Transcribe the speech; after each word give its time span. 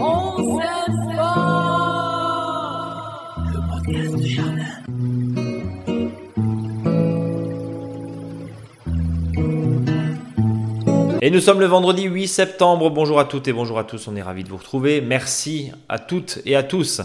On 0.00 0.58
s'aime 0.58 1.16
fort. 1.16 1.88
Le 3.52 3.58
podcast 3.70 4.16
de 4.16 4.22
Jardin. 4.26 4.64
Et 11.20 11.30
nous 11.30 11.40
sommes 11.40 11.58
le 11.58 11.66
vendredi 11.66 12.04
8 12.04 12.28
septembre. 12.28 12.90
Bonjour 12.90 13.18
à 13.18 13.24
toutes 13.24 13.48
et 13.48 13.52
bonjour 13.52 13.78
à 13.78 13.84
tous. 13.84 14.06
On 14.06 14.14
est 14.14 14.22
ravis 14.22 14.44
de 14.44 14.48
vous 14.48 14.56
retrouver. 14.56 15.00
Merci 15.00 15.72
à 15.88 15.98
toutes 15.98 16.38
et 16.46 16.54
à 16.54 16.62
tous 16.62 17.00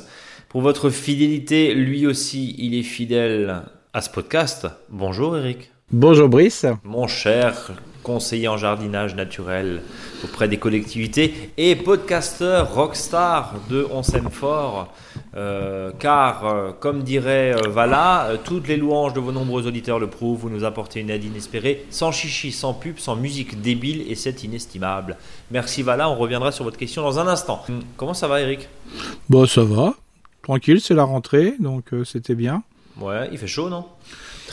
pour 0.50 0.62
votre 0.62 0.92
fidélité. 0.92 1.74
Lui 1.74 2.06
aussi, 2.06 2.56
il 2.60 2.76
est 2.76 2.84
fidèle 2.84 3.64
à 3.94 4.02
ce 4.02 4.12
podcast. 4.12 4.68
Bonjour 4.90 5.36
Eric. 5.36 5.72
Bonjour 5.92 6.30
Brice. 6.30 6.68
Mon 6.84 7.08
cher 7.08 7.72
conseiller 8.04 8.48
en 8.48 8.58
jardinage 8.58 9.16
naturel 9.16 9.82
auprès 10.24 10.48
des 10.48 10.58
collectivités 10.58 11.52
et 11.58 11.76
podcasteur 11.76 12.74
rockstar 12.74 13.56
de 13.70 13.88
On 13.92 14.04
s'aime 14.04 14.30
fort. 14.30 14.94
Euh, 15.36 15.92
car, 15.98 16.46
euh, 16.46 16.72
comme 16.80 17.02
dirait 17.02 17.56
euh, 17.56 17.70
Vala, 17.70 18.34
toutes 18.44 18.68
les 18.68 18.78
louanges 18.78 19.14
de 19.14 19.20
vos 19.20 19.32
nombreux 19.32 19.66
auditeurs 19.66 19.98
le 19.98 20.08
prouvent, 20.08 20.42
vous 20.42 20.50
nous 20.50 20.64
apportez 20.64 21.00
une 21.00 21.10
aide 21.10 21.24
inespérée, 21.24 21.86
sans 21.90 22.12
chichi, 22.12 22.52
sans 22.52 22.74
pub, 22.74 23.00
sans 23.00 23.16
musique 23.16 23.60
débile, 23.60 24.04
et 24.12 24.16
c'est 24.16 24.44
inestimable. 24.44 25.18
Merci 25.50 25.82
Vala, 25.82 26.10
on 26.10 26.16
reviendra 26.16 26.52
sur 26.52 26.64
votre 26.64 26.78
question 26.78 27.02
dans 27.02 27.20
un 27.20 27.28
instant. 27.28 27.64
Hum, 27.68 27.82
Comment 27.98 28.14
ça 28.14 28.28
va 28.28 28.42
Eric? 28.42 28.68
Bon, 29.30 29.48
ça 29.48 29.64
va. 29.64 29.96
Tranquille, 30.44 30.82
c'est 30.82 30.94
la 30.94 31.04
rentrée, 31.04 31.56
donc 31.60 31.86
c'était 32.06 32.36
bien. 32.36 32.62
Ouais, 33.00 33.30
il 33.32 33.38
fait 33.38 33.48
chaud 33.48 33.70
non? 33.70 33.86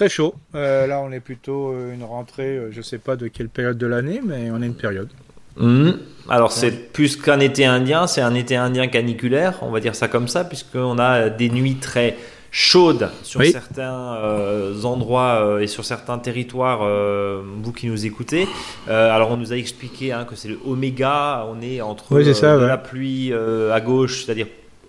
Très 0.01 0.09
chaud. 0.09 0.33
Euh, 0.55 0.87
là, 0.87 1.03
on 1.05 1.13
est 1.13 1.21
plutôt 1.21 1.75
euh, 1.75 1.93
une 1.93 2.05
rentrée, 2.05 2.57
euh, 2.57 2.69
je 2.73 2.81
sais 2.81 2.97
pas 2.97 3.17
de 3.17 3.29
quelle 3.29 3.51
période 3.51 3.77
de 3.77 3.87
l'année, 3.87 4.23
mais 4.25 4.51
on 4.51 4.63
est 4.63 4.67
une 4.67 4.75
période. 4.75 5.11
Hum, 5.59 5.99
Alors 6.27 6.53
c'est 6.53 6.71
plus 6.91 7.17
qu'un 7.17 7.39
été 7.39 7.67
indien, 7.67 8.07
c'est 8.07 8.23
un 8.23 8.35
été 8.35 8.57
indien 8.57 8.87
caniculaire, 8.87 9.59
on 9.61 9.71
va 9.71 9.79
dire 9.79 9.95
ça 9.95 10.09
comme 10.09 10.27
ça, 10.27 10.45
puisqu'on 10.45 10.99
a 10.99 11.29
des 11.29 11.51
nuits 11.51 11.75
très 11.75 12.17
chaudes 12.51 13.11
sur 13.23 13.41
Oui. 13.41 13.53
certains 13.53 14.15
euh, 14.15 14.83
endroits 14.85 15.43
euh, 15.45 15.59
et 15.59 15.67
sur 15.67 15.85
certains 15.85 16.19
territoires, 16.19 16.81
euh, 16.83 17.43
vous 17.63 17.73
qui 17.73 17.87
nous 17.87 18.07
écoutez. 18.07 18.49
Alors 18.89 19.31
on 19.31 19.37
nous 19.37 19.53
a 19.53 19.57
expliqué 19.57 20.13
hein, 20.13 20.25
que 20.25 20.35
c'est 20.35 20.49
le 20.49 20.59
oméga, 20.67 21.47
on 21.51 21.61
est 21.61 21.83
entre 21.83 22.15
Oui, 22.15 22.25
c'est 22.25 22.33
ça, 22.33 22.57
de 22.57 22.63
ouais. 22.63 22.69
la 22.69 22.79
pluie 22.79 23.35
à 23.35 23.81
gauche, 23.83 24.25
c'est-à-dire 24.25 24.47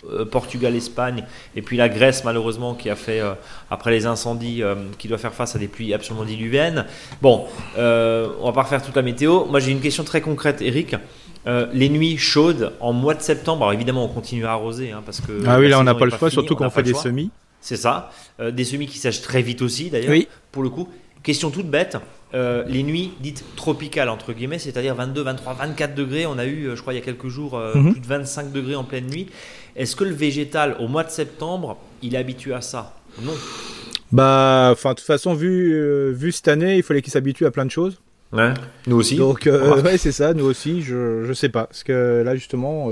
euh, 0.09 0.25
Portugal, 0.25 0.75
Espagne, 0.75 1.23
et 1.55 1.61
puis 1.61 1.77
la 1.77 1.89
Grèce 1.89 2.23
malheureusement 2.23 2.73
qui 2.73 2.89
a 2.89 2.95
fait, 2.95 3.19
euh, 3.19 3.33
après 3.69 3.91
les 3.91 4.05
incendies, 4.05 4.63
euh, 4.63 4.75
qui 4.97 5.07
doit 5.07 5.17
faire 5.17 5.33
face 5.33 5.55
à 5.55 5.59
des 5.59 5.67
pluies 5.67 5.93
absolument 5.93 6.25
diluviennes. 6.25 6.85
Bon, 7.21 7.45
euh, 7.77 8.29
on 8.41 8.47
va 8.47 8.53
pas 8.53 8.63
refaire 8.63 8.81
toute 8.81 8.95
la 8.95 9.01
météo. 9.01 9.45
Moi 9.45 9.59
j'ai 9.59 9.71
une 9.71 9.81
question 9.81 10.03
très 10.03 10.21
concrète, 10.21 10.61
Eric. 10.61 10.95
Les 11.73 11.89
nuits 11.89 12.17
chaudes 12.17 12.73
en 12.79 12.93
mois 12.93 13.15
de 13.15 13.21
septembre, 13.21 13.63
alors 13.63 13.73
évidemment 13.73 14.05
on 14.05 14.09
continue 14.09 14.45
à 14.45 14.51
arroser 14.51 14.91
hein, 14.91 15.01
parce 15.05 15.21
que 15.21 15.43
Ah 15.47 15.59
oui, 15.59 15.69
là, 15.69 15.79
on 15.79 15.83
n'a 15.83 15.95
pas 15.95 16.05
le 16.05 16.11
choix, 16.11 16.29
surtout 16.29 16.53
on 16.53 16.57
qu'on 16.57 16.69
fait 16.69 16.83
des 16.83 16.93
semis. 16.93 17.31
C'est 17.59 17.77
ça, 17.77 18.11
des 18.39 18.63
semis 18.63 18.87
qui 18.87 18.97
sèchent 18.97 19.21
très 19.21 19.41
vite 19.41 19.61
aussi 19.61 19.89
d'ailleurs. 19.89 20.11
Oui. 20.11 20.27
Pour 20.51 20.63
le 20.63 20.69
coup, 20.69 20.89
question 21.23 21.51
toute 21.51 21.67
bête, 21.69 21.97
euh, 22.33 22.63
les 22.67 22.83
nuits 22.83 23.11
dites 23.19 23.43
tropicales 23.55 24.09
entre 24.09 24.33
guillemets, 24.33 24.59
c'est-à-dire 24.59 24.95
22, 24.95 25.21
23, 25.23 25.53
24 25.53 25.95
degrés. 25.95 26.25
On 26.25 26.37
a 26.37 26.45
eu, 26.45 26.65
euh, 26.67 26.75
je 26.75 26.81
crois, 26.81 26.93
il 26.93 26.97
y 26.97 27.01
a 27.01 27.05
quelques 27.05 27.27
jours 27.27 27.57
euh, 27.57 27.75
Mhm. 27.75 27.91
plus 27.93 28.01
de 28.01 28.07
25 28.07 28.51
degrés 28.51 28.75
en 28.75 28.83
pleine 28.83 29.07
nuit. 29.07 29.27
Est-ce 29.75 29.95
que 29.95 30.03
le 30.03 30.13
végétal 30.13 30.75
au 30.79 30.87
mois 30.87 31.03
de 31.03 31.09
septembre, 31.09 31.77
il 32.01 32.15
est 32.15 32.17
habitué 32.17 32.53
à 32.53 32.61
ça 32.61 32.95
Non? 33.21 33.33
Bah, 34.11 34.69
enfin, 34.71 34.91
de 34.91 34.95
toute 34.95 35.05
façon, 35.05 35.33
vu, 35.33 35.73
euh, 35.73 36.11
vu 36.11 36.31
cette 36.31 36.47
année, 36.47 36.77
il 36.77 36.83
fallait 36.83 37.01
qu'il 37.01 37.13
s'habitue 37.13 37.45
à 37.45 37.51
plein 37.51 37.65
de 37.65 37.71
choses. 37.71 37.99
Ouais. 38.33 38.53
Nous 38.87 38.95
aussi. 38.97 39.15
Donc, 39.17 39.41
Ouais. 39.85 39.97
c'est 39.97 40.11
ça, 40.11 40.33
nous 40.33 40.45
aussi, 40.45 40.81
je, 40.81 41.23
je 41.25 41.33
sais 41.33 41.49
pas. 41.49 41.65
Parce 41.65 41.83
que 41.83 42.21
là, 42.25 42.35
justement, 42.35 42.91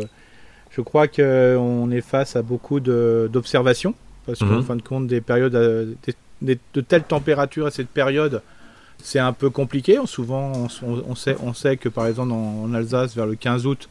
je 0.71 0.81
crois 0.81 1.07
qu'on 1.07 1.91
est 1.91 2.01
face 2.01 2.35
à 2.35 2.41
beaucoup 2.41 2.79
d'observations. 2.79 3.93
Parce 4.25 4.39
qu'en 4.39 4.45
Mhm. 4.45 4.63
fin 4.63 4.75
de 4.75 4.81
compte, 4.81 5.07
des 5.07 5.21
périodes, 5.21 5.97
des- 6.05 6.13
de 6.41 6.81
telles 6.81 7.03
températures 7.03 7.65
à 7.65 7.71
cette 7.71 7.89
période, 7.89 8.41
c'est 9.03 9.19
un 9.19 9.33
peu 9.33 9.49
compliqué. 9.49 9.97
Souvent, 10.05 10.67
on, 10.83 11.53
sait, 11.53 11.77
que 11.77 11.89
par 11.89 12.07
exemple 12.07 12.31
en, 12.31 12.73
Alsace, 12.73 13.15
vers 13.15 13.25
le 13.25 13.35
15 13.35 13.65
août, 13.65 13.89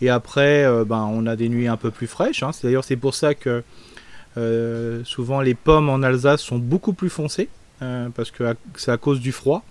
et 0.00 0.10
après, 0.10 0.64
euh, 0.64 0.84
ben, 0.84 1.08
on 1.12 1.26
a 1.26 1.36
des 1.36 1.48
nuits 1.48 1.68
un 1.68 1.76
peu 1.76 1.90
plus 1.90 2.06
fraîches. 2.06 2.42
hein. 2.42 2.50
D'ailleurs 2.62 2.84
c'est 2.84 2.96
pour 2.96 3.14
ça 3.14 3.34
que 3.34 3.62
euh, 4.36 5.02
souvent 5.04 5.40
les 5.40 5.54
pommes 5.54 5.88
en 5.88 6.02
Alsace 6.02 6.42
sont 6.42 6.58
beaucoup 6.58 6.92
plus 6.92 7.10
foncées, 7.10 7.48
euh, 7.82 8.08
parce 8.14 8.30
que 8.30 8.56
c'est 8.76 8.90
à 8.90 8.96
cause 8.96 9.20
du 9.20 9.32
froid 9.32 9.64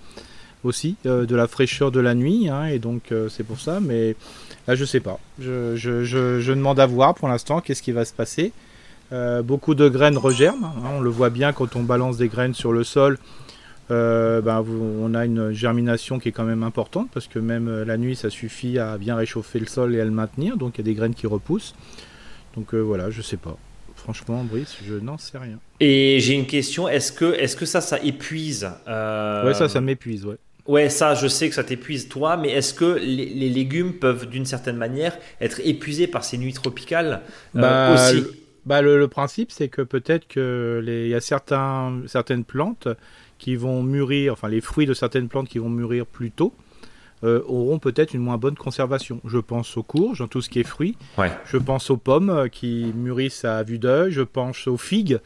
aussi, 0.63 0.95
de 1.03 1.35
la 1.35 1.47
fraîcheur 1.47 1.91
de 1.91 1.99
la 1.99 2.15
nuit, 2.15 2.47
hein, 2.47 2.67
et 2.67 2.79
donc 2.79 3.13
c'est 3.29 3.43
pour 3.43 3.59
ça. 3.59 3.81
Mais 3.81 4.15
là, 4.65 4.75
je 4.75 4.85
sais 4.85 5.01
pas. 5.01 5.19
Je 5.37 6.49
demande 6.53 6.79
à 6.79 6.85
voir 6.85 7.15
pour 7.15 7.27
l'instant 7.27 7.59
qu'est-ce 7.59 7.81
qui 7.83 7.91
va 7.91 8.05
se 8.05 8.13
passer. 8.13 8.53
Euh, 9.13 9.41
beaucoup 9.43 9.75
de 9.75 9.87
graines 9.89 10.17
regerment. 10.17 10.73
hein, 10.77 10.89
on 10.97 11.01
le 11.01 11.09
voit 11.09 11.29
bien 11.29 11.53
quand 11.53 11.75
on 11.75 11.83
balance 11.83 12.17
des 12.17 12.27
graines 12.27 12.53
sur 12.55 12.73
le 12.73 12.83
sol. 12.83 13.17
Euh, 13.91 14.41
ben, 14.41 14.61
vous- 14.61 14.81
on 15.01 15.13
a 15.13 15.25
une 15.25 15.51
germination 15.51 16.17
qui 16.17 16.29
est 16.29 16.31
quand 16.31 16.45
même 16.45 16.63
importante 16.63 17.09
parce 17.13 17.27
que 17.27 17.37
même 17.37 17.67
euh, 17.67 17.85
la 17.85 17.97
nuit, 17.97 18.15
ça 18.15 18.29
suffit 18.29 18.79
à 18.79 18.97
bien 18.97 19.15
réchauffer 19.15 19.59
le 19.59 19.67
sol 19.67 19.93
et 19.93 20.01
à 20.01 20.05
le 20.05 20.11
maintenir. 20.11 20.57
Donc 20.57 20.75
il 20.75 20.79
y 20.79 20.81
a 20.81 20.85
des 20.85 20.93
graines 20.95 21.13
qui 21.13 21.27
repoussent. 21.27 21.75
Donc 22.55 22.73
euh, 22.73 22.79
voilà, 22.79 23.09
je 23.11 23.21
sais 23.21 23.37
pas. 23.37 23.55
Franchement, 23.95 24.43
Brice, 24.43 24.77
je 24.85 24.95
n'en 24.95 25.17
sais 25.17 25.37
rien. 25.37 25.59
Et 25.79 26.17
j'ai 26.19 26.33
une 26.33 26.47
question. 26.47 26.87
Est-ce 26.89 27.11
que, 27.11 27.33
est-ce 27.35 27.55
que 27.55 27.65
ça, 27.65 27.81
ça 27.81 27.99
épuise 28.01 28.63
Ouais, 28.87 29.53
ça, 29.53 29.69
ça 29.69 29.79
m'épuise. 29.81 30.25
Ouais. 30.25 30.35
Ouais, 30.65 30.89
ça, 30.89 31.13
je 31.13 31.27
sais 31.27 31.49
que 31.49 31.55
ça 31.55 31.63
t'épuise 31.63 32.07
toi, 32.07 32.37
mais 32.37 32.49
est-ce 32.51 32.73
que 32.73 32.97
les, 32.99 33.25
les 33.33 33.49
légumes 33.49 33.93
peuvent, 33.93 34.27
d'une 34.29 34.45
certaine 34.45 34.77
manière, 34.77 35.17
être 35.41 35.59
épuisés 35.63 36.07
par 36.07 36.23
ces 36.23 36.37
nuits 36.37 36.53
tropicales 36.53 37.21
Bah, 37.53 37.93
aussi? 37.93 38.23
Bah, 38.65 38.81
le, 38.81 38.97
le 38.97 39.07
principe, 39.07 39.51
c'est 39.51 39.67
que 39.67 39.81
peut-être 39.81 40.27
que 40.27 40.81
les- 40.83 41.05
il 41.05 41.09
y 41.09 41.15
a 41.15 41.21
certains, 41.21 42.01
certaines 42.07 42.43
plantes 42.45 42.87
qui 43.37 43.55
vont 43.55 43.83
mûrir, 43.83 44.33
enfin 44.33 44.47
les 44.47 44.61
fruits 44.61 44.85
de 44.85 44.93
certaines 44.93 45.27
plantes 45.27 45.49
qui 45.49 45.59
vont 45.59 45.69
mûrir 45.69 46.05
plus 46.05 46.31
tôt, 46.31 46.53
euh, 47.25 47.41
auront 47.45 47.79
peut-être 47.79 48.13
une 48.13 48.21
moins 48.21 48.37
bonne 48.37 48.55
conservation. 48.55 49.19
Je 49.25 49.37
pense 49.37 49.75
aux 49.77 49.83
courges, 49.83 50.25
tout 50.29 50.41
ce 50.41 50.49
qui 50.49 50.59
est 50.59 50.63
fruits. 50.65 50.97
Ouais. 51.17 51.31
Je 51.45 51.57
pense 51.57 51.89
aux 51.89 51.97
pommes 51.97 52.29
euh, 52.29 52.47
qui 52.47 52.91
mûrissent 52.95 53.45
à 53.45 53.63
vue 53.63 53.79
d'œil. 53.79 54.11
Je 54.11 54.21
pense 54.21 54.67
aux 54.67 54.77
figues. 54.77 55.19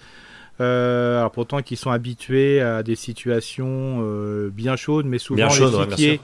Euh, 0.59 1.19
alors 1.19 1.31
pourtant 1.31 1.61
qui 1.61 1.75
sont 1.75 1.91
habitués 1.91 2.61
à 2.61 2.81
des 2.81 2.95
situations 2.95 3.99
euh, 4.01 4.49
bien 4.49 4.75
chaudes, 4.75 5.05
mais 5.05 5.19
souvent 5.19 5.37
les 5.47 5.85
figuiers, 5.91 6.19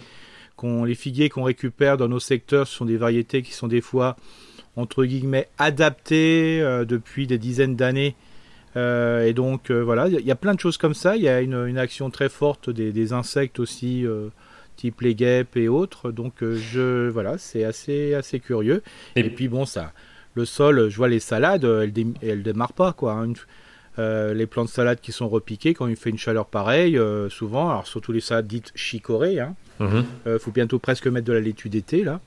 qu'on, 0.56 0.84
les 0.86 0.96
figuiers 0.96 1.30
qu'on 1.30 1.44
récupère 1.44 1.98
dans 1.98 2.08
nos 2.08 2.20
secteurs, 2.20 2.68
ce 2.68 2.76
sont 2.76 2.86
des 2.86 2.98
variétés 2.98 3.44
qui 3.44 3.54
sont 3.54 3.68
des 3.68 3.82
fois 3.82 4.16
entre 4.76 5.06
guillemets 5.06 5.48
adaptées 5.58 6.60
euh, 6.62 6.86
depuis 6.86 7.28
des 7.28 7.38
dizaines 7.38 7.76
d'années. 7.76 8.16
Euh, 8.76 9.26
et 9.28 9.34
donc 9.34 9.70
euh, 9.70 9.84
voilà, 9.84 10.08
il 10.08 10.14
y, 10.14 10.18
a- 10.18 10.20
il 10.20 10.26
y 10.26 10.32
a 10.32 10.36
plein 10.36 10.56
de 10.56 10.60
choses 10.60 10.78
comme 10.78 10.96
ça. 10.96 11.16
Il 11.16 11.22
y 11.24 11.28
a 11.30 11.42
une, 11.42 11.54
une 11.68 11.78
action 11.78 12.10
très 12.10 12.30
forte 12.30 12.70
des, 12.70 12.92
des 12.92 13.14
insectes 13.14 13.60
aussi, 13.60 14.06
type 14.78 15.02
les 15.02 15.14
guêpes 15.14 15.56
et 15.58 15.68
autres. 15.68 16.12
Donc 16.12 16.34
je 16.44 17.08
voilà, 17.10 17.38
c'est 17.38 17.64
assez 17.64 18.14
assez 18.16 18.40
curieux. 18.40 18.82
Et- 19.16 19.20
Et, 19.20 19.30
puis 19.30 19.48
bon, 19.48 19.66
ça, 19.66 19.94
le 20.34 20.46
sol, 20.46 20.90
je 20.90 20.98
vois 20.98 21.08
les 21.10 21.20
salades, 21.20 21.64
elles, 21.66 21.94
dé- 21.94 22.08
elles 22.24 22.42
démarrent 22.44 22.74
pas 22.74 22.94
quoi. 22.94 23.14
hein. 23.14 23.26
Une- 23.26 23.36
euh, 24.00 24.34
les 24.34 24.48
plants 24.48 24.64
de 24.66 24.70
salade 24.70 25.00
qui 25.02 25.12
sont 25.12 25.30
repiqués 25.30 25.76
quand 25.76 25.86
il 25.86 25.96
fait 25.96 26.10
une 26.10 26.18
chaleur 26.18 26.48
pareille, 26.48 26.98
euh, 26.98 27.30
souvent, 27.30 27.70
alors 27.70 27.86
surtout 27.86 28.12
les 28.12 28.22
salades 28.22 28.48
dites 28.48 28.72
chicorées, 28.74 29.40
hein, 29.40 29.54
Mhm. 29.80 30.04
euh, 30.26 30.40
faut 30.40 30.50
bientôt 30.50 30.80
presque 30.80 31.06
mettre 31.06 31.28
de 31.28 31.34
la 31.34 31.40
laitue 31.42 31.70
d'été 31.70 32.04
là. 32.04 32.20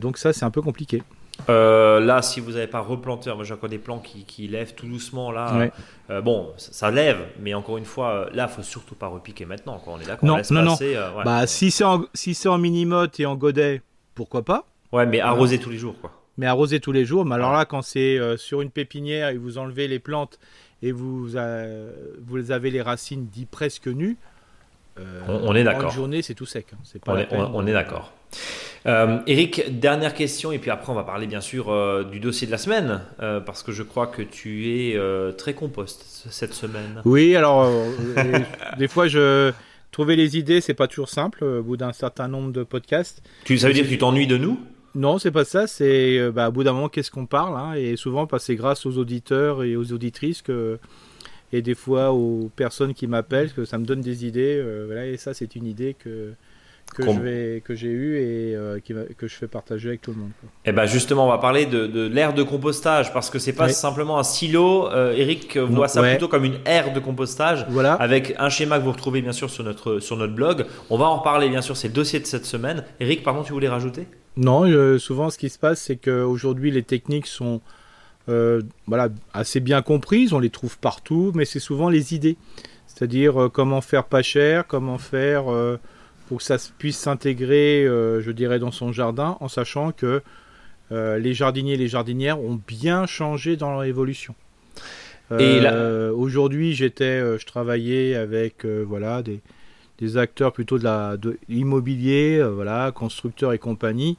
Donc 0.00 0.18
ça 0.18 0.32
c'est 0.32 0.44
un 0.44 0.50
peu 0.50 0.62
compliqué. 0.62 1.00
Euh, 1.48 2.00
là, 2.00 2.22
si 2.22 2.40
vous 2.40 2.52
n'avez 2.52 2.68
pas 2.68 2.80
replanté, 2.80 3.32
moi 3.34 3.44
j'ai 3.44 3.54
encore 3.54 3.68
des 3.68 3.78
plants 3.78 3.98
qui, 3.98 4.24
qui 4.24 4.46
lèvent 4.46 4.74
tout 4.74 4.86
doucement 4.86 5.32
là. 5.32 5.56
Ouais. 5.56 5.72
Euh, 6.10 6.20
bon, 6.20 6.52
ça, 6.56 6.72
ça 6.72 6.90
lève, 6.90 7.18
mais 7.40 7.54
encore 7.54 7.76
une 7.76 7.84
fois, 7.84 8.10
euh, 8.10 8.30
là, 8.32 8.46
faut 8.48 8.62
surtout 8.62 8.94
pas 8.94 9.08
repiquer 9.08 9.44
maintenant. 9.44 9.78
Quoi. 9.78 9.94
On 9.94 10.00
est 10.00 10.06
d'accord. 10.06 10.26
Non, 10.26 10.36
on 10.48 10.54
non, 10.54 10.62
non. 10.62 10.70
passer, 10.70 10.94
euh, 10.94 11.12
ouais. 11.12 11.24
Bah 11.24 11.46
si 11.46 11.70
c'est 11.70 11.84
en, 11.84 12.04
si 12.14 12.34
c'est 12.34 12.48
en 12.48 12.58
mini-motte 12.58 13.18
et 13.20 13.26
en 13.26 13.34
godet, 13.34 13.82
pourquoi 14.14 14.42
pas? 14.42 14.64
Ouais, 14.92 15.06
mais 15.06 15.20
arroser 15.20 15.58
tous 15.58 15.70
les 15.70 15.78
jours, 15.78 15.96
quoi. 16.00 16.12
Mais 16.38 16.46
arroser 16.46 16.80
tous 16.80 16.92
les 16.92 17.04
jours. 17.04 17.24
Mais 17.24 17.34
alors 17.34 17.52
là, 17.52 17.64
quand 17.64 17.82
c'est 17.82 18.18
sur 18.36 18.60
une 18.60 18.70
pépinière 18.70 19.28
et 19.30 19.36
vous 19.36 19.58
enlevez 19.58 19.88
les 19.88 19.98
plantes 19.98 20.38
et 20.82 20.92
vous, 20.92 21.26
vous 21.26 22.50
avez 22.50 22.70
les 22.70 22.82
racines 22.82 23.26
dit 23.26 23.46
presque 23.46 23.88
nues, 23.88 24.16
On- 25.28 25.48
on 25.50 25.54
est 25.54 25.64
d'accord. 25.64 25.90
Une 25.90 25.94
journée, 25.96 26.22
c'est 26.22 26.34
tout 26.34 26.46
sec. 26.46 26.66
hein. 26.72 26.78
C'est 26.84 27.02
pas 27.02 27.12
On 27.12 27.18
est, 27.18 27.26
peine. 27.26 27.40
on- 27.40 27.50
on 27.54 27.66
est 27.66 27.72
d'accord. 27.72 28.12
Euh, 28.86 29.18
Eric, 29.26 29.78
dernière 29.80 30.12
question, 30.14 30.52
et 30.52 30.58
puis 30.58 30.70
après 30.70 30.92
on 30.92 30.94
va 30.94 31.04
parler 31.04 31.26
bien 31.26 31.40
sûr 31.40 31.70
euh, 31.70 32.04
du 32.04 32.20
dossier 32.20 32.46
de 32.46 32.52
la 32.52 32.58
semaine, 32.58 33.00
euh, 33.22 33.40
parce 33.40 33.62
que 33.62 33.72
je 33.72 33.82
crois 33.82 34.06
que 34.06 34.20
tu 34.22 34.68
es 34.68 34.96
euh, 34.96 35.32
très 35.32 35.54
compost 35.54 36.04
cette 36.30 36.52
semaine. 36.52 37.00
Oui, 37.06 37.34
alors 37.34 37.62
euh, 37.64 37.86
euh, 38.18 38.38
des 38.78 38.88
fois, 38.88 39.08
je 39.08 39.52
trouver 39.90 40.16
les 40.16 40.36
idées, 40.36 40.60
c'est 40.60 40.74
pas 40.74 40.86
toujours 40.88 41.08
simple 41.08 41.44
euh, 41.44 41.60
au 41.60 41.62
bout 41.62 41.76
d'un 41.78 41.92
certain 41.92 42.28
nombre 42.28 42.52
de 42.52 42.62
podcasts. 42.62 43.22
Tu, 43.44 43.56
ça 43.56 43.68
veut 43.68 43.74
dire 43.74 43.84
que 43.84 43.88
tu 43.90 43.98
t'ennuies 43.98 44.26
de 44.26 44.36
nous? 44.36 44.60
Non, 44.96 45.18
c'est 45.18 45.30
pas 45.32 45.44
ça. 45.44 45.66
C'est 45.66 46.18
euh, 46.18 46.30
bah, 46.30 46.48
au 46.50 46.52
bout 46.52 46.62
d'un 46.64 46.72
moment, 46.72 46.88
qu'est-ce 46.88 47.10
qu'on 47.10 47.26
parle 47.26 47.56
hein, 47.56 47.72
Et 47.74 47.96
souvent, 47.96 48.26
bah, 48.26 48.38
c'est 48.38 48.54
grâce 48.56 48.84
aux 48.86 48.98
auditeurs 48.98 49.62
et 49.64 49.76
aux 49.76 49.92
auditrices 49.92 50.42
que 50.42 50.78
et 51.56 51.62
des 51.62 51.74
fois 51.74 52.12
aux 52.12 52.50
personnes 52.56 52.94
qui 52.94 53.06
m'appellent 53.06 53.52
que 53.52 53.64
ça 53.64 53.78
me 53.78 53.84
donne 53.84 54.00
des 54.00 54.26
idées. 54.26 54.56
euh, 54.58 54.84
voilà, 54.86 55.06
et 55.06 55.16
ça, 55.16 55.34
c'est 55.34 55.54
une 55.56 55.66
idée 55.66 55.94
que 56.02 56.32
que 56.94 57.02
Com- 57.02 57.16
je 57.16 57.20
vais 57.22 57.60
que 57.64 57.74
j'ai 57.74 57.88
eu 57.88 58.16
et 58.18 58.54
euh, 58.54 58.78
qui 58.78 58.92
que 59.16 59.26
je 59.26 59.34
fais 59.34 59.48
partager 59.48 59.88
avec 59.88 60.02
tout 60.02 60.12
le 60.12 60.18
monde. 60.18 60.30
quoi. 60.40 60.50
Eh 60.66 60.70
ben 60.72 60.84
justement, 60.86 61.26
on 61.26 61.30
va 61.30 61.38
parler 61.38 61.64
de, 61.66 61.86
de 61.86 62.06
l'aire 62.06 62.34
de 62.34 62.42
compostage 62.42 63.12
parce 63.12 63.30
que 63.30 63.38
c'est 63.38 63.54
pas 63.54 63.66
Oui. 63.68 63.72
simplement 63.72 64.18
un 64.18 64.22
silo. 64.22 64.88
Euh, 64.92 65.14
Eric 65.16 65.56
Non, 65.56 65.66
voit 65.68 65.88
ça 65.88 66.02
ouais. 66.02 66.10
plutôt 66.10 66.28
comme 66.28 66.44
une 66.44 66.58
aire 66.66 66.92
de 66.92 67.00
compostage 67.00 67.64
Voilà. 67.70 67.94
avec 67.94 68.34
un 68.38 68.48
schéma 68.50 68.78
que 68.78 68.84
vous 68.84 68.92
retrouvez 68.92 69.22
bien 69.22 69.32
sûr 69.32 69.48
sur 69.50 69.64
notre 69.64 69.98
sur 69.98 70.16
notre 70.18 70.34
blog. 70.34 70.66
On 70.90 70.98
va 70.98 71.06
en 71.06 71.16
reparler 71.18 71.48
bien 71.48 71.62
sûr, 71.62 71.74
c'est 71.76 71.88
le 71.88 71.94
dossier 71.94 72.20
de 72.20 72.26
cette 72.26 72.44
semaine. 72.46 72.84
Eric, 73.00 73.22
pardon, 73.24 73.42
tu 73.42 73.52
voulais 73.54 73.68
rajouter? 73.68 74.06
Non, 74.36 74.64
euh, 74.66 74.98
souvent 74.98 75.30
ce 75.30 75.38
qui 75.38 75.48
se 75.48 75.58
passe, 75.58 75.80
c'est 75.80 75.96
qu'aujourd'hui 75.96 76.70
les 76.70 76.82
techniques 76.82 77.26
sont 77.26 77.60
euh, 78.28 78.62
voilà, 78.86 79.08
assez 79.32 79.60
bien 79.60 79.82
comprises, 79.82 80.32
on 80.32 80.38
les 80.38 80.50
trouve 80.50 80.78
partout, 80.78 81.32
mais 81.34 81.44
c'est 81.44 81.60
souvent 81.60 81.88
les 81.88 82.14
idées. 82.14 82.36
C'est-à-dire 82.86 83.42
euh, 83.44 83.48
comment 83.48 83.80
faire 83.80 84.04
pas 84.04 84.22
cher, 84.22 84.66
comment 84.66 84.98
faire 84.98 85.52
euh, 85.52 85.78
pour 86.28 86.38
que 86.38 86.44
ça 86.44 86.56
puisse 86.78 86.96
s'intégrer, 86.96 87.84
je 87.86 88.30
dirais, 88.30 88.58
dans 88.58 88.70
son 88.70 88.92
jardin, 88.92 89.36
en 89.40 89.48
sachant 89.48 89.92
que 89.92 90.22
les 90.90 91.34
jardiniers 91.34 91.74
et 91.74 91.76
les 91.76 91.88
jardinières 91.88 92.40
ont 92.40 92.58
bien 92.66 93.04
changé 93.04 93.56
dans 93.56 93.70
leur 93.72 93.84
évolution. 93.84 94.34
Et 95.38 95.60
là- 95.60 96.12
Aujourd'hui, 96.14 96.72
j'étais, 96.72 97.20
je 97.38 97.44
travaillais 97.44 98.14
avec 98.14 98.64
voilà 98.64 99.22
des, 99.22 99.40
des 99.98 100.16
acteurs 100.16 100.52
plutôt 100.52 100.78
de 100.78 101.38
l'immobilier, 101.50 102.42
voilà, 102.42 102.90
constructeurs 102.90 103.52
et 103.52 103.58
compagnie. 103.58 104.16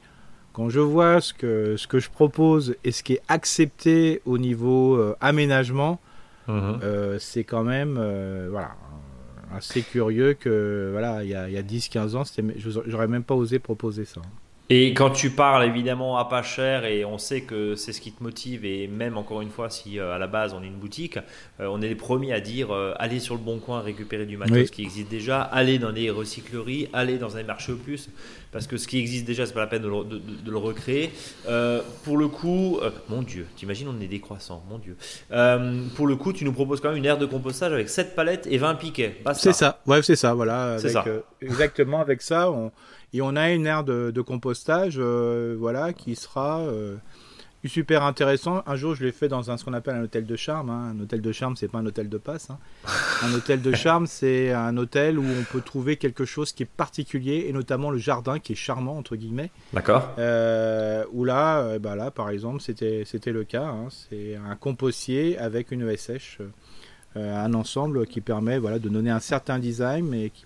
Quand 0.55 0.69
je 0.69 0.79
vois 0.79 1.19
ce 1.19 1.33
que 1.33 1.75
ce 1.75 1.85
que 1.85 1.99
je 1.99 2.09
propose 2.09 2.77
et 2.85 2.93
ce 2.93 3.03
qui 3.03 3.13
est 3.15 3.21
accepté 3.27 4.21
au 4.25 4.37
niveau 4.37 4.95
euh, 4.95 5.13
aménagement, 5.19 5.99
euh, 6.47 7.17
c'est 7.19 7.43
quand 7.43 7.63
même 7.63 7.97
euh, 7.99 8.47
voilà 8.49 8.71
assez 9.53 9.81
curieux 9.81 10.33
que 10.33 10.91
voilà 10.93 11.25
il 11.25 11.29
y 11.29 11.35
a, 11.35 11.49
il 11.49 11.53
y 11.53 11.57
a 11.57 11.61
10-15 11.61 12.15
ans, 12.15 12.23
j'aurais 12.85 13.09
même 13.09 13.23
pas 13.25 13.35
osé 13.35 13.59
proposer 13.59 14.05
ça. 14.05 14.21
Et 14.69 14.95
quand 14.95 15.11
tu 15.11 15.29
parles 15.29 15.63
évidemment 15.65 16.17
à 16.17 16.25
pas 16.25 16.41
cher 16.41 16.85
et 16.85 17.05
on 17.05 17.19
sait 17.19 17.41
que 17.41 17.75
c'est 17.75 17.93
ce 17.93 18.01
qui 18.01 18.11
te 18.11 18.23
motive 18.23 18.65
et 18.65 18.87
même 18.87 19.15
encore 19.15 19.41
une 19.41 19.51
fois 19.51 19.69
si 19.69 19.99
à 19.99 20.17
la 20.17 20.25
base 20.25 20.55
on 20.55 20.63
est 20.63 20.67
une 20.67 20.79
boutique, 20.79 21.19
on 21.59 21.81
est 21.83 21.89
les 21.89 21.95
premiers 21.95 22.33
à 22.33 22.39
dire 22.39 22.71
allez 22.97 23.19
sur 23.19 23.35
le 23.35 23.41
bon 23.41 23.59
coin 23.59 23.81
récupérer 23.81 24.25
du 24.25 24.37
matos 24.37 24.57
Oui. 24.57 24.69
qui 24.71 24.81
existe 24.81 25.11
déjà, 25.11 25.41
allez 25.41 25.77
dans 25.79 25.91
des 25.91 26.09
recycleries, 26.09 26.87
allez 26.93 27.19
dans 27.19 27.37
un 27.37 27.43
marché 27.43 27.73
aux 27.73 27.75
puces 27.75 28.09
parce 28.55 28.67
que 28.67 28.77
ce 28.77 28.87
qui 28.87 28.99
existe 28.99 29.25
déjà 29.25 29.45
c'est 29.45 29.53
pas 29.53 29.59
la 29.59 29.67
peine 29.67 29.81
de 29.81 29.89
le, 29.89 30.05
de- 30.05 30.17
de- 30.17 30.41
de 30.45 30.49
le 30.49 30.57
recréer. 30.57 31.11
Euh, 31.49 31.81
pour 32.05 32.15
le 32.17 32.29
coup, 32.29 32.79
euh, 32.81 32.89
mon 33.09 33.21
Dieu, 33.21 33.47
t'imagines 33.57 33.89
on 33.89 33.99
est 33.99 34.07
décroissant, 34.07 34.63
mon 34.69 34.77
Dieu. 34.77 34.95
Euh, 35.33 35.81
pour 35.97 36.07
le 36.07 36.15
coup, 36.15 36.31
tu 36.31 36.45
nous 36.45 36.53
proposes 36.53 36.79
quand 36.79 36.87
même 36.87 36.97
une 36.97 37.05
aire 37.05 37.17
de 37.17 37.25
compostage 37.25 37.73
avec 37.73 37.89
7 37.89 38.15
palettes 38.15 38.47
et 38.49 38.57
20 38.57 38.75
piquets. 38.75 39.17
C'est 39.33 39.51
ça, 39.51 39.81
ouais, 39.87 40.01
c'est 40.03 40.15
ça, 40.15 40.33
voilà. 40.33 40.75
Avec, 40.75 40.89
ça. 40.89 41.03
exactement 41.41 41.99
avec 41.99 42.21
ça. 42.21 42.49
On, 42.49 42.71
et 43.11 43.21
on 43.21 43.35
a 43.35 43.51
une 43.51 43.67
aire 43.67 43.83
de, 43.83 44.11
de 44.15 44.21
compostage, 44.21 44.97
voilà, 44.99 45.91
qui 45.91 46.15
sera 46.15 46.63
super 47.69 48.03
intéressant. 48.03 48.63
Un 48.65 48.75
jour, 48.75 48.95
je 48.95 49.03
l'ai 49.03 49.11
fait 49.11 49.27
dans 49.27 49.51
un, 49.51 49.57
ce 49.57 49.65
qu'on 49.65 49.73
appelle 49.73 49.95
un 49.95 50.03
hôtel 50.03 50.25
de 50.25 50.35
charme. 50.35 50.69
hein. 50.69 50.93
Un 50.95 50.99
hôtel 50.99 51.21
de 51.21 51.31
charme, 51.31 51.55
c'est 51.55 51.67
pas 51.67 51.77
un 51.79 51.85
hôtel 51.85 52.09
de 52.09 52.17
passe. 52.17 52.49
hein. 52.49 52.57
Un 53.23 53.33
hôtel 53.33 53.61
de 53.61 53.73
charme, 53.73 54.07
c'est 54.07 54.51
un 54.51 54.75
hôtel 54.77 55.17
où 55.19 55.23
on 55.23 55.43
peut 55.51 55.61
trouver 55.61 55.97
quelque 55.97 56.25
chose 56.25 56.51
qui 56.51 56.63
est 56.63 56.69
particulier, 56.69 57.45
et 57.47 57.53
notamment 57.53 57.89
le 57.91 57.97
jardin 57.97 58.39
qui 58.39 58.53
est 58.53 58.55
charmant 58.55 58.97
entre 58.97 59.15
guillemets. 59.15 59.51
D'accord. 59.73 60.09
Euh, 60.19 61.03
où 61.13 61.23
là, 61.25 61.59
euh, 61.59 61.79
bah 61.79 61.95
là, 61.95 62.11
par 62.11 62.29
exemple, 62.29 62.61
c'était 62.61 63.03
c'était 63.05 63.31
le 63.31 63.43
cas. 63.43 63.65
hein. 63.65 63.87
C'est 63.89 64.35
un 64.35 64.55
compostier 64.55 65.37
avec 65.37 65.71
une 65.71 65.87
ESH, 65.89 66.39
euh, 67.17 67.45
un 67.45 67.53
ensemble 67.53 68.05
qui 68.07 68.21
permet 68.21 68.57
voilà 68.59 68.79
de 68.79 68.89
donner 68.89 69.09
un 69.11 69.19
certain 69.19 69.59
design, 69.59 70.05
mais 70.07 70.29
qui, 70.29 70.45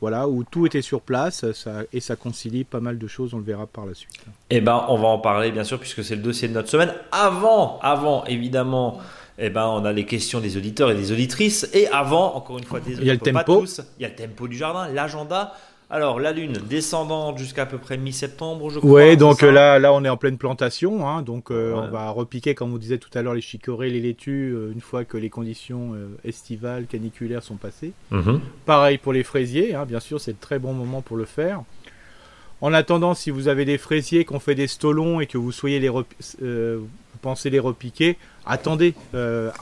voilà 0.00 0.28
où 0.28 0.44
tout 0.44 0.66
était 0.66 0.82
sur 0.82 1.00
place, 1.02 1.50
ça, 1.52 1.82
et 1.92 2.00
ça 2.00 2.16
concilie 2.16 2.64
pas 2.64 2.80
mal 2.80 2.98
de 2.98 3.06
choses. 3.06 3.34
On 3.34 3.38
le 3.38 3.44
verra 3.44 3.66
par 3.66 3.86
la 3.86 3.94
suite. 3.94 4.20
Eh 4.48 4.60
ben, 4.60 4.84
on 4.88 4.96
va 4.96 5.08
en 5.08 5.18
parler 5.18 5.50
bien 5.52 5.64
sûr 5.64 5.78
puisque 5.78 6.02
c'est 6.02 6.16
le 6.16 6.22
dossier 6.22 6.48
de 6.48 6.54
notre 6.54 6.68
semaine. 6.68 6.92
Avant, 7.12 7.78
avant 7.82 8.24
évidemment, 8.24 8.98
eh 9.38 9.50
ben, 9.50 9.66
on 9.66 9.84
a 9.84 9.92
les 9.92 10.06
questions 10.06 10.40
des 10.40 10.56
auditeurs 10.56 10.90
et 10.90 10.94
des 10.94 11.12
auditrices. 11.12 11.68
Et 11.74 11.86
avant, 11.88 12.34
encore 12.34 12.58
une 12.58 12.64
fois, 12.64 12.80
désolé, 12.80 13.02
Il 13.04 13.08
y 13.08 13.10
a 13.10 13.14
le 13.14 13.20
pas 13.20 13.44
tempo. 13.44 13.60
tous. 13.60 13.80
Il 13.98 14.02
y 14.02 14.04
a 14.06 14.08
le 14.08 14.14
tempo 14.14 14.48
du 14.48 14.56
jardin, 14.56 14.88
l'agenda. 14.88 15.52
Alors, 15.92 16.20
la 16.20 16.30
lune 16.30 16.52
descendante 16.68 17.38
jusqu'à 17.38 17.62
à 17.62 17.66
peu 17.66 17.76
près 17.78 17.96
mi-septembre, 17.98 18.70
je 18.70 18.78
crois. 18.78 19.00
C'est 19.02 19.16
donc 19.16 19.42
euh, 19.42 19.50
là, 19.50 19.80
là, 19.80 19.92
on 19.92 20.04
est 20.04 20.08
en 20.08 20.16
pleine 20.16 20.38
plantation, 20.38 21.08
hein, 21.08 21.22
donc 21.22 21.50
euh, 21.50 21.72
Ouais. 21.72 21.78
on 21.80 21.88
va 21.90 22.10
repiquer, 22.10 22.54
comme 22.54 22.70
vous 22.70 22.78
disiez 22.78 22.98
tout 22.98 23.10
à 23.18 23.22
l'heure, 23.22 23.34
les 23.34 23.40
chicorées, 23.40 23.90
les 23.90 24.00
laitues, 24.00 24.52
euh, 24.54 24.70
une 24.72 24.80
fois 24.80 25.04
que 25.04 25.16
les 25.16 25.30
conditions 25.30 25.92
euh, 25.94 26.06
estivales, 26.24 26.86
caniculaires 26.86 27.42
sont 27.42 27.56
passées. 27.56 27.90
Mhm. 28.12 28.40
Pareil 28.66 28.98
pour 28.98 29.12
les 29.12 29.24
fraisiers, 29.24 29.74
hein, 29.74 29.84
bien 29.84 29.98
sûr, 29.98 30.20
c'est 30.20 30.30
le 30.30 30.36
très 30.40 30.60
bon 30.60 30.72
moment 30.74 31.02
pour 31.02 31.16
le 31.16 31.24
faire. 31.24 31.62
En 32.60 32.72
attendant, 32.72 33.14
si 33.14 33.30
vous 33.30 33.48
avez 33.48 33.64
des 33.64 33.78
fraisiers 33.78 34.24
qui 34.24 34.32
ont 34.32 34.38
fait 34.38 34.54
des 34.54 34.68
stolons 34.68 35.18
et 35.18 35.26
que 35.26 35.38
vous 35.38 35.50
soyez 35.50 35.80
les 35.80 35.88
vous 35.88 36.86
pensez 37.22 37.50
les 37.50 37.58
repiquer, 37.58 38.16
attendez, 38.46 38.94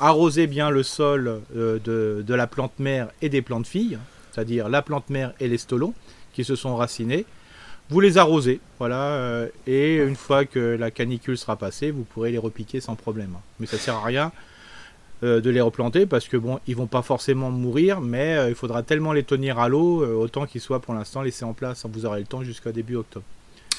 arrosez 0.00 0.46
bien 0.48 0.68
le 0.68 0.82
sol 0.82 1.40
de, 1.54 1.80
de 2.26 2.34
la 2.34 2.46
plante 2.48 2.76
mère 2.80 3.06
et 3.22 3.28
des 3.28 3.40
plantes 3.40 3.68
filles, 3.68 3.98
c'est-à-dire 4.32 4.68
la 4.68 4.82
plante 4.82 5.10
mère 5.10 5.32
et 5.38 5.46
les 5.46 5.58
stolons 5.58 5.94
qui 6.32 6.44
se 6.44 6.56
sont 6.56 6.76
racinés. 6.76 7.24
Vous 7.90 8.00
les 8.00 8.18
arrosez, 8.18 8.60
voilà, 8.78 9.02
euh, 9.02 9.48
et 9.66 9.96
une 9.96 10.16
fois 10.16 10.44
que 10.44 10.58
la 10.58 10.90
canicule 10.90 11.38
sera 11.38 11.56
passée, 11.56 11.90
vous 11.90 12.04
pourrez 12.04 12.30
les 12.30 12.38
repiquer 12.38 12.80
sans 12.80 12.96
problème. 12.96 13.30
Mais 13.60 13.66
ça 13.66 13.78
sert 13.78 13.94
à 13.94 14.04
rien 14.04 14.30
euh, 15.22 15.40
de 15.40 15.48
les 15.48 15.62
replanter 15.62 16.04
parce 16.04 16.28
que 16.28 16.36
bon, 16.36 16.60
ils 16.66 16.76
vont 16.76 16.86
pas 16.86 17.00
forcément 17.00 17.50
mourir, 17.50 18.02
mais 18.02 18.36
euh, 18.36 18.48
il 18.50 18.54
faudra 18.54 18.82
tellement 18.82 19.14
les 19.14 19.22
tenir 19.22 19.58
à 19.58 19.68
l'eau, 19.70 20.04
autant 20.04 20.44
qu'ils 20.44 20.60
soient 20.60 20.80
pour 20.80 20.92
l'instant 20.92 21.22
laissés 21.22 21.46
en 21.46 21.54
place. 21.54 21.86
Vous 21.90 22.04
aurez 22.04 22.20
le 22.20 22.26
temps 22.26 22.44
jusqu'à 22.44 22.72
début 22.72 22.96
octobre. 22.96 23.24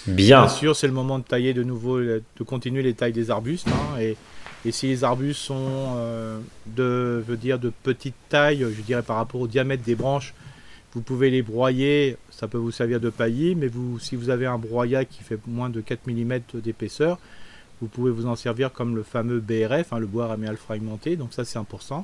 Bien. 0.07 0.41
Bien 0.41 0.47
sûr, 0.47 0.75
c'est 0.75 0.87
le 0.87 0.93
moment 0.93 1.19
de 1.19 1.23
tailler 1.25 1.53
de 1.53 1.61
nouveau, 1.61 1.99
de 1.99 2.43
continuer 2.45 2.81
les 2.81 2.93
tailles 2.93 3.13
des 3.13 3.29
arbustes. 3.29 3.67
hein, 3.67 3.99
et, 3.99 4.17
et 4.65 4.71
si 4.71 4.87
les 4.87 5.03
arbustes 5.03 5.41
sont 5.41 5.95
euh, 5.97 6.39
de, 6.65 7.21
je 7.21 7.31
veux 7.31 7.37
dire, 7.37 7.59
de 7.59 7.71
petite 7.83 8.15
taille, 8.27 8.65
je 8.75 8.81
dirais 8.81 9.03
par 9.03 9.17
rapport 9.17 9.41
au 9.41 9.47
diamètre 9.47 9.83
des 9.83 9.95
branches, 9.95 10.33
vous 10.93 11.01
pouvez 11.01 11.29
les 11.29 11.41
broyer. 11.41 12.17
Ça 12.31 12.47
peut 12.47 12.57
vous 12.57 12.71
servir 12.71 12.99
de 12.99 13.09
paillis, 13.09 13.55
mais 13.55 13.69
si 13.99 14.15
vous 14.15 14.29
avez 14.29 14.45
un 14.45 14.57
broyat 14.57 15.05
qui 15.05 15.23
fait 15.23 15.39
moins 15.47 15.69
de 15.69 15.81
4 15.81 16.07
mm 16.07 16.39
d'épaisseur, 16.55 17.17
vous 17.81 17.87
pouvez 17.87 18.11
vous 18.11 18.25
en 18.25 18.35
servir 18.35 18.73
comme 18.73 18.95
le 18.95 19.03
fameux 19.03 19.39
BRF, 19.39 19.93
hein, 19.93 19.99
le 19.99 20.07
bois 20.07 20.27
raméal 20.27 20.57
fragmenté. 20.57 21.15
Donc 21.15 21.33
ça, 21.33 21.45
c'est 21.45 21.59
1%. 21.59 22.03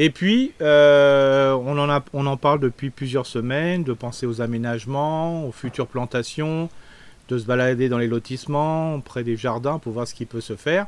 Et 0.00 0.10
puis, 0.10 0.52
euh, 0.60 1.52
on, 1.52 1.76
en 1.76 1.90
a, 1.90 2.04
on 2.12 2.24
en 2.26 2.36
parle 2.36 2.60
depuis 2.60 2.90
plusieurs 2.90 3.26
semaines, 3.26 3.82
de 3.82 3.92
penser 3.92 4.26
aux 4.26 4.40
aménagements, 4.40 5.44
aux 5.46 5.52
futures 5.52 5.88
plantations, 5.88 6.70
de 7.28 7.36
se 7.36 7.44
balader 7.44 7.88
dans 7.88 7.98
les 7.98 8.06
lotissements, 8.06 9.00
près 9.00 9.24
des 9.24 9.36
jardins 9.36 9.78
pour 9.78 9.92
voir 9.92 10.06
ce 10.06 10.14
qui 10.14 10.24
peut 10.24 10.40
se 10.40 10.54
faire. 10.54 10.86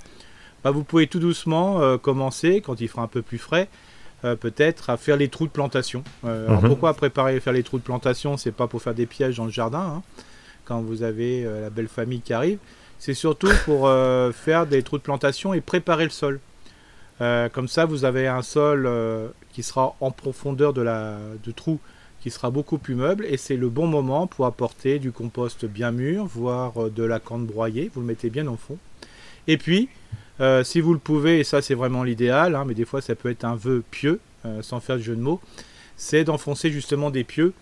Bah, 0.62 0.70
vous 0.70 0.84
pouvez 0.84 1.06
tout 1.08 1.18
doucement 1.18 1.80
euh, 1.80 1.98
commencer, 1.98 2.62
quand 2.64 2.80
il 2.80 2.88
fera 2.88 3.02
un 3.02 3.08
peu 3.08 3.20
plus 3.20 3.38
frais, 3.38 3.68
euh, 4.24 4.36
peut-être 4.36 4.90
à 4.90 4.96
faire 4.96 5.16
les 5.16 5.28
trous 5.28 5.46
de 5.46 5.52
plantation. 5.52 6.02
Euh, 6.24 6.46
alors 6.48 6.62
Mhm. 6.62 6.68
pourquoi 6.68 6.94
préparer 6.94 7.38
faire 7.40 7.52
les 7.52 7.62
trous 7.62 7.78
de 7.78 7.82
plantation 7.84 8.36
C'est 8.36 8.52
pas 8.52 8.66
pour 8.66 8.82
faire 8.82 8.94
des 8.94 9.06
pièges 9.06 9.36
dans 9.36 9.44
le 9.46 9.50
jardin, 9.50 9.96
hein, 9.96 10.02
quand 10.64 10.80
vous 10.80 11.02
avez 11.02 11.44
euh, 11.44 11.62
la 11.62 11.70
belle 11.70 11.88
famille 11.88 12.20
qui 12.20 12.32
arrive. 12.32 12.58
C'est 12.98 13.14
surtout 13.14 13.48
pour 13.64 13.88
faire 14.34 14.66
des 14.66 14.82
trous 14.82 14.98
de 14.98 15.02
plantation 15.02 15.54
et 15.54 15.62
préparer 15.62 16.04
le 16.04 16.10
sol. 16.10 16.38
Comme 17.18 17.66
ça, 17.66 17.86
vous 17.86 18.04
avez 18.04 18.26
un 18.28 18.42
sol 18.42 18.86
qui 19.54 19.62
sera 19.62 19.94
en 20.00 20.10
profondeur 20.10 20.74
de 20.74 20.82
la 20.82 21.16
de 21.42 21.50
trou, 21.50 21.78
qui 22.20 22.30
sera 22.30 22.50
beaucoup 22.50 22.76
plus 22.76 22.94
meuble, 22.94 23.24
et 23.24 23.38
c'est 23.38 23.56
le 23.56 23.70
bon 23.70 23.86
moment 23.86 24.26
pour 24.26 24.44
apporter 24.44 24.98
du 24.98 25.12
compost 25.12 25.64
bien 25.64 25.92
mûr, 25.92 26.26
voire 26.26 26.90
de 26.90 27.02
la 27.02 27.20
corne 27.20 27.46
broyée. 27.46 27.90
Vous 27.94 28.00
le 28.02 28.06
mettez 28.06 28.28
bien 28.28 28.46
au 28.48 28.56
fond. 28.56 28.76
Et 29.48 29.56
puis, 29.56 29.88
euh, 30.40 30.64
si 30.64 30.80
vous 30.80 30.92
le 30.92 30.98
pouvez, 30.98 31.40
et 31.40 31.44
ça 31.44 31.62
c'est 31.62 31.74
vraiment 31.74 32.02
l'idéal, 32.02 32.54
hein, 32.54 32.64
mais 32.66 32.74
des 32.74 32.84
fois 32.84 33.00
ça 33.00 33.14
peut 33.14 33.30
être 33.30 33.44
un 33.44 33.56
vœu 33.56 33.82
pieux, 33.90 34.20
euh, 34.46 34.62
sans 34.62 34.80
faire 34.80 34.96
de 34.96 35.02
jeu 35.02 35.16
de 35.16 35.20
mots, 35.20 35.40
c'est 35.96 36.24
d'enfoncer 36.24 36.70
justement 36.70 37.10
des 37.10 37.24
pieux 37.24 37.52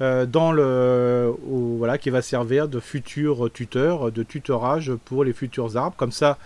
euh, 0.00 0.26
dans 0.26 0.52
le 0.52 1.34
voilà 1.78 1.98
qui 1.98 2.10
va 2.10 2.22
servir 2.22 2.68
de 2.68 2.80
futur 2.80 3.50
tuteur, 3.52 4.12
de 4.12 4.22
tutorage 4.22 4.92
pour 5.04 5.24
les 5.24 5.32
futurs 5.32 5.76
arbres. 5.76 5.96
Comme 5.96 6.12
ça, 6.12 6.38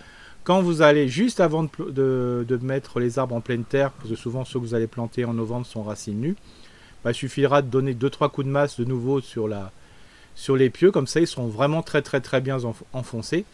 quand 0.43 0.61
vous 0.61 0.81
allez 0.81 1.07
juste 1.07 1.39
avant 1.39 1.63
de, 1.63 2.59
mettre 2.61 2.99
les 2.99 3.17
arbres 3.19 3.35
en 3.35 3.41
pleine 3.41 3.63
terre, 3.63 3.91
parce 3.91 4.09
que 4.09 4.15
souvent 4.15 4.45
ceux 4.45 4.59
que 4.59 4.65
vous 4.65 4.75
allez 4.75 4.87
planter 4.87 5.25
en 5.25 5.33
novembre 5.33 5.65
sont 5.65 5.83
racines 5.83 6.19
nues, 6.19 6.35
bah, 7.03 7.11
il 7.11 7.15
suffira 7.15 7.61
de 7.61 7.67
donner 7.67 7.93
2-3 7.93 8.29
coups 8.29 8.45
de 8.45 8.51
masse 8.51 8.79
de 8.79 8.85
nouveau 8.85 9.21
sur, 9.21 9.47
la, 9.47 9.71
sur 10.35 10.55
les 10.55 10.69
pieux, 10.69 10.91
comme 10.91 11.07
ça 11.07 11.19
ils 11.19 11.27
seront 11.27 11.47
vraiment 11.47 11.81
très 11.81 12.01
très 12.01 12.21
très 12.21 12.41
bien 12.41 12.57
enf- 12.57 12.83
enfoncés. 12.93 13.45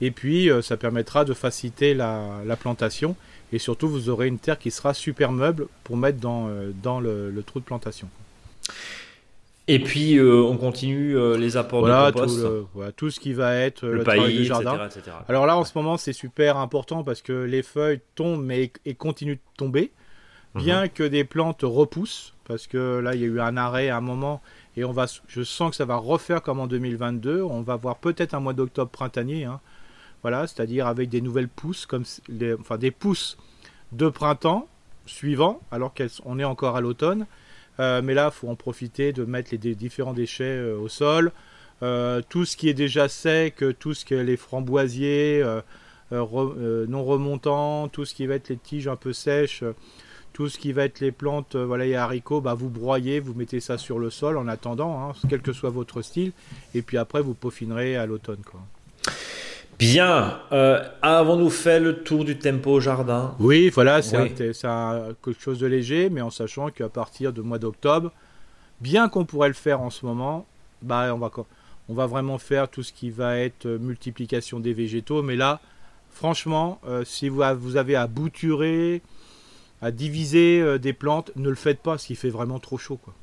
Et 0.00 0.10
puis 0.10 0.50
euh, 0.50 0.62
ça 0.62 0.76
permettra 0.76 1.24
de 1.24 1.34
faciliter 1.34 1.94
la, 1.94 2.40
la 2.46 2.56
plantation, 2.56 3.16
et 3.52 3.58
surtout 3.58 3.88
vous 3.88 4.08
aurez 4.08 4.28
une 4.28 4.38
terre 4.38 4.58
qui 4.58 4.70
sera 4.70 4.94
super 4.94 5.32
meuble 5.32 5.66
pour 5.84 5.96
mettre 5.96 6.18
dans, 6.18 6.48
euh, 6.48 6.72
dans 6.82 7.00
le, 7.00 7.30
le 7.30 7.42
trou 7.42 7.60
de 7.60 7.64
plantation. 7.64 8.08
Et 9.68 9.78
puis, 9.78 10.16
euh, 10.18 10.42
on 10.42 10.56
continue 10.56 11.16
euh, 11.16 11.36
les 11.36 11.56
apports 11.56 11.80
Voilà 11.80 12.06
de 12.06 12.12
tout, 12.12 12.18
compost, 12.20 12.42
le, 12.42 12.64
voilà 12.74 12.90
tout 12.92 13.10
ce 13.10 13.20
qui 13.20 13.32
va 13.32 13.54
être 13.54 13.86
le, 13.86 13.98
le, 13.98 14.02
travail 14.02 14.20
paillis, 14.22 14.36
du 14.38 14.42
etc., 14.46 14.60
jardin. 14.64 14.86
etc. 14.86 15.16
Alors 15.28 15.46
là, 15.46 15.56
en 15.56 15.64
ce 15.64 15.72
moment, 15.76 15.96
c'est 15.96 16.12
super 16.12 16.56
important 16.56 17.04
parce 17.04 17.22
que 17.22 17.32
les 17.32 17.62
feuilles 17.62 18.00
tombent 18.16 18.44
mais 18.44 18.72
et 18.84 18.94
continuent 18.94 19.34
de 19.34 19.56
tomber, 19.56 19.92
bien 20.56 20.88
que 20.88 21.04
des 21.04 21.22
plantes 21.22 21.60
repoussent, 21.62 22.34
parce 22.48 22.66
que 22.66 22.98
là, 22.98 23.14
il 23.14 23.20
y 23.20 23.24
a 23.24 23.28
eu 23.28 23.40
un 23.40 23.56
arrêt 23.56 23.90
à 23.90 23.98
un 23.98 24.00
moment 24.00 24.42
Et 24.76 24.84
on 24.84 24.90
va, 24.92 25.06
je 25.28 25.42
sens 25.44 25.70
que 25.70 25.76
ça 25.76 25.84
va 25.84 25.96
refaire 25.96 26.42
comme 26.42 26.58
en 26.58 26.66
2022. 26.66 27.42
On 27.42 27.62
va 27.62 27.76
voir 27.76 27.98
peut-être 27.98 28.34
un 28.34 28.40
mois 28.40 28.54
d'octobre 28.54 28.90
printanier. 28.90 29.44
hein. 29.44 29.60
C'est-à-dire 30.22 30.86
avec 30.86 31.08
des 31.08 31.20
nouvelles 31.20 31.48
pousses, 31.48 31.86
comme 31.86 32.04
enfin 32.60 32.78
des 32.78 32.90
pousses 32.90 33.36
de 33.92 34.08
printemps 34.08 34.68
suivant, 35.06 35.60
alors 35.70 35.92
qu'on 35.94 36.38
est 36.38 36.44
encore 36.44 36.76
à 36.76 36.80
l'automne. 36.80 37.26
Euh, 37.80 38.02
mais 38.02 38.14
là, 38.14 38.30
faut 38.30 38.48
en 38.48 38.56
profiter 38.56 39.12
de 39.12 39.24
mettre 39.24 39.50
les 39.52 39.74
différents 39.74 40.12
déchets 40.12 40.44
euh, 40.44 40.78
au 40.78 40.88
sol. 40.88 41.32
Euh, 41.82 42.20
tout 42.28 42.44
ce 42.44 42.56
qui 42.56 42.68
est 42.68 42.74
déjà 42.74 43.08
sec, 43.08 43.64
tout 43.78 43.94
ce 43.94 44.04
qui 44.04 44.14
est 44.14 44.22
les 44.22 44.36
framboisiers 44.36 45.42
non 46.10 47.04
remontants, 47.04 47.88
tout 47.88 48.04
ce 48.04 48.14
qui 48.14 48.26
va 48.26 48.34
être 48.34 48.50
les 48.50 48.58
tiges 48.58 48.88
un 48.88 48.96
peu 48.96 49.14
sèches, 49.14 49.64
tout 50.34 50.48
ce 50.48 50.58
qui 50.58 50.72
va 50.72 50.84
être 50.84 51.00
les 51.00 51.12
plantes, 51.12 51.56
voilà, 51.56 51.86
les 51.86 51.94
haricots, 51.94 52.42
bah, 52.42 52.52
vous 52.52 52.68
broyez, 52.68 53.18
vous 53.18 53.32
mettez 53.32 53.60
ça 53.60 53.78
sur 53.78 53.98
le 53.98 54.10
sol 54.10 54.36
en 54.36 54.46
attendant, 54.46 55.08
hein, 55.08 55.12
quel 55.30 55.40
que 55.40 55.54
soit 55.54 55.70
votre 55.70 56.02
style, 56.02 56.32
et 56.74 56.82
puis 56.82 56.98
après 56.98 57.22
vous 57.22 57.34
peaufinerez 57.34 57.96
à 57.96 58.04
l'automne. 58.04 58.42
Bien. 59.80 60.38
Euh, 60.52 60.86
Avons-nous 61.02 61.50
fait 61.50 61.80
le 61.80 62.02
tour 62.02 62.24
du 62.24 62.38
tempo 62.38 62.70
au 62.72 62.80
jardin? 62.80 63.34
Oui, 63.40 63.70
voilà, 63.70 64.02
c'est 64.02 64.18
Oui. 64.20 64.32
quelque 64.34 65.32
chose 65.40 65.58
de 65.58 65.66
léger, 65.66 66.10
mais 66.10 66.20
en 66.20 66.30
sachant 66.30 66.68
qu'à 66.68 66.88
partir 66.88 67.32
du 67.32 67.40
mois 67.40 67.58
d'octobre, 67.58 68.12
bien 68.80 69.08
qu'on 69.08 69.24
pourrait 69.24 69.48
le 69.48 69.54
faire 69.54 69.80
en 69.80 69.90
ce 69.90 70.04
moment, 70.06 70.46
bah, 70.82 71.12
on, 71.14 71.18
va, 71.18 71.30
on 71.88 71.94
va 71.94 72.06
vraiment 72.06 72.38
faire 72.38 72.68
tout 72.68 72.82
ce 72.82 72.92
qui 72.92 73.10
va 73.10 73.38
être 73.38 73.66
euh, 73.66 73.78
multiplication 73.78 74.60
des 74.60 74.72
végétaux. 74.74 75.22
Mais 75.22 75.36
là, 75.36 75.60
franchement, 76.10 76.78
euh, 76.86 77.02
si 77.04 77.28
vous, 77.28 77.42
vous 77.58 77.76
avez 77.76 77.96
à 77.96 78.06
bouturer, 78.06 79.00
à 79.82 79.90
diviser 79.90 80.60
euh, 80.60 80.78
des 80.78 80.92
plantes, 80.92 81.32
ne 81.36 81.48
le 81.48 81.54
faites 81.56 81.80
pas, 81.80 81.92
parce 81.92 82.04
qu'il 82.04 82.16
fait 82.16 82.28
vraiment 82.30 82.58
trop 82.58 82.76
chaud. 82.78 82.98
Quoi. 83.02 83.14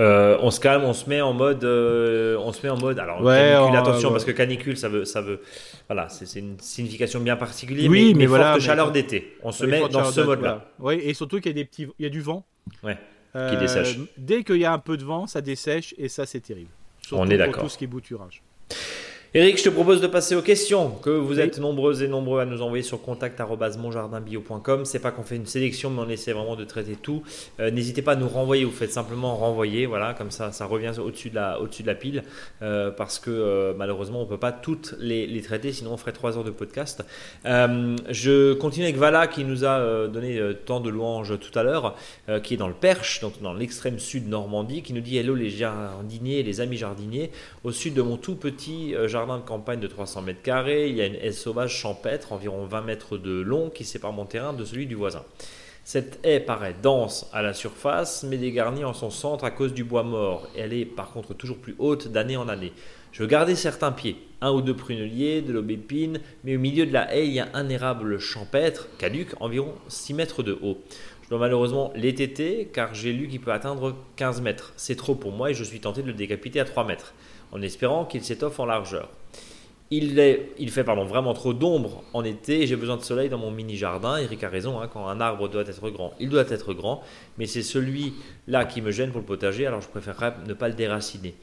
Euh, 0.00 0.38
on 0.40 0.50
se 0.50 0.58
calme, 0.60 0.82
on 0.84 0.94
se 0.94 1.08
met 1.10 1.20
en 1.20 1.32
mode, 1.34 1.62
euh, 1.62 2.36
on 2.38 2.52
se 2.52 2.62
met 2.66 2.70
en 2.70 2.78
mode. 2.78 2.98
Alors 2.98 3.22
Ouais, 3.22 3.36
canicule, 3.52 3.60
on- 3.60 3.74
attention 3.78 4.08
ouais. 4.08 4.14
parce 4.14 4.24
que 4.24 4.30
canicule, 4.32 4.76
ça 4.78 4.88
veut, 4.88 5.04
ça 5.04 5.20
veut, 5.20 5.40
voilà, 5.88 6.08
c'est 6.08 6.38
une 6.38 6.58
signification 6.58 7.20
bien 7.20 7.36
particulière. 7.36 7.90
Oui, 7.90 8.12
mais, 8.14 8.20
mais 8.20 8.26
voilà, 8.26 8.44
forte 8.52 8.60
mais- 8.60 8.66
chaleur 8.66 8.92
d'été. 8.92 9.36
On 9.42 9.52
se 9.52 9.66
met 9.66 9.86
dans 9.90 10.04
ce 10.06 10.20
de- 10.20 10.24
mode-là. 10.26 10.66
voilà. 10.78 10.96
Oui, 11.02 11.06
et 11.06 11.12
surtout 11.12 11.36
qu'il 11.40 11.50
y 11.52 11.54
a 11.54 11.62
des 11.62 11.64
petits, 11.66 11.86
il 11.98 12.02
y 12.02 12.06
a 12.06 12.10
du 12.10 12.22
vent. 12.22 12.46
Ouais, 12.82 12.96
Euh, 13.36 13.60
dessèche. 13.60 13.98
Dès 14.16 14.42
qu'il 14.42 14.56
y 14.56 14.64
a 14.64 14.72
un 14.72 14.78
peu 14.78 14.96
de 14.96 15.04
vent, 15.04 15.26
ça 15.26 15.40
dessèche 15.42 15.94
et 15.98 16.08
ça 16.08 16.24
c'est 16.24 16.40
terrible. 16.40 16.70
Surtout 17.02 17.22
On 17.22 17.28
est 17.28 17.36
d'accord. 17.36 17.62
Tout 17.64 17.68
ce 17.68 17.76
qui 17.78 17.84
est 17.84 17.86
bouturage. 17.86 18.42
Eric, 19.32 19.58
je 19.58 19.62
te 19.62 19.68
propose 19.68 20.00
de 20.00 20.08
passer 20.08 20.34
aux 20.34 20.42
questions 20.42 20.90
que 20.90 21.08
vous 21.10 21.34
Oui. 21.36 21.40
êtes 21.40 21.60
nombreux 21.60 22.02
et 22.02 22.08
nombreux 22.08 22.40
à 22.40 22.44
nous 22.46 22.62
envoyer 22.62 22.82
sur 22.82 23.00
contact@monjardinbio.com. 23.00 24.84
C'est 24.84 24.98
pas 24.98 25.12
qu'on 25.12 25.22
fait 25.22 25.36
une 25.36 25.46
sélection, 25.46 25.88
mais 25.88 26.02
on 26.04 26.08
essaie 26.08 26.32
vraiment 26.32 26.56
de 26.56 26.64
traiter 26.64 26.96
tout. 27.00 27.22
Euh, 27.60 27.70
N'hésitez 27.70 28.02
pas 28.02 28.12
à 28.14 28.16
nous 28.16 28.26
renvoyer. 28.28 28.64
Vous 28.64 28.72
faites 28.72 28.90
simplement 28.90 29.36
renvoyer, 29.36 29.86
voilà, 29.86 30.14
comme 30.14 30.32
ça, 30.32 30.50
ça 30.50 30.66
revient 30.66 30.90
au-dessus 30.98 31.30
de 31.30 31.36
la, 31.36 31.60
au-dessus 31.60 31.82
de 31.82 31.86
la 31.86 31.94
pile, 31.94 32.24
euh, 32.62 32.90
parce 32.90 33.20
que 33.20 33.30
euh, 33.30 33.72
malheureusement, 33.78 34.20
on 34.20 34.26
peut 34.26 34.36
pas 34.36 34.50
toutes 34.50 34.96
les, 34.98 35.28
les 35.28 35.42
traiter, 35.42 35.70
sinon 35.72 35.92
on 35.92 35.96
ferait 35.96 36.10
trois 36.10 36.36
heures 36.36 36.42
de 36.42 36.50
podcast. 36.50 37.04
Je 37.44 38.54
continue 38.54 38.86
avec 38.86 38.96
Vala 38.96 39.28
qui 39.28 39.44
nous 39.44 39.64
a 39.64 40.08
donné 40.08 40.40
tant 40.66 40.80
de 40.80 40.90
louanges 40.90 41.38
tout 41.38 41.56
à 41.56 41.62
l'heure, 41.62 41.94
qui 42.42 42.54
est 42.54 42.56
dans 42.56 42.66
le 42.66 42.74
Perche, 42.74 43.20
donc 43.20 43.40
dans 43.40 43.52
l'extrême 43.54 44.00
sud 44.00 44.28
Normandie, 44.28 44.82
qui 44.82 44.92
nous 44.92 45.00
dit 45.00 45.18
hello 45.18 45.36
les 45.36 45.50
jardiniers, 45.50 46.42
les 46.42 46.60
amis 46.60 46.78
jardiniers. 46.78 47.30
Au 47.62 47.70
sud 47.70 47.94
de 47.94 48.02
mon 48.02 48.16
tout 48.16 48.34
petit 48.34 48.94
euh, 48.96 49.06
jardin 49.20 49.36
de 49.36 49.44
campagne 49.44 49.80
de 49.80 49.86
300 49.86 50.22
mètres 50.22 50.40
carrés, 50.40 50.88
il 50.88 50.96
y 50.96 51.02
a 51.02 51.06
une 51.06 51.14
haie 51.16 51.32
sauvage 51.32 51.76
champêtre, 51.76 52.32
environ 52.32 52.64
20 52.64 52.80
mètres 52.80 53.18
de 53.18 53.42
long, 53.42 53.68
qui 53.68 53.84
sépare 53.84 54.14
mon 54.14 54.24
terrain 54.24 54.54
de 54.54 54.64
celui 54.64 54.86
du 54.86 54.94
voisin. 54.94 55.22
Cette 55.84 56.18
haie 56.24 56.40
paraît 56.40 56.74
dense 56.82 57.28
à 57.34 57.42
la 57.42 57.52
surface, 57.52 58.22
mais 58.22 58.38
dégarnie 58.38 58.82
en 58.82 58.94
son 58.94 59.10
centre 59.10 59.44
à 59.44 59.50
cause 59.50 59.74
du 59.74 59.84
bois 59.84 60.04
mort. 60.04 60.48
Elle 60.56 60.72
est 60.72 60.86
par 60.86 61.10
contre 61.10 61.34
toujours 61.34 61.58
plus 61.58 61.74
haute 61.78 62.08
d'année 62.08 62.38
en 62.38 62.48
année. 62.48 62.72
Je 63.12 63.24
garder 63.24 63.56
certains 63.56 63.92
pieds, 63.92 64.16
un 64.40 64.52
ou 64.52 64.62
deux 64.62 64.74
pruneliers, 64.74 65.42
de 65.42 65.52
l'aubépine, 65.52 66.20
mais 66.44 66.56
au 66.56 66.60
milieu 66.60 66.86
de 66.86 66.92
la 66.94 67.14
haie, 67.14 67.26
il 67.26 67.34
y 67.34 67.40
a 67.40 67.48
un 67.52 67.68
érable 67.68 68.18
champêtre, 68.20 68.88
caduc, 68.96 69.34
environ 69.40 69.74
6 69.88 70.14
mètres 70.14 70.42
de 70.42 70.58
haut. 70.62 70.78
Je 71.24 71.28
dois 71.28 71.40
malheureusement 71.40 71.92
l'ététer 71.94 72.70
car 72.72 72.94
j'ai 72.94 73.12
lu 73.12 73.28
qu'il 73.28 73.42
peut 73.42 73.52
atteindre 73.52 73.96
15 74.16 74.40
mètres. 74.40 74.72
C'est 74.78 74.96
trop 74.96 75.14
pour 75.14 75.32
moi 75.32 75.50
et 75.50 75.54
je 75.54 75.64
suis 75.64 75.80
tenté 75.80 76.00
de 76.00 76.06
le 76.06 76.14
décapiter 76.14 76.58
à 76.58 76.64
3 76.64 76.86
mètres, 76.86 77.12
en 77.52 77.62
espérant 77.62 78.04
qu'il 78.04 78.22
s'étoffe 78.22 78.60
en 78.60 78.66
largeur. 78.66 79.08
Il, 79.92 80.20
il 80.56 80.70
fait 80.70 80.84
vraiment 80.84 81.34
trop 81.34 81.52
d'ombre 81.52 82.04
en 82.12 82.22
été 82.22 82.62
et 82.62 82.66
j'ai 82.68 82.76
besoin 82.76 82.96
de 82.96 83.02
soleil 83.02 83.28
dans 83.28 83.38
mon 83.38 83.50
mini 83.50 83.76
jardin. 83.76 84.18
Eric 84.18 84.44
a 84.44 84.48
raison, 84.48 84.80
hein, 84.80 84.88
quand 84.92 85.08
un 85.08 85.20
arbre 85.20 85.48
doit 85.48 85.62
être 85.62 85.90
grand, 85.90 86.12
il 86.20 86.28
doit 86.28 86.48
être 86.48 86.74
grand, 86.74 87.02
mais 87.38 87.46
c'est 87.46 87.62
celui-là 87.62 88.66
qui 88.66 88.82
me 88.82 88.92
gêne 88.92 89.10
pour 89.10 89.20
le 89.20 89.26
potager, 89.26 89.66
alors 89.66 89.80
je 89.80 89.88
préférerais 89.88 90.34
ne 90.46 90.54
pas 90.54 90.68
le 90.68 90.74
déraciner. 90.74 91.34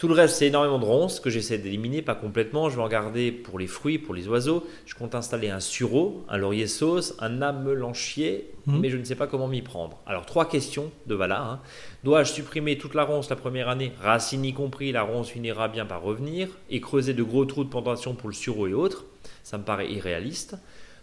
Tout 0.00 0.08
le 0.08 0.14
reste, 0.14 0.36
c'est 0.36 0.46
énormément 0.46 0.78
de 0.78 0.84
ronces 0.86 1.20
que 1.20 1.28
j'essaie 1.28 1.58
d'éliminer, 1.58 2.00
pas 2.00 2.14
complètement. 2.14 2.70
Je 2.70 2.76
vais 2.76 2.82
en 2.82 2.88
garder 2.88 3.30
pour 3.30 3.58
les 3.58 3.66
fruits, 3.66 3.98
pour 3.98 4.14
les 4.14 4.28
oiseaux. 4.28 4.66
Je 4.86 4.94
compte 4.94 5.14
installer 5.14 5.50
un 5.50 5.60
sureau, 5.60 6.24
un 6.30 6.38
laurier 6.38 6.66
sauce, 6.68 7.14
un 7.18 7.42
amelanchier, 7.42 8.50
Mhm. 8.66 8.80
mais 8.80 8.88
je 8.88 8.96
ne 8.96 9.04
sais 9.04 9.14
pas 9.14 9.26
comment 9.26 9.46
m'y 9.46 9.60
prendre. 9.60 9.98
Alors, 10.06 10.24
trois 10.24 10.48
questions 10.48 10.90
de 11.06 11.14
Vala. 11.14 11.42
hein. 11.42 11.60
Dois-je 12.02 12.32
supprimer 12.32 12.78
toute 12.78 12.94
la 12.94 13.04
ronce 13.04 13.28
la 13.28 13.36
première 13.36 13.68
année, 13.68 13.92
racine 14.00 14.42
y 14.46 14.54
compris, 14.54 14.90
la 14.90 15.02
ronce 15.02 15.28
finira 15.28 15.68
bien 15.68 15.84
par 15.84 16.00
revenir, 16.00 16.48
et 16.70 16.80
creuser 16.80 17.12
de 17.12 17.22
gros 17.22 17.44
trous 17.44 17.64
de 17.64 17.68
plantation 17.68 18.14
pour 18.14 18.30
le 18.30 18.34
sureau 18.34 18.66
et 18.68 18.72
autres? 18.72 19.04
Ça 19.42 19.58
me 19.58 19.64
paraît 19.64 19.92
irréaliste. 19.92 20.56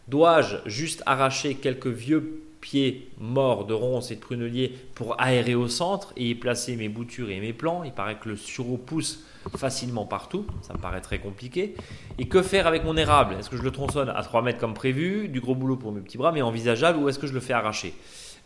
Dois-je 0.07 0.55
juste 0.65 1.03
arracher 1.05 1.53
quelques 1.53 1.85
vieux 1.85 2.41
pieds 2.61 3.09
morts 3.19 3.65
de 3.65 3.73
ronces 3.73 4.11
et 4.11 4.15
de 4.15 4.19
pruneliers 4.19 4.73
pour 4.95 5.19
aérer 5.21 5.55
au 5.55 5.67
centre 5.67 6.13
et 6.17 6.29
y 6.29 6.35
placer 6.35 6.75
mes 6.75 6.89
boutures 6.89 7.29
et 7.29 7.39
mes 7.39 7.53
plants 7.53 7.83
Il 7.83 7.91
paraît 7.91 8.17
que 8.17 8.29
le 8.29 8.35
sureau 8.35 8.77
pousse 8.77 9.23
facilement 9.55 10.05
partout, 10.05 10.45
ça 10.61 10.73
me 10.73 10.79
paraît 10.79 10.99
très 11.01 11.19
compliqué. 11.19 11.75
Et 12.17 12.27
que 12.27 12.41
faire 12.41 12.67
avec 12.67 12.83
mon 12.83 12.97
érable? 12.97 13.35
Est-ce 13.39 13.49
que 13.49 13.55
je 13.57 13.63
le 13.63 13.71
tronçonne 13.71 14.09
à 14.09 14.21
3 14.21 14.41
mètres 14.41 14.59
comme 14.59 14.73
prévu? 14.73 15.29
Du 15.29 15.39
gros 15.39 15.55
boulot 15.55 15.77
pour 15.77 15.91
mes 15.93 16.01
petits 16.01 16.17
bras, 16.17 16.31
mais 16.33 16.41
envisageable, 16.41 16.99
ou 16.99 17.07
est-ce 17.07 17.19
que 17.19 17.27
je 17.27 17.33
le 17.33 17.39
fais 17.39 17.53
arracher? 17.53 17.93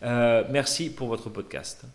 Euh, 0.03 0.43
Merci 0.51 0.89
pour 0.93 1.07
votre 1.07 1.29
podcast. 1.29 1.85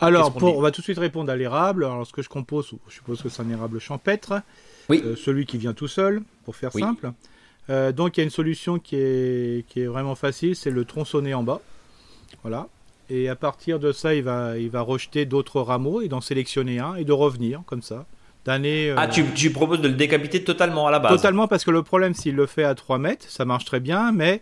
Alors, 0.00 0.32
pour- 0.32 0.56
on 0.56 0.62
va 0.62 0.70
tout 0.70 0.80
de 0.80 0.84
suite 0.84 0.98
répondre 0.98 1.30
à 1.30 1.36
l'érable. 1.36 1.84
Alors, 1.84 2.06
ce 2.06 2.12
que 2.12 2.22
je 2.22 2.28
compose, 2.28 2.72
je 2.88 2.94
suppose 2.94 3.20
que 3.22 3.28
c'est 3.28 3.42
un 3.42 3.50
érable 3.50 3.78
champêtre. 3.78 4.40
Oui. 4.88 5.02
Euh, 5.04 5.14
celui 5.14 5.44
qui 5.46 5.58
vient 5.58 5.74
tout 5.74 5.88
seul, 5.88 6.22
pour 6.44 6.56
faire 6.56 6.74
Oui. 6.74 6.80
simple. 6.82 7.12
Euh, 7.70 7.92
donc, 7.92 8.16
il 8.16 8.20
y 8.20 8.22
a 8.22 8.24
une 8.24 8.30
solution 8.30 8.78
qui 8.78 8.96
est, 8.96 9.66
qui 9.68 9.80
est 9.82 9.86
vraiment 9.86 10.14
facile, 10.14 10.56
c'est 10.56 10.70
le 10.70 10.84
tronçonner 10.84 11.34
en 11.34 11.42
bas. 11.42 11.60
Voilà. 12.42 12.66
Et 13.08 13.28
à 13.28 13.36
partir 13.36 13.78
de 13.78 13.92
ça, 13.92 14.14
il 14.14 14.22
va, 14.22 14.56
il 14.58 14.70
va 14.70 14.80
rejeter 14.82 15.24
d'autres 15.24 15.60
rameaux 15.60 16.00
et 16.00 16.08
d'en 16.08 16.20
sélectionner 16.20 16.78
un 16.78 16.94
et 16.96 17.04
de 17.04 17.12
revenir 17.12 17.62
comme 17.66 17.82
ça. 17.82 18.06
D'année. 18.44 18.90
euh, 18.90 18.94
Ah, 18.96 19.06
tu, 19.08 19.24
tu 19.34 19.50
proposes 19.50 19.80
de 19.80 19.88
le 19.88 19.94
décapiter 19.94 20.42
totalement 20.44 20.86
à 20.86 20.90
la 20.90 20.98
base 20.98 21.16
Totalement, 21.16 21.46
parce 21.48 21.64
que 21.64 21.70
le 21.70 21.82
problème, 21.82 22.14
s'il 22.14 22.34
le 22.36 22.46
fait 22.46 22.64
à 22.64 22.74
3 22.74 22.98
mètres, 22.98 23.26
ça 23.28 23.44
marche 23.44 23.64
très 23.64 23.80
bien, 23.80 24.12
mais 24.12 24.40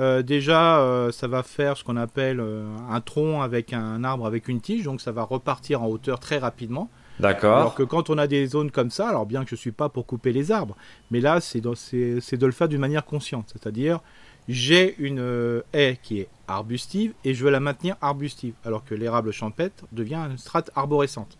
euh, 0.00 0.22
déjà, 0.22 0.78
euh, 0.80 1.12
ça 1.12 1.26
va 1.28 1.42
faire 1.42 1.76
ce 1.76 1.84
qu'on 1.84 1.96
appelle 1.96 2.40
euh, 2.40 2.64
un 2.90 3.00
tronc 3.00 3.42
avec 3.42 3.72
un 3.72 4.02
arbre 4.04 4.26
avec 4.26 4.48
une 4.48 4.60
tige, 4.60 4.84
donc 4.84 5.00
ça 5.00 5.12
va 5.12 5.22
repartir 5.22 5.82
en 5.82 5.86
hauteur 5.88 6.18
très 6.20 6.38
rapidement. 6.38 6.90
Alors 7.18 7.32
D'accord. 7.34 7.74
que 7.74 7.82
quand 7.82 8.10
on 8.10 8.18
a 8.18 8.26
des 8.26 8.46
zones 8.46 8.70
comme 8.70 8.90
ça, 8.90 9.08
alors 9.08 9.26
bien 9.26 9.44
que 9.44 9.50
je 9.50 9.56
suis 9.56 9.72
pas 9.72 9.88
pour 9.88 10.06
couper 10.06 10.32
les 10.32 10.52
arbres, 10.52 10.76
mais 11.10 11.20
là, 11.20 11.40
c'est 11.40 11.60
de 11.60 12.46
le 12.46 12.52
faire 12.52 12.68
d'une 12.68 12.80
manière 12.80 13.04
consciente, 13.04 13.46
c'est-à-dire 13.52 14.00
j'ai 14.48 14.94
une 14.98 15.18
euh, 15.18 15.62
haie 15.74 15.98
qui 16.02 16.20
est 16.20 16.28
arbustive 16.46 17.12
et 17.24 17.34
je 17.34 17.44
veux 17.44 17.50
la 17.50 17.60
maintenir 17.60 17.96
arbustive, 18.00 18.54
alors 18.64 18.84
que 18.84 18.94
l'érable 18.94 19.32
champêtre 19.32 19.84
devient 19.92 20.26
une 20.30 20.38
strate 20.38 20.70
arborescente. 20.74 21.36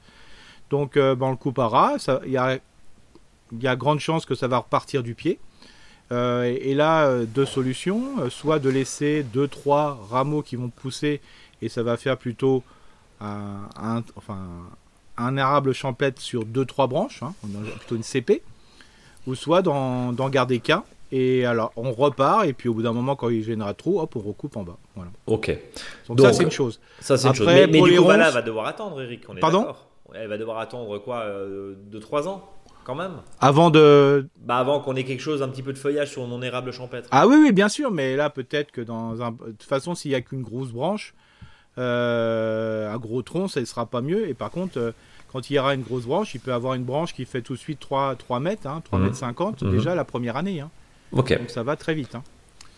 Donc, 0.70 0.96
euh, 0.96 1.14
ben, 1.14 1.26
on 1.26 1.30
le 1.30 1.36
coupe 1.36 1.58
à 1.58 1.68
ras, 1.68 1.98
ça- 1.98 2.20
il 2.26 2.32
y 2.32 2.36
a, 2.36 2.58
y 3.58 3.66
a 3.66 3.76
grande 3.76 4.00
chance 4.00 4.26
que 4.26 4.34
ça 4.34 4.46
va 4.48 4.58
repartir 4.58 5.02
du 5.02 5.14
pied. 5.14 5.38
Euh, 6.10 6.42
et, 6.44 6.74
là, 6.74 7.06
euh, 7.06 7.24
deux 7.26 7.46
solutions, 7.46 8.28
soit 8.30 8.58
de 8.58 8.68
laisser 8.70 9.22
deux, 9.22 9.46
trois 9.48 9.98
rameaux 10.10 10.42
qui 10.42 10.56
vont 10.56 10.68
pousser 10.70 11.20
et 11.62 11.68
ça 11.68 11.82
va 11.82 11.96
faire 11.96 12.16
plutôt 12.18 12.62
un, 13.20 13.68
un- 13.80 14.02
enfin, 14.16 14.38
un 15.18 15.36
érable 15.36 15.72
champêtre 15.72 16.20
sur 16.20 16.44
deux, 16.44 16.64
trois 16.64 16.86
branches, 16.86 17.22
hein, 17.22 17.34
plutôt 17.78 17.96
une 17.96 18.02
CP, 18.02 18.42
ou 19.26 19.34
soit 19.34 19.62
d'en 19.62 20.28
garder 20.28 20.60
qu'un. 20.60 20.84
Et 21.10 21.46
alors, 21.46 21.72
on 21.76 21.92
repart, 21.92 22.46
et 22.46 22.52
puis 22.52 22.68
au 22.68 22.74
bout 22.74 22.82
d'un 22.82 22.92
moment, 22.92 23.16
quand 23.16 23.30
il 23.30 23.42
gênera 23.42 23.72
trop, 23.72 24.00
hop, 24.00 24.14
on 24.16 24.20
recoupe 24.20 24.56
en 24.56 24.62
bas. 24.62 24.76
Voilà. 24.94 25.10
Ok. 25.26 25.48
Donc, 26.08 26.18
Donc, 26.18 26.26
ça, 26.26 26.32
c'est 26.34 26.42
une 26.42 26.50
chose. 26.50 26.80
Ça, 27.00 27.16
c'est 27.16 27.28
une 27.28 27.34
chose. 27.34 27.46
Mais, 27.46 27.66
mais 27.66 27.80
du 27.80 27.96
coup, 27.96 28.04
va 28.04 28.42
devoir 28.42 28.66
attendre, 28.66 29.00
Eric. 29.00 29.22
On 29.28 29.36
est 29.36 29.40
Pardon 29.40 29.74
Elle 30.14 30.28
va 30.28 30.36
devoir 30.36 30.58
attendre 30.58 30.98
quoi 30.98 31.24
2-3 31.90 32.28
ans 32.28 32.44
quand 32.88 32.94
même 32.94 33.16
Avant 33.40 33.70
de, 33.70 34.28
Bah 34.40 34.56
avant 34.56 34.80
qu'on 34.80 34.96
ait 34.96 35.04
quelque 35.04 35.20
chose, 35.20 35.42
un 35.42 35.48
petit 35.48 35.62
peu 35.62 35.74
de 35.74 35.78
feuillage 35.78 36.10
sur 36.10 36.26
mon 36.26 36.40
érable 36.40 36.72
champêtre. 36.72 37.06
Ah 37.10 37.26
oui, 37.26 37.36
oui, 37.38 37.52
bien 37.52 37.68
sûr, 37.68 37.90
mais 37.90 38.16
là, 38.16 38.30
peut-être 38.30 38.72
que 38.72 38.80
dans 38.80 39.22
un. 39.22 39.32
De 39.32 39.50
toute 39.50 39.62
façon, 39.62 39.94
s'il 39.94 40.10
n'y 40.10 40.14
a 40.14 40.22
qu'une 40.22 40.42
grosse 40.42 40.72
branche, 40.72 41.14
euh, 41.78 42.92
un 42.92 42.98
gros 42.98 43.22
tronc, 43.22 43.48
ça 43.48 43.60
ne 43.60 43.64
sera 43.64 43.86
pas 43.86 44.00
mieux. 44.00 44.28
Et 44.28 44.34
par 44.34 44.50
contre, 44.50 44.78
euh, 44.78 44.92
quand 45.32 45.50
il 45.50 45.54
y 45.54 45.58
aura 45.58 45.74
une 45.74 45.82
grosse 45.82 46.04
branche, 46.04 46.34
il 46.34 46.40
peut 46.40 46.52
avoir 46.52 46.74
une 46.74 46.84
branche 46.84 47.14
qui 47.14 47.24
fait 47.24 47.42
tout 47.42 47.54
de 47.54 47.58
suite 47.58 47.80
3, 47.80 48.16
3 48.16 48.40
mètres, 48.40 48.66
hein, 48.66 48.80
3 48.84 48.98
Mhm. 48.98 49.04
mètres 49.06 49.16
50, 49.16 49.62
Mhm. 49.62 49.70
déjà 49.70 49.94
la 49.94 50.04
première 50.04 50.36
année. 50.36 50.60
hein. 50.60 50.70
Ok. 51.12 51.36
Donc 51.38 51.50
ça 51.50 51.62
va 51.62 51.76
très 51.76 51.94
vite. 51.94 52.14
hein. 52.14 52.22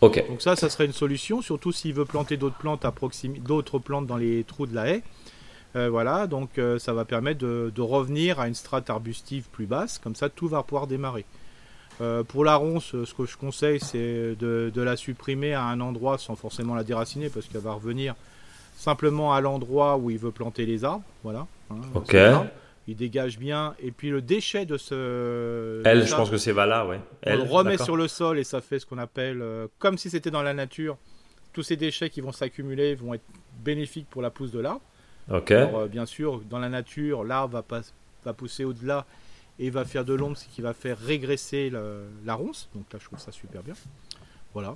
Ok. 0.01 0.23
Donc 0.27 0.41
ça, 0.41 0.55
ça 0.55 0.69
serait 0.69 0.85
une 0.85 0.93
solution, 0.93 1.41
surtout 1.41 1.71
s'il 1.71 1.93
veut 1.93 2.05
planter 2.05 2.37
d'autres 2.37 2.57
plantes 2.57 2.85
à 2.85 2.91
proximité, 2.91 3.41
d'autres 3.45 3.77
plantes 3.79 4.07
dans 4.07 4.17
les 4.17 4.43
trous 4.43 4.65
de 4.65 4.73
la 4.75 4.87
haie. 4.89 5.03
Euh, 5.75 5.89
voilà, 5.89 6.27
donc 6.27 6.57
euh, 6.57 6.79
ça 6.79 6.91
va 6.91 7.05
permettre 7.05 7.39
de, 7.39 7.71
de 7.73 7.81
revenir 7.81 8.39
à 8.41 8.47
une 8.47 8.55
strate 8.55 8.89
arbustive 8.89 9.47
plus 9.51 9.67
basse, 9.67 9.99
comme 9.99 10.15
ça 10.15 10.27
tout 10.27 10.47
va 10.49 10.63
pouvoir 10.63 10.85
démarrer. 10.87 11.23
Euh, 12.01 12.23
pour 12.23 12.43
la 12.43 12.55
ronce, 12.55 12.93
euh, 12.95 13.05
ce 13.05 13.13
que 13.13 13.25
je 13.25 13.37
conseille, 13.37 13.79
c'est 13.79 14.35
de, 14.37 14.69
de 14.73 14.81
la 14.81 14.97
supprimer 14.97 15.53
à 15.53 15.63
un 15.65 15.79
endroit 15.79 16.17
sans 16.17 16.35
forcément 16.35 16.73
la 16.75 16.83
déraciner, 16.83 17.29
parce 17.29 17.45
qu'elle 17.45 17.61
va 17.61 17.71
revenir 17.73 18.15
simplement 18.81 19.33
à 19.33 19.41
l'endroit 19.41 19.97
où 19.97 20.09
il 20.09 20.17
veut 20.17 20.31
planter 20.31 20.65
les 20.65 20.83
arbres. 20.83 21.03
Voilà. 21.23 21.45
hein, 21.69 21.75
Ok. 21.93 22.15
Il 22.87 22.95
dégage 22.95 23.37
bien, 23.37 23.75
et 23.79 23.91
puis 23.91 24.09
le 24.09 24.21
déchet 24.23 24.65
de 24.65 24.75
ce. 24.75 25.81
Elle, 25.85 26.05
je 26.05 26.15
pense 26.15 26.31
que 26.31 26.37
c'est 26.37 26.51
Vala, 26.51 26.87
ouais. 26.87 26.97
on 26.97 27.29
Elle, 27.29 27.37
le 27.37 27.43
remet 27.43 27.77
sur 27.77 27.95
le 27.95 28.07
sol 28.07 28.39
et 28.39 28.43
ça 28.43 28.59
fait 28.59 28.79
ce 28.79 28.87
qu'on 28.87 28.97
appelle, 28.97 29.39
euh, 29.41 29.67
comme 29.77 29.99
si 29.99 30.09
c'était 30.09 30.31
dans 30.31 30.41
la 30.41 30.55
nature, 30.55 30.97
tous 31.53 31.61
ces 31.61 31.75
déchets 31.77 32.09
qui 32.09 32.21
vont 32.21 32.31
s'accumuler 32.31 32.95
vont 32.95 33.13
être 33.13 33.23
bénéfiques 33.63 34.07
pour 34.09 34.23
la 34.23 34.31
pousse 34.31 34.51
de 34.51 34.59
l'arbre. 34.59 34.81
Ok. 35.31 35.51
Alors, 35.51 35.81
euh, 35.81 35.87
bien 35.87 36.07
sûr, 36.07 36.41
dans 36.49 36.57
la 36.57 36.69
nature, 36.69 37.23
l'arbre 37.23 37.53
va, 37.53 37.61
pas- 37.61 37.81
va 38.25 38.33
pousser 38.33 38.65
au-delà 38.65 39.05
et 39.59 39.69
va 39.69 39.85
faire 39.85 40.03
de 40.03 40.15
l'ombre, 40.15 40.35
ce 40.35 40.45
qui 40.47 40.61
va 40.61 40.73
faire 40.73 40.97
régresser 40.97 41.69
le- 41.69 42.05
la 42.25 42.33
ronce. 42.33 42.67
Donc 42.73 42.85
là, 42.91 42.97
je 42.99 43.05
trouve 43.05 43.19
ça 43.19 43.31
super 43.31 43.61
bien. 43.61 43.75
Voilà. 44.53 44.75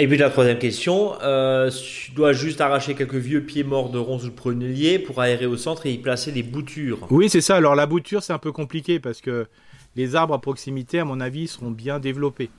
Et 0.00 0.08
puis 0.08 0.16
la 0.16 0.28
troisième 0.28 0.58
question, 0.58 1.14
euh, 1.22 1.70
tu 1.70 2.10
dois 2.10 2.32
juste 2.32 2.60
arracher 2.60 2.94
quelques 2.96 3.14
vieux 3.14 3.42
pieds 3.42 3.62
morts 3.62 3.90
de 3.90 3.98
ronces 3.98 4.24
ou 4.24 4.30
de 4.30 4.34
prunelier 4.34 4.98
pour 4.98 5.20
aérer 5.20 5.46
au 5.46 5.56
centre 5.56 5.86
et 5.86 5.92
y 5.92 5.98
placer 5.98 6.32
les 6.32 6.42
boutures. 6.42 7.06
Oui, 7.10 7.28
c'est 7.28 7.40
ça. 7.40 7.56
Alors 7.56 7.76
la 7.76 7.86
bouture, 7.86 8.24
c'est 8.24 8.32
un 8.32 8.38
peu 8.38 8.50
compliqué 8.50 8.98
parce 8.98 9.20
que 9.20 9.46
les 9.94 10.16
arbres 10.16 10.34
à 10.34 10.40
proximité, 10.40 10.98
à 10.98 11.04
mon 11.04 11.20
avis, 11.20 11.46
seront 11.46 11.70
bien 11.70 12.00
développés. 12.00 12.50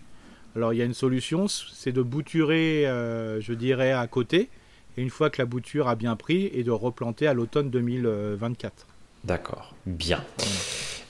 Alors 0.56 0.72
il 0.72 0.78
y 0.78 0.82
a 0.82 0.86
une 0.86 0.94
solution, 0.94 1.48
c'est 1.50 1.92
de 1.92 2.02
bouturer, 2.02 2.88
euh, 2.88 3.42
je 3.42 3.52
dirais, 3.52 3.92
à 3.92 4.08
côté. 4.08 4.50
Et 4.98 5.02
une 5.02 5.10
fois 5.10 5.30
que 5.30 5.42
la 5.42 5.46
bouture 5.46 5.90
a 5.90 5.96
bien 5.96 6.16
pris, 6.16 6.50
et 6.54 6.64
de 6.64 6.72
replanter 6.72 7.28
à 7.28 7.34
l'automne 7.34 7.70
2024. 7.70 8.88
D'accord. 9.26 9.76
Bien. 9.86 10.24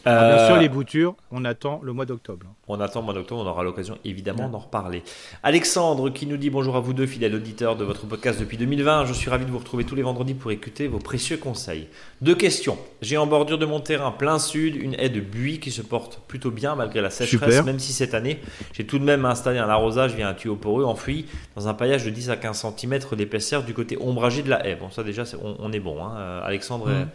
Alors, 0.05 0.24
bien 0.35 0.38
Euh, 0.43 0.47
sûr, 0.47 0.57
les 0.57 0.69
boutures, 0.69 1.15
on 1.31 1.43
attend 1.45 1.79
le 1.83 1.91
mois 1.93 2.05
d'octobre. 2.05 2.45
On 2.67 2.79
attend 2.79 3.00
le 3.00 3.05
mois 3.05 3.13
d'octobre, 3.13 3.41
on 3.41 3.47
aura 3.50 3.63
l'occasion 3.63 3.97
évidemment 4.05 4.47
d'en 4.50 4.59
reparler. 4.59 5.03
Alexandre 5.43 6.09
qui 6.09 6.27
nous 6.27 6.38
dit 6.38 6.50
bonjour 6.50 6.75
à 6.75 6.79
vous 6.79 6.93
deux, 6.93 7.05
fidèles 7.05 7.35
auditeurs 7.35 7.75
de 7.75 7.83
votre 7.83 8.05
podcast 8.05 8.39
depuis 8.39 8.57
2020. 8.57 9.05
Je 9.05 9.13
suis 9.13 9.29
ravi 9.29 9.45
de 9.45 9.51
vous 9.51 9.57
retrouver 9.59 9.83
tous 9.83 9.95
les 9.95 10.01
vendredis 10.01 10.33
pour 10.33 10.51
écouter 10.51 10.88
vos 10.88 11.00
précieux 11.00 11.38
conseils. 11.38 11.88
Deux 12.21 12.35
questions. 12.35 12.77
J'ai 13.01 13.17
en 13.17 13.27
bordure 13.27 13.57
de 13.57 13.65
mon 13.65 13.79
terrain 13.79 14.12
plein 14.12 14.39
sud 14.39 14.75
une 14.75 14.95
haie 15.00 15.09
de 15.09 15.19
buis 15.19 15.59
qui 15.59 15.71
se 15.71 15.81
porte 15.81 16.19
plutôt 16.27 16.51
bien 16.51 16.75
malgré 16.75 17.01
la 17.01 17.09
sécheresse, 17.09 17.50
Super. 17.50 17.65
même 17.65 17.79
si 17.79 17.93
cette 17.93 18.13
année 18.13 18.39
j'ai 18.74 18.85
tout 18.85 19.00
de 19.00 19.03
même 19.03 19.25
installé 19.25 19.59
un 19.59 19.69
arrosage 19.69 20.13
via 20.15 20.27
un 20.29 20.33
tuyau 20.33 20.55
poreux 20.55 20.83
enfoui 20.85 21.25
dans 21.55 21.67
un 21.67 21.74
paillage 21.74 22.05
de 22.05 22.09
10 22.09 22.29
à 22.29 22.38
15 22.38 22.65
cm 22.77 23.00
d'épaisseur 23.17 23.63
du 23.63 23.74
côté 23.74 23.97
ombragé 24.00 24.43
de 24.43 24.50
la 24.50 24.65
haie. 24.67 24.75
Bon, 24.75 24.89
ça 24.89 25.03
déjà, 25.03 25.24
on, 25.43 25.55
on 25.59 25.71
est 25.71 25.79
bon. 25.79 26.03
hein. 26.03 26.13
Euh, 26.17 26.41
Alexandre, 26.45 26.89
est, 26.89 26.95
Mhm. 26.95 27.07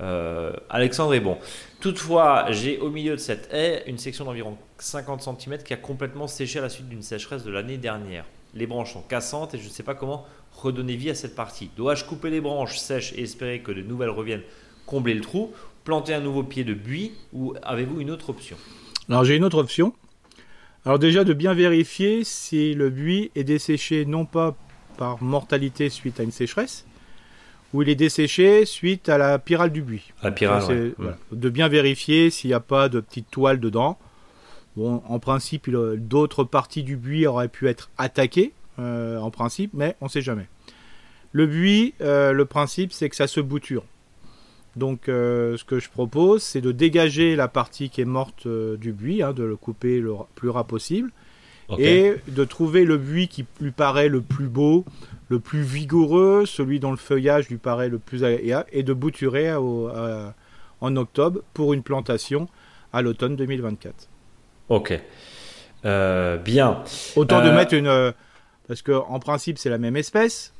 Euh, 0.00 0.52
Alexandre 0.68 1.14
est 1.14 1.20
bon. 1.20 1.38
Toutefois, 1.80 2.46
j'ai 2.50 2.78
au 2.78 2.90
milieu 2.90 3.12
de 3.12 3.20
cette 3.20 3.48
haie 3.52 3.84
une 3.86 3.98
section 3.98 4.24
d'environ 4.24 4.56
50 4.78 5.22
cm 5.22 5.62
qui 5.62 5.72
a 5.72 5.76
complètement 5.76 6.26
séché 6.26 6.58
à 6.58 6.62
la 6.62 6.68
suite 6.68 6.88
d'une 6.88 7.02
sécheresse 7.02 7.44
de 7.44 7.50
l'année 7.50 7.78
dernière. 7.78 8.24
Les 8.54 8.66
branches 8.66 8.92
sont 8.92 9.02
cassantes 9.02 9.54
et 9.54 9.58
je 9.58 9.64
ne 9.64 9.70
sais 9.70 9.82
pas 9.82 9.94
comment 9.94 10.26
redonner 10.52 10.96
vie 10.96 11.10
à 11.10 11.14
cette 11.14 11.34
partie. 11.34 11.70
Dois-je 11.76 12.04
couper 12.04 12.30
les 12.30 12.40
branches 12.40 12.78
sèches 12.78 13.12
et 13.14 13.22
espérer 13.22 13.60
que 13.60 13.72
de 13.72 13.82
nouvelles 13.82 14.10
reviennent 14.10 14.42
combler 14.86 15.14
le 15.14 15.20
trou, 15.20 15.52
planter 15.84 16.14
un 16.14 16.20
nouveau 16.20 16.42
pied 16.42 16.64
de 16.64 16.74
buis 16.74 17.12
ou 17.32 17.54
avez-vous 17.62 18.00
une 18.00 18.10
autre 18.10 18.30
option? 18.30 18.56
Alors 19.08 19.24
j'ai 19.24 19.36
une 19.36 19.44
autre 19.44 19.58
option. 19.58 19.92
Alors 20.84 20.98
déjà 20.98 21.24
de 21.24 21.32
bien 21.32 21.52
vérifier 21.52 22.24
si 22.24 22.74
le 22.74 22.90
buis 22.90 23.30
est 23.34 23.44
desséché 23.44 24.04
non 24.04 24.24
pas 24.24 24.54
par 24.96 25.22
mortalité 25.22 25.90
suite 25.90 26.20
à 26.20 26.22
une 26.22 26.30
sécheresse, 26.30 26.86
il 27.82 27.88
est 27.88 27.94
desséché 27.96 28.64
suite 28.64 29.08
à 29.08 29.18
la 29.18 29.38
pyrale 29.38 29.70
du 29.70 29.82
buis. 29.82 30.12
La 30.22 30.30
pyrale, 30.30 30.60
Ça, 30.62 30.68
c'est- 30.68 30.74
ouais. 30.74 30.92
voilà. 30.98 31.18
De 31.32 31.48
bien 31.50 31.68
vérifier 31.68 32.30
s'il 32.30 32.48
n'y 32.50 32.54
a 32.54 32.60
pas 32.60 32.88
de 32.88 33.00
petite 33.00 33.30
toile 33.30 33.60
dedans. 33.60 33.98
Bon, 34.76 35.02
en 35.08 35.18
principe, 35.18 35.70
d'autres 35.70 36.44
parties 36.44 36.82
du 36.82 36.96
buis 36.96 37.26
auraient 37.26 37.48
pu 37.48 37.66
être 37.68 37.90
attaquées, 37.96 38.52
euh, 38.78 39.18
en 39.18 39.30
principe, 39.30 39.70
mais 39.74 39.96
on 40.00 40.04
ne 40.06 40.10
sait 40.10 40.20
jamais. 40.20 40.46
Le 41.32 41.46
buis, 41.46 41.94
euh, 42.02 42.32
le 42.32 42.44
principe, 42.44 42.92
c'est 42.92 43.08
que 43.08 43.16
ça 43.16 43.26
se 43.26 43.40
bouture. 43.40 43.84
Donc, 44.76 45.08
euh, 45.08 45.56
ce 45.56 45.64
que 45.64 45.78
je 45.80 45.88
propose, 45.88 46.42
c'est 46.42 46.60
de 46.60 46.72
dégager 46.72 47.36
la 47.36 47.48
partie 47.48 47.88
qui 47.88 48.02
est 48.02 48.04
morte 48.06 48.46
du 48.46 48.92
buis, 48.92 49.22
hein, 49.22 49.32
de 49.32 49.42
le 49.42 49.56
couper 49.56 50.00
le 50.00 50.12
plus 50.34 50.50
ras 50.50 50.64
possible, 50.64 51.10
Et 51.78 52.14
de 52.28 52.44
trouver 52.44 52.84
le 52.84 52.96
buis 52.96 53.28
qui 53.28 53.44
lui 53.60 53.72
paraît 53.72 54.08
le 54.08 54.20
plus 54.20 54.46
beau, 54.46 54.84
le 55.28 55.40
plus 55.40 55.62
vigoureux, 55.62 56.44
celui 56.46 56.78
dont 56.78 56.92
le 56.92 56.96
feuillage 56.96 57.48
lui 57.48 57.56
paraît 57.56 57.88
le 57.88 57.98
plus 57.98 58.22
agréable, 58.24 58.68
et 58.72 58.82
de 58.84 58.92
bouturer 58.92 59.52
au- 59.54 59.88
à- 59.88 60.34
en 60.80 60.94
octobre 60.96 61.40
pour 61.54 61.72
une 61.74 61.82
plantation 61.82 62.48
à 62.92 63.02
l'automne 63.02 63.34
2024. 63.34 64.08
Ok. 64.68 65.00
Euh, 65.84 66.36
bien. 66.36 66.82
Autant 67.16 67.42
de 67.42 67.48
Euh, 67.48 67.54
mettre 67.54 67.74
une... 67.74 67.86
euh, 67.88 68.12
Parce 68.68 68.82
que 68.82 68.92
en 68.92 69.20
principe 69.20 69.58
c'est 69.58 69.70
la 69.70 69.78
même 69.78 69.96
espèce, 69.96 70.52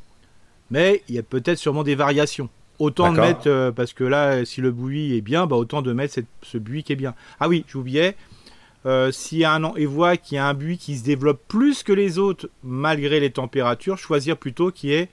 mais 0.70 1.02
il 1.08 1.16
y 1.16 1.18
a 1.18 1.22
peut-être 1.24 1.58
sûrement 1.58 1.82
des 1.82 1.96
variations. 1.96 2.48
Autant 2.78 3.12
de 3.12 3.16
mettre, 3.20 3.46
euh, 3.48 3.72
parce 3.72 3.92
que 3.94 4.04
là, 4.04 4.44
si 4.44 4.60
le 4.60 4.70
buis 4.70 5.16
est 5.16 5.22
bien, 5.22 5.46
bah, 5.46 5.56
autant 5.56 5.82
de 5.82 5.92
mettre 5.92 6.14
cette- 6.14 6.26
ce 6.42 6.56
buis 6.58 6.82
qui 6.84 6.92
est 6.92 6.96
bien. 6.96 7.14
Ah 7.40 7.48
oui, 7.48 7.64
j'oubliais, 7.66 8.14
euh, 8.86 9.10
s'il 9.10 9.38
y 9.38 9.44
a 9.44 9.52
un 9.52 9.64
an 9.64 9.74
et 9.76 9.84
voit 9.86 10.16
qu'il 10.16 10.36
y 10.36 10.38
a 10.38 10.46
un 10.46 10.54
buis 10.54 10.78
qui 10.78 10.96
se 10.96 11.04
développe 11.04 11.42
plus 11.48 11.82
que 11.82 11.92
les 11.92 12.18
autres 12.18 12.48
malgré 12.62 13.20
les 13.20 13.30
températures, 13.30 13.98
choisir 13.98 14.36
plutôt 14.36 14.70
qui 14.70 14.92
est 14.92 15.08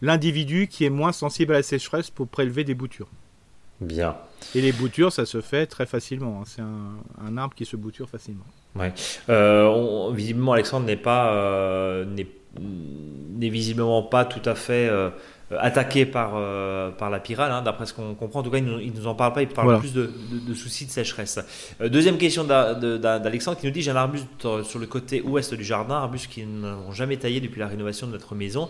l'individu 0.00 0.66
qui 0.66 0.84
est 0.84 0.90
moins 0.90 1.12
sensible 1.12 1.52
à 1.54 1.58
la 1.58 1.62
sécheresse 1.62 2.10
pour 2.10 2.26
prélever 2.28 2.64
des 2.64 2.74
boutures. 2.74 3.08
Bien. 3.80 4.16
Et 4.54 4.60
les 4.60 4.72
boutures, 4.72 5.12
ça 5.12 5.26
se 5.26 5.40
fait 5.40 5.66
très 5.66 5.86
facilement. 5.86 6.40
hein. 6.40 6.44
C'est 6.46 6.62
un, 6.62 6.94
un 7.26 7.36
arbre 7.36 7.54
qui 7.54 7.64
se 7.64 7.76
bouture 7.76 8.08
facilement. 8.08 8.44
Euh, 9.28 9.66
on- 9.66 10.12
visiblement, 10.12 10.52
Alexandre 10.52 10.86
n'est 10.86 10.96
pas 10.96 11.34
euh, 11.34 12.04
n'est 12.06 13.48
visiblement 13.48 14.02
pas 14.02 14.24
tout 14.24 14.46
à 14.48 14.54
fait 14.54 14.88
euh, 15.52 15.56
attaqué 15.60 16.06
par 16.06 16.32
euh, 16.36 16.90
par 16.90 17.10
la 17.10 17.20
pyrale, 17.20 17.52
hein, 17.52 17.62
d'après 17.62 17.86
ce 17.86 17.92
qu'on 17.94 18.14
comprend. 18.14 18.40
En 18.40 18.42
tout 18.42 18.50
cas, 18.50 18.58
il 18.58 18.64
nous, 18.64 18.78
il 18.80 18.92
nous 18.92 19.06
en 19.06 19.14
parle 19.14 19.32
pas. 19.32 19.42
Il 19.42 19.48
parle 19.48 19.66
Voilà. 19.66 19.80
plus 19.80 19.92
de, 19.92 20.10
de- 20.32 20.38
de 20.48 20.54
soucis 20.54 20.86
de 20.86 20.90
sécheresse. 20.90 21.38
Euh, 21.80 21.88
deuxième 21.88 22.18
question 22.18 22.44
d'Alexandre 22.44 23.58
qui 23.58 23.66
nous 23.66 23.72
dit 23.72 23.82
j'ai 23.82 23.90
un 23.90 23.96
arbuste 23.96 24.26
sur 24.64 24.78
le 24.78 24.86
côté 24.86 25.20
ouest 25.22 25.54
du 25.54 25.64
jardin, 25.64 25.96
arbuste 25.96 26.28
qu'ils 26.30 26.48
n'ont 26.48 26.92
jamais 26.92 27.16
taillé 27.16 27.40
depuis 27.40 27.60
la 27.60 27.66
rénovation 27.68 28.06
de 28.06 28.12
notre 28.12 28.34
maison. 28.34 28.68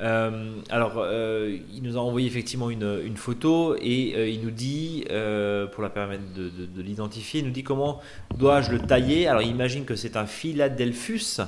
Euh, 0.00 0.52
alors, 0.70 0.94
euh, 0.98 1.56
il 1.74 1.82
nous 1.82 1.96
a 1.96 2.00
envoyé 2.00 2.26
effectivement 2.28 2.70
une, 2.70 3.00
une 3.04 3.16
photo 3.16 3.74
et 3.80 4.14
euh, 4.16 4.28
il 4.28 4.42
nous 4.42 4.50
dit, 4.50 5.04
pour 5.72 5.82
la 5.82 5.90
permettre 5.90 6.22
de, 6.36 6.44
de- 6.44 6.66
de 6.66 6.82
l'identifier, 6.82 7.40
il 7.40 7.46
nous 7.46 7.52
dit 7.52 7.64
comment 7.64 8.00
dois-je 8.36 8.70
le 8.72 8.78
tailler. 8.80 9.26
Alors, 9.26 9.42
il 9.42 9.48
imagine 9.48 9.84
que 9.84 9.96
c'est 9.96 10.16
un 10.16 10.26
Philadelphus. 10.26 11.40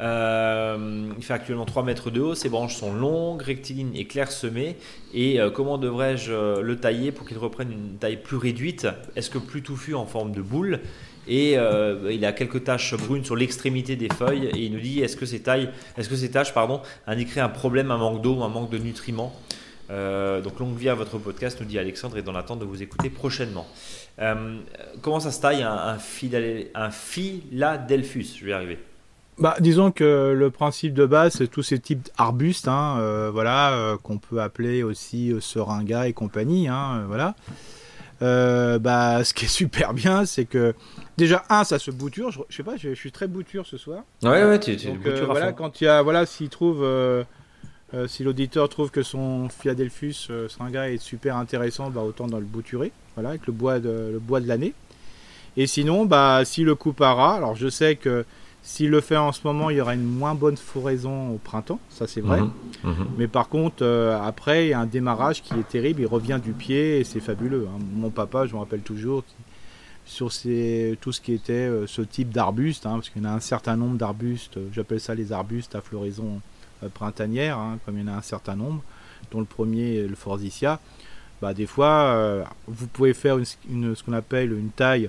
Euh, 0.00 1.08
il 1.16 1.22
fait 1.22 1.34
actuellement 1.34 1.64
3 1.64 1.82
mètres 1.82 2.10
de 2.10 2.20
haut. 2.20 2.34
Ses 2.34 2.48
branches 2.48 2.76
sont 2.76 2.94
longues, 2.94 3.42
rectilignes 3.42 3.94
et 3.94 4.06
clairsemées. 4.06 4.76
Et 5.12 5.38
comment 5.54 5.78
devrais-je 5.78 6.60
le 6.60 6.76
tailler 6.76 7.12
pour 7.12 7.26
qu'il 7.26 7.38
reprenne 7.38 7.70
une 7.70 7.98
taille 7.98 8.16
plus 8.16 8.36
réduite? 8.36 8.86
Est-ce 9.16 9.30
que 9.30 9.38
plus 9.38 9.62
touffu 9.62 9.94
en 9.94 10.06
forme 10.06 10.32
de 10.32 10.42
boule? 10.42 10.80
Et 11.28 11.56
euh, 11.56 12.10
il 12.12 12.24
a 12.24 12.32
quelques 12.32 12.64
taches 12.64 12.94
brunes 12.94 13.24
sur 13.24 13.36
l'extrémité 13.36 13.96
des 13.96 14.08
feuilles 14.08 14.46
et 14.46 14.58
il 14.58 14.72
nous 14.72 14.80
dit 14.80 15.00
est-ce 15.00 15.16
que 15.16 15.26
ces 15.26 15.40
tailles, 15.40 15.70
est-ce 15.96 16.26
taches 16.26 16.52
pardon 16.52 16.80
indiqueraient 17.06 17.40
un 17.40 17.48
problème, 17.48 17.90
un 17.90 17.98
manque 17.98 18.22
d'eau 18.22 18.42
un 18.42 18.48
manque 18.48 18.70
de 18.70 18.78
nutriments? 18.78 19.34
Euh, 19.90 20.40
Donc 20.40 20.58
longue 20.60 20.76
vie 20.76 20.88
à 20.88 20.94
votre 20.94 21.18
podcast 21.18 21.58
nous 21.60 21.66
dit 21.66 21.78
Alexandre 21.78 22.16
et 22.16 22.22
dans 22.22 22.32
l'attente 22.32 22.58
de 22.58 22.64
vous 22.64 22.82
écouter 22.82 23.10
prochainement. 23.10 23.66
Euh, 24.20 24.58
comment 25.02 25.20
ça 25.20 25.30
se 25.30 25.40
taille 25.40 25.62
un, 25.62 25.98
un, 26.74 26.90
Philadelphus? 26.90 28.26
Je 28.38 28.44
vais 28.44 28.50
y 28.50 28.54
arriver. 28.54 28.78
Bah, 29.36 29.56
disons 29.58 29.90
que 29.90 30.32
le 30.36 30.50
principe 30.50 30.94
de 30.94 31.06
base, 31.06 31.34
c'est 31.38 31.48
tous 31.48 31.64
ces 31.64 31.80
types 31.80 32.06
d'arbustes, 32.16 32.68
hein, 32.68 33.30
voilà, 33.32 33.96
qu'on 34.04 34.18
peut 34.18 34.40
appeler 34.40 34.84
aussi 34.84 35.34
seringa 35.40 36.06
et 36.06 36.12
compagnie, 36.12 36.68
hein, 36.68 37.02
voilà. 37.08 37.34
Euh, 38.22 38.78
bah, 38.78 39.24
ce 39.24 39.34
qui 39.34 39.46
est 39.46 39.48
super 39.48 39.92
bien, 39.92 40.24
c'est 40.24 40.44
que 40.44 40.74
déjà 41.16 41.44
un, 41.50 41.64
ça 41.64 41.78
se 41.78 41.90
bouture. 41.90 42.30
Je, 42.30 42.40
je 42.48 42.56
sais 42.56 42.62
pas, 42.62 42.76
je, 42.76 42.90
je 42.90 42.94
suis 42.94 43.12
très 43.12 43.26
bouture 43.26 43.66
ce 43.66 43.76
soir. 43.76 44.04
Ouais 44.22 44.44
ouais, 44.44 44.60
tu, 44.60 44.76
tu 44.76 44.86
Donc 44.86 45.04
euh, 45.06 45.24
voilà, 45.26 45.52
quand 45.52 45.80
il 45.80 45.84
y 45.84 45.88
a, 45.88 46.00
voilà, 46.02 46.24
s'il 46.24 46.48
trouve, 46.48 46.82
euh, 46.82 47.24
euh, 47.92 48.06
si 48.06 48.22
l'auditeur 48.22 48.68
trouve 48.68 48.90
que 48.90 49.02
son 49.02 49.48
Philadelphus 49.48 50.28
seringa 50.48 50.90
est 50.90 50.98
super 50.98 51.36
intéressant, 51.36 51.90
bah 51.90 52.02
autant 52.02 52.26
dans 52.26 52.38
le 52.38 52.44
bouturer, 52.44 52.92
voilà, 53.14 53.30
avec 53.30 53.46
le 53.46 53.52
bois 53.52 53.80
de, 53.80 54.10
le 54.12 54.18
bois 54.20 54.40
de 54.40 54.46
l'année. 54.46 54.74
Et 55.56 55.66
sinon, 55.66 56.04
bah, 56.04 56.44
s'il 56.44 56.66
le 56.66 56.74
coupe 56.74 57.00
à 57.00 57.14
ras, 57.14 57.34
alors 57.34 57.56
je 57.56 57.68
sais 57.68 57.96
que 57.96 58.24
s'il 58.66 58.88
le 58.90 59.00
fait 59.02 59.16
en 59.18 59.30
ce 59.30 59.40
moment, 59.44 59.68
il 59.70 59.76
y 59.76 59.80
aura 59.80 59.94
une 59.94 60.02
moins 60.04 60.34
bonne 60.34 60.56
floraison 60.56 61.28
au 61.34 61.38
printemps, 61.38 61.78
ça 61.90 62.06
c'est 62.06 62.22
vrai. 62.22 62.40
Mhm, 62.40 62.50
mhm. 62.82 63.06
Mais 63.18 63.28
par 63.28 63.48
contre, 63.48 63.82
euh, 63.82 64.18
après, 64.20 64.66
il 64.66 64.70
y 64.70 64.72
a 64.72 64.80
un 64.80 64.86
démarrage 64.86 65.42
qui 65.42 65.52
est 65.54 65.68
terrible, 65.68 66.00
il 66.00 66.06
revient 66.06 66.40
du 66.42 66.52
pied 66.52 66.98
et 66.98 67.04
c'est 67.04 67.20
fabuleux. 67.20 67.68
hein. 67.70 67.78
Mon 67.94 68.08
papa, 68.10 68.46
je 68.46 68.54
me 68.54 68.58
rappelle 68.60 68.80
toujours, 68.80 69.22
sur 70.06 70.32
ces- 70.32 70.98
tout 71.00 71.12
ce 71.12 71.20
qui 71.20 71.32
était 71.34 71.52
euh, 71.52 71.86
ce 71.86 72.02
type 72.02 72.30
d'arbustes, 72.30 72.86
hein, 72.86 72.94
parce 72.94 73.10
qu'il 73.10 73.22
y 73.22 73.26
en 73.26 73.28
a 73.28 73.32
un 73.34 73.40
certain 73.40 73.76
nombre 73.76 73.96
d'arbustes, 73.98 74.56
euh, 74.56 74.66
j'appelle 74.72 75.00
ça 75.00 75.14
les 75.14 75.30
arbustes 75.32 75.74
à 75.74 75.80
floraison 75.80 76.40
printanière, 76.94 77.58
hein, 77.58 77.78
comme 77.84 77.96
il 77.98 78.04
y 78.04 78.10
en 78.10 78.12
a 78.12 78.16
un 78.16 78.22
certain 78.22 78.56
nombre. 78.56 78.82
dont 79.30 79.40
le 79.40 79.46
premier 79.46 79.96
est 79.96 80.06
le 80.06 80.14
Forsythia, 80.14 80.78
bah, 81.40 81.54
des 81.54 81.66
fois, 81.66 82.44
vous 82.68 82.86
pouvez 82.86 83.14
faire 83.14 83.38
une, 83.38 83.46
une- 83.70 83.94
ce 83.94 84.02
qu'on 84.04 84.12
appelle 84.12 84.52
une 84.52 84.68
taille 84.68 85.08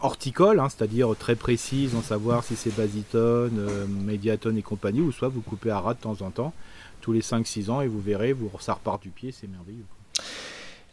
horticole, 0.00 0.60
hein, 0.60 0.68
c'est-à-dire 0.68 1.10
très 1.18 1.34
précise, 1.36 1.94
en 1.94 2.02
savoir 2.02 2.44
si 2.44 2.56
c'est 2.56 2.74
basitone, 2.76 3.58
euh, 3.58 3.86
médiatone 3.86 4.56
et 4.58 4.62
compagnie, 4.62 5.00
ou 5.00 5.12
soit 5.12 5.28
vous 5.28 5.40
coupez 5.40 5.70
à 5.70 5.80
ras 5.80 5.94
de 5.94 6.00
temps 6.00 6.16
en 6.20 6.30
temps, 6.30 6.52
tous 7.00 7.12
les 7.12 7.20
5-6 7.22 7.70
ans, 7.70 7.80
et 7.80 7.86
vous 7.88 8.00
verrez, 8.00 8.32
vous, 8.32 8.50
ça 8.60 8.74
repart 8.74 9.02
du 9.02 9.10
pied, 9.10 9.32
c'est 9.32 9.48
merveilleux. 9.48 9.84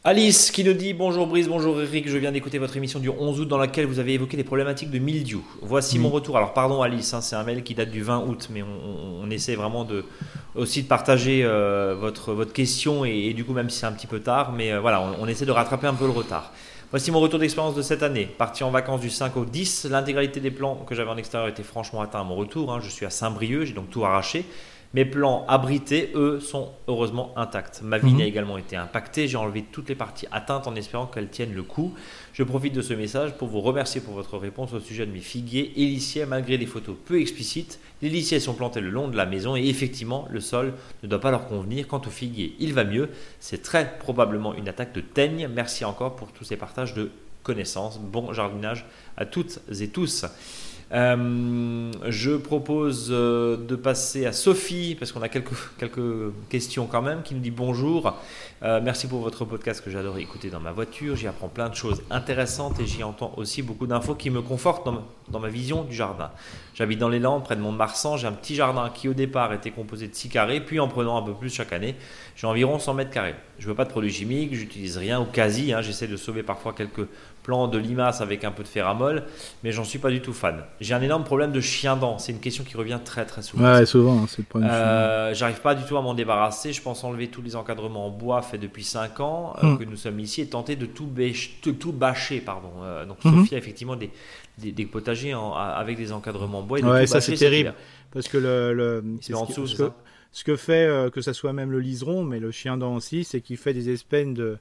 Alice 0.07 0.51
qui 0.51 0.63
nous 0.63 0.73
dit 0.73 0.93
bonjour 0.93 1.25
Brice, 1.25 1.47
bonjour 1.47 1.81
Eric, 1.81 2.07
je 2.07 2.17
viens 2.19 2.31
d'écouter 2.31 2.59
votre 2.59 2.77
émission 2.77 2.99
du 2.99 3.09
11 3.09 3.39
août 3.39 3.47
dans 3.47 3.57
laquelle 3.57 3.87
vous 3.87 3.97
avez 3.97 4.13
évoqué 4.13 4.37
les 4.37 4.43
problématiques 4.43 4.91
de 4.91 4.99
mildiou. 4.99 5.43
Voici 5.63 5.95
Oui. 5.95 6.03
mon 6.03 6.09
retour. 6.09 6.37
Alors 6.37 6.53
pardon 6.53 6.83
Alice, 6.83 7.11
hein, 7.15 7.21
c'est 7.21 7.35
un 7.35 7.43
mail 7.43 7.63
qui 7.63 7.73
date 7.73 7.89
du 7.89 8.03
20 8.03 8.19
août, 8.27 8.49
mais 8.53 8.61
on, 8.61 8.67
on- 8.67 9.23
on 9.23 9.29
essaie 9.31 9.55
vraiment 9.55 9.83
de 9.83 10.05
aussi 10.53 10.83
de 10.83 10.87
partager 10.87 11.41
euh, 11.43 11.95
votre, 11.99 12.33
votre 12.33 12.53
question 12.53 13.03
et, 13.03 13.09
et 13.29 13.33
du 13.33 13.43
coup 13.45 13.53
même 13.53 13.71
si 13.71 13.79
c'est 13.79 13.87
un 13.87 13.93
petit 13.93 14.05
peu 14.05 14.19
tard, 14.19 14.51
mais 14.51 14.73
euh, 14.73 14.79
voilà, 14.79 15.01
on, 15.01 15.23
on 15.23 15.27
essaie 15.27 15.47
de 15.47 15.51
rattraper 15.51 15.87
un 15.87 15.95
peu 15.95 16.05
le 16.05 16.11
retard. 16.11 16.53
Voici 16.95 17.11
mon 17.11 17.19
retour 17.19 17.39
d'expérience 17.39 17.75
de 17.75 17.81
cette 17.81 18.03
année. 18.03 18.25
Parti 18.25 18.63
en 18.63 18.71
vacances 18.71 19.01
du 19.01 19.09
5 19.09 19.35
au 19.35 19.43
10, 19.43 19.83
l'intégralité 19.91 20.39
des 20.39 20.49
plans 20.49 20.75
que 20.87 20.95
j'avais 20.95 21.09
en 21.09 21.17
extérieur 21.17 21.49
était 21.49 21.61
franchement 21.61 21.99
atteint 21.99 22.21
à 22.21 22.23
mon 22.23 22.35
retour. 22.35 22.71
hein. 22.71 22.79
Je 22.81 22.87
suis 22.89 23.05
à 23.05 23.09
Saint-Brieuc, 23.09 23.65
j'ai 23.65 23.73
donc 23.73 23.89
tout 23.89 24.05
arraché. 24.05 24.45
Mes 24.93 25.03
plans 25.03 25.43
abrités, 25.49 26.11
eux, 26.15 26.39
sont 26.39 26.69
heureusement 26.87 27.33
intacts. 27.35 27.81
Ma 27.83 27.97
vigne 27.97 28.15
Mhm. 28.15 28.21
a 28.21 28.25
également 28.27 28.57
été 28.57 28.77
impactée. 28.77 29.27
J'ai 29.27 29.35
enlevé 29.35 29.65
toutes 29.69 29.89
les 29.89 29.95
parties 29.95 30.25
atteintes 30.31 30.67
en 30.67 30.75
espérant 30.75 31.05
qu'elles 31.05 31.27
tiennent 31.27 31.53
le 31.53 31.63
coup. 31.63 31.93
Je 32.35 32.43
profite 32.43 32.73
de 32.73 32.81
ce 32.81 32.93
message 32.93 33.37
pour 33.37 33.47
vous 33.47 33.61
remercier 33.61 34.01
pour 34.01 34.13
votre 34.13 34.37
réponse 34.37 34.73
au 34.73 34.81
sujet 34.81 35.05
de 35.05 35.11
mes 35.13 35.21
figuiers 35.21 35.71
et 35.77 35.85
liciers, 35.85 36.25
malgré 36.25 36.57
des 36.57 36.65
photos 36.65 36.97
peu 37.05 37.21
explicites. 37.21 37.79
Les 38.01 38.09
liciers 38.09 38.41
sont 38.41 38.53
plantés 38.53 38.81
le 38.81 38.89
long 38.89 39.07
de 39.07 39.15
la 39.15 39.25
maison 39.25 39.55
et 39.55 39.65
effectivement, 39.65 40.27
le 40.29 40.41
sol 40.41 40.73
ne 41.01 41.07
doit 41.07 41.21
pas 41.21 41.31
leur 41.31 41.47
convenir. 41.47 41.87
Quant 41.87 42.01
aux 42.05 42.09
figuiers, 42.09 42.53
il 42.59 42.73
va 42.73 42.83
mieux. 42.83 43.09
C'est 43.39 43.61
très 43.61 43.97
probablement 43.99 44.53
une 44.53 44.67
attaque 44.67 44.93
de 44.93 44.99
teigne. 44.99 45.47
Merci 45.47 45.85
encore 45.85 46.17
pour 46.17 46.33
tous 46.33 46.43
ces 46.43 46.57
partages 46.57 46.93
de 46.93 47.09
connaissances. 47.41 48.01
Bon 48.01 48.33
jardinage 48.33 48.85
à 49.15 49.25
toutes 49.25 49.61
et 49.79 49.87
tous. 49.87 50.25
Euh, 50.91 51.91
je 52.07 52.31
propose 52.31 53.07
euh, 53.11 53.57
de 53.57 53.75
passer 53.75 54.25
à 54.25 54.31
Sophie, 54.33 54.95
parce 54.97 55.11
qu'on 55.11 55.21
a 55.23 55.29
quelques, 55.29 55.49
quelques 55.79 56.31
questions 56.49 56.85
quand 56.85 57.01
même, 57.01 57.23
qui 57.23 57.33
nous 57.33 57.39
dit 57.41 57.51
bonjour. 57.51 58.13
Euh, 58.63 58.79
merci 58.83 59.07
pour 59.07 59.19
votre 59.21 59.45
podcast 59.45 59.83
que 59.83 59.89
j'adore 59.89 60.17
écouter 60.19 60.49
dans 60.49 60.59
ma 60.59 60.71
voiture. 60.71 61.15
J'y 61.15 61.27
apprends 61.27 61.47
plein 61.49 61.69
de 61.69 61.75
choses 61.75 62.03
intéressantes 62.11 62.79
et 62.79 62.85
j'y 62.85 63.03
entends 63.03 63.33
aussi 63.37 63.61
beaucoup 63.63 63.87
d'infos 63.87 64.15
qui 64.15 64.29
me 64.29 64.41
confortent 64.41 64.85
dans, 64.85 64.91
ma- 64.93 65.03
dans 65.29 65.39
ma 65.39 65.49
vision 65.49 65.83
du 65.83 65.95
jardin. 65.95 66.31
J'habite 66.75 66.99
dans 66.99 67.09
les 67.09 67.19
Landes, 67.19 67.43
près 67.43 67.55
de 67.55 67.61
Mont-de-Marsan. 67.61 68.17
J'ai 68.17 68.27
un 68.27 68.31
petit 68.31 68.55
jardin 68.55 68.89
qui 68.93 69.09
au 69.09 69.13
départ 69.13 69.53
était 69.53 69.71
composé 69.71 70.07
de 70.07 70.15
6 70.15 70.29
carrés, 70.29 70.61
puis 70.61 70.79
en 70.79 70.87
prenant 70.87 71.17
un 71.17 71.23
peu 71.23 71.33
plus 71.33 71.53
chaque 71.53 71.73
année, 71.73 71.95
j'ai 72.35 72.47
environ 72.47 72.79
100 72.79 72.93
mètres 72.93 73.11
carrés. 73.11 73.35
Je 73.59 73.67
veux 73.67 73.75
pas 73.75 73.85
de 73.85 73.89
produits 73.89 74.11
chimiques, 74.13 74.53
j'utilise 74.53 74.97
rien 74.97 75.19
ou 75.19 75.25
quasi. 75.25 75.73
hein. 75.73 75.81
J'essaie 75.81 76.07
de 76.07 76.17
sauver 76.17 76.43
parfois 76.43 76.73
quelques 76.73 77.07
plants 77.45 77.67
de 77.67 77.77
limaces 77.77 78.21
avec 78.21 78.43
un 78.43 78.51
peu 78.51 78.63
de 78.63 78.67
féramol, 78.67 79.23
mais 79.63 79.71
j'en 79.71 79.83
suis 79.83 79.99
pas 79.99 80.09
du 80.09 80.19
tout 80.21 80.33
fan. 80.33 80.63
J'ai 80.81 80.93
un 80.95 81.01
énorme 81.01 81.23
problème 81.23 81.51
de 81.51 81.61
chien 81.61 81.95
dent. 81.95 82.17
C'est 82.17 82.31
une 82.31 82.39
question 82.39 82.63
qui 82.63 82.75
revient 82.75 82.99
très 83.05 83.25
très 83.25 83.43
souvent. 83.43 83.63
Ouais, 83.63 83.85
souvent, 83.85 84.17
hein, 84.23 84.25
c'est 84.27 84.39
le 84.39 84.45
problème. 84.45 84.69
Euh, 84.73 85.33
J'arrive 85.33 85.61
pas 85.61 85.75
du 85.75 85.83
tout 85.85 85.95
à 85.97 86.01
m'en 86.01 86.15
débarrasser. 86.15 86.73
Je 86.73 86.81
pense 86.81 87.03
enlever 87.03 87.27
tous 87.27 87.41
les 87.43 87.55
encadrements 87.55 88.07
en 88.07 88.09
bois 88.09 88.41
faits 88.41 88.59
depuis 88.59 88.83
5 88.83 89.19
ans 89.19 89.55
euh, 89.63 89.67
Hmm. 89.67 89.77
que 89.77 89.83
nous 89.83 89.95
sommes 89.95 90.19
ici 90.19 90.41
et 90.41 90.47
tenter 90.47 90.75
de 90.75 90.85
tout, 90.87 91.05
bêche- 91.07 91.61
de 91.63 91.71
tout 91.71 91.91
bâcher. 91.91 92.39
Pardon. 92.41 92.71
Euh, 92.81 93.05
donc 93.05 93.23
Mhm. 93.23 93.39
Sophie 93.41 93.55
a 93.55 93.57
effectivement 93.59 93.95
des, 93.95 94.09
des, 94.57 94.71
des 94.71 94.85
potagers 94.85 95.33
en- 95.35 95.53
avec 95.53 95.97
des 95.97 96.11
encadrements 96.11 96.59
en 96.59 96.63
bois. 96.63 96.79
Et 96.79 96.81
de 96.81 96.87
Ouais, 96.87 97.01
tout 97.01 97.11
ça, 97.11 97.21
c'est 97.21 97.35
terrible. 97.35 97.73
Parce 98.11 98.27
que 98.27 98.37
le, 98.37 99.03
Il 99.29 99.35
en 99.35 99.45
dessous, 99.45 99.67
ce 99.67 99.75
que, 99.75 99.83
ça 99.83 99.95
ce 100.31 100.43
que 100.43 100.55
fait 100.55 101.11
que 101.13 101.21
ça 101.21 101.33
soit 101.33 101.53
même 101.53 101.71
le 101.71 101.79
liseron, 101.79 102.23
mais 102.23 102.39
le 102.39 102.49
chien 102.51 102.75
dent 102.77 102.95
aussi, 102.95 103.23
c'est 103.23 103.41
qu'il 103.41 103.57
fait 103.57 103.73
des 103.73 103.89
espèces 103.89 104.27
de 104.33 104.57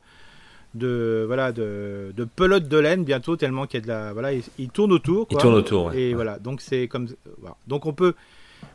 de 0.75 1.25
voilà 1.27 1.53
de, 1.53 2.13
de 2.17 2.25
pelotes 2.25 2.69
de 2.69 2.79
laine 2.79 3.05
bientôt 3.05 3.37
tellement 3.37 3.67
qu'il 3.67 3.79
y 3.81 3.83
a 3.83 3.87
de 3.87 3.89
la 3.89 4.13
voilà 4.13 4.33
il, 4.33 4.43
il 4.59 4.69
tourne 4.71 4.93
autour 4.93 5.27
Il 5.31 5.37
tourne 5.39 5.55
autour. 5.55 5.87
ouais. 5.87 6.01
et 6.01 6.09
Ouais. 6.09 6.15
voilà 6.15 6.39
donc 6.39 6.61
c'est 6.61 6.89
comme 6.89 7.07
voilà. 7.41 7.57
donc 7.69 7.87
on 7.87 7.93
peut 7.93 8.15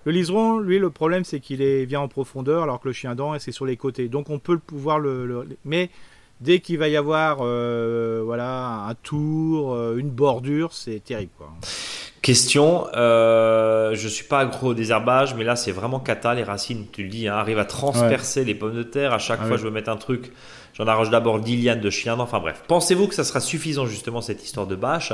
le 0.06 0.12
liseron 0.12 0.60
lui 0.60 0.80
le 0.80 0.90
problème 0.90 1.24
c'est 1.26 1.40
qu'il 1.40 1.62
est 1.62 1.84
vient 1.86 2.00
en 2.02 2.08
profondeur 2.08 2.64
alors 2.64 2.80
que 2.80 2.88
le 2.88 2.94
chien 2.94 3.16
dent 3.16 3.38
c'est 3.40 3.52
sur 3.52 3.66
les 3.66 3.76
côtés 3.76 4.08
donc 4.08 4.30
on 4.30 4.40
peut 4.40 4.54
le 4.54 4.60
pouvoir 4.60 5.00
le, 5.00 5.26
le- 5.26 5.48
mais 5.66 5.90
dès 6.42 6.60
qu'il 6.60 6.78
va 6.78 6.88
y 6.88 6.98
avoir 6.98 7.40
euh, 7.42 8.22
voilà 8.24 8.86
un 8.88 8.96
tour 8.96 9.74
euh, 9.74 9.98
une 9.98 10.10
bordure 10.10 10.74
c'est 10.74 11.04
terrible 11.04 11.32
quoi 11.38 11.52
Question, 12.22 12.88
euh, 12.96 13.96
je 13.96 14.08
suis 14.10 14.26
pas 14.26 14.40
agro 14.40 14.74
désherbage, 14.74 15.36
mais 15.36 15.46
là 15.46 15.56
c'est 15.56 15.72
vraiment 15.72 16.00
cata, 16.00 16.34
les 16.34 16.44
racines, 16.44 16.86
tu 16.92 17.04
le 17.04 17.10
dis, 17.10 17.30
hein, 17.30 17.36
arrivent 17.36 17.60
à 17.60 17.66
transpercer 17.66 18.44
les 18.44 18.54
pommes 18.54 18.76
de 18.76 18.84
terre. 18.84 19.14
À 19.14 19.20
chaque 19.20 19.40
Ah 19.42 19.48
fois 19.48 19.56
je 19.56 19.64
veux 19.64 19.72
mettre 19.72 19.90
un 19.90 19.96
truc, 19.96 20.34
j'en 20.74 20.86
arrache 20.86 21.10
d'abord 21.10 21.40
10 21.40 21.64
lianes 21.64 21.80
de 21.80 21.90
chien. 21.90 22.20
Enfin 22.20 22.40
bref, 22.40 22.62
pensez-vous 22.68 23.08
que 23.08 23.16
ça 23.16 23.24
sera 23.24 23.40
suffisant 23.40 23.86
justement 23.86 24.20
cette 24.20 24.44
histoire 24.44 24.68
de 24.68 24.76
bâche? 24.76 25.14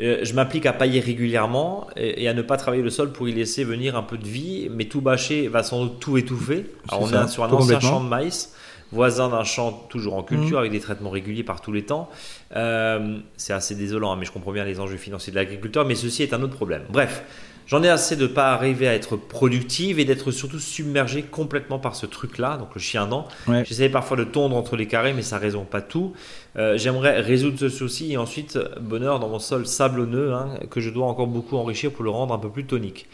Euh, 0.00 0.18
Je 0.24 0.34
m'applique 0.34 0.66
à 0.66 0.72
pailler 0.72 0.98
régulièrement 0.98 1.86
et, 1.96 2.24
et 2.24 2.28
à 2.28 2.34
ne 2.34 2.42
pas 2.42 2.56
travailler 2.56 2.82
le 2.82 2.90
sol 2.90 3.12
pour 3.12 3.28
y 3.28 3.32
laisser 3.32 3.62
venir 3.62 3.96
un 3.96 4.02
peu 4.02 4.18
de 4.18 4.26
vie, 4.26 4.68
mais 4.72 4.86
tout 4.86 5.00
bâcher 5.00 5.46
va 5.46 5.62
sans 5.62 5.84
doute 5.84 6.00
tout 6.00 6.18
étouffer. 6.18 6.66
Alors 6.88 7.02
on 7.02 7.12
est 7.12 7.28
sur 7.28 7.44
un 7.44 7.50
ancien 7.50 7.78
champ 7.78 8.02
de 8.02 8.08
maïs 8.08 8.52
voisin 8.92 9.28
d'un 9.28 9.44
champ 9.44 9.72
toujours 9.88 10.14
en 10.14 10.22
culture 10.22 10.56
Mhm. 10.56 10.58
avec 10.58 10.72
des 10.72 10.80
traitements 10.80 11.10
réguliers 11.10 11.44
par 11.44 11.60
tous 11.60 11.72
les 11.72 11.82
temps. 11.84 12.08
Euh, 12.56 13.18
c'est 13.36 13.52
assez 13.52 13.74
désolant, 13.74 14.12
hein, 14.12 14.16
mais 14.18 14.24
je 14.26 14.32
comprends 14.32 14.52
bien 14.52 14.64
les 14.64 14.80
enjeux 14.80 14.96
financiers 14.96 15.30
de 15.32 15.36
l'agriculteur, 15.36 15.84
mais 15.86 15.94
ceci 15.94 16.22
est 16.22 16.34
un 16.34 16.42
autre 16.42 16.54
problème. 16.56 16.82
Bref, 16.90 17.22
j'en 17.68 17.82
ai 17.84 17.88
assez 17.88 18.16
de 18.16 18.22
ne 18.22 18.26
pas 18.28 18.52
arriver 18.52 18.88
à 18.88 18.94
être 18.94 19.16
productive 19.16 20.00
et 20.00 20.04
d'être 20.04 20.32
surtout 20.32 20.58
submergé 20.58 21.22
complètement 21.22 21.78
par 21.78 21.94
ce 21.94 22.06
truc-là, 22.06 22.56
donc 22.56 22.74
le 22.74 22.80
chien 22.80 23.06
dent. 23.06 23.28
Ouais. 23.46 23.64
J'essaie 23.64 23.88
parfois 23.88 24.16
de 24.16 24.24
tondre 24.24 24.56
entre 24.56 24.74
les 24.76 24.86
carrés, 24.86 25.12
mais 25.12 25.22
ça 25.22 25.36
ne 25.36 25.42
résout 25.42 25.60
pas 25.60 25.82
tout. 25.82 26.12
Euh, 26.56 26.76
J'aimerais 26.76 27.20
résoudre 27.20 27.58
ce 27.58 27.68
souci 27.68 28.12
et 28.12 28.16
ensuite, 28.16 28.58
bonheur 28.80 29.20
dans 29.20 29.28
mon 29.28 29.38
sol 29.38 29.66
sablonneux, 29.68 30.32
hein, 30.32 30.48
que 30.68 30.80
je 30.80 30.90
dois 30.90 31.06
encore 31.06 31.28
beaucoup 31.28 31.56
enrichir 31.56 31.92
pour 31.92 32.02
le 32.02 32.10
rendre 32.10 32.34
un 32.34 32.38
peu 32.38 32.50
plus 32.50 32.64
tonique. 32.66 33.06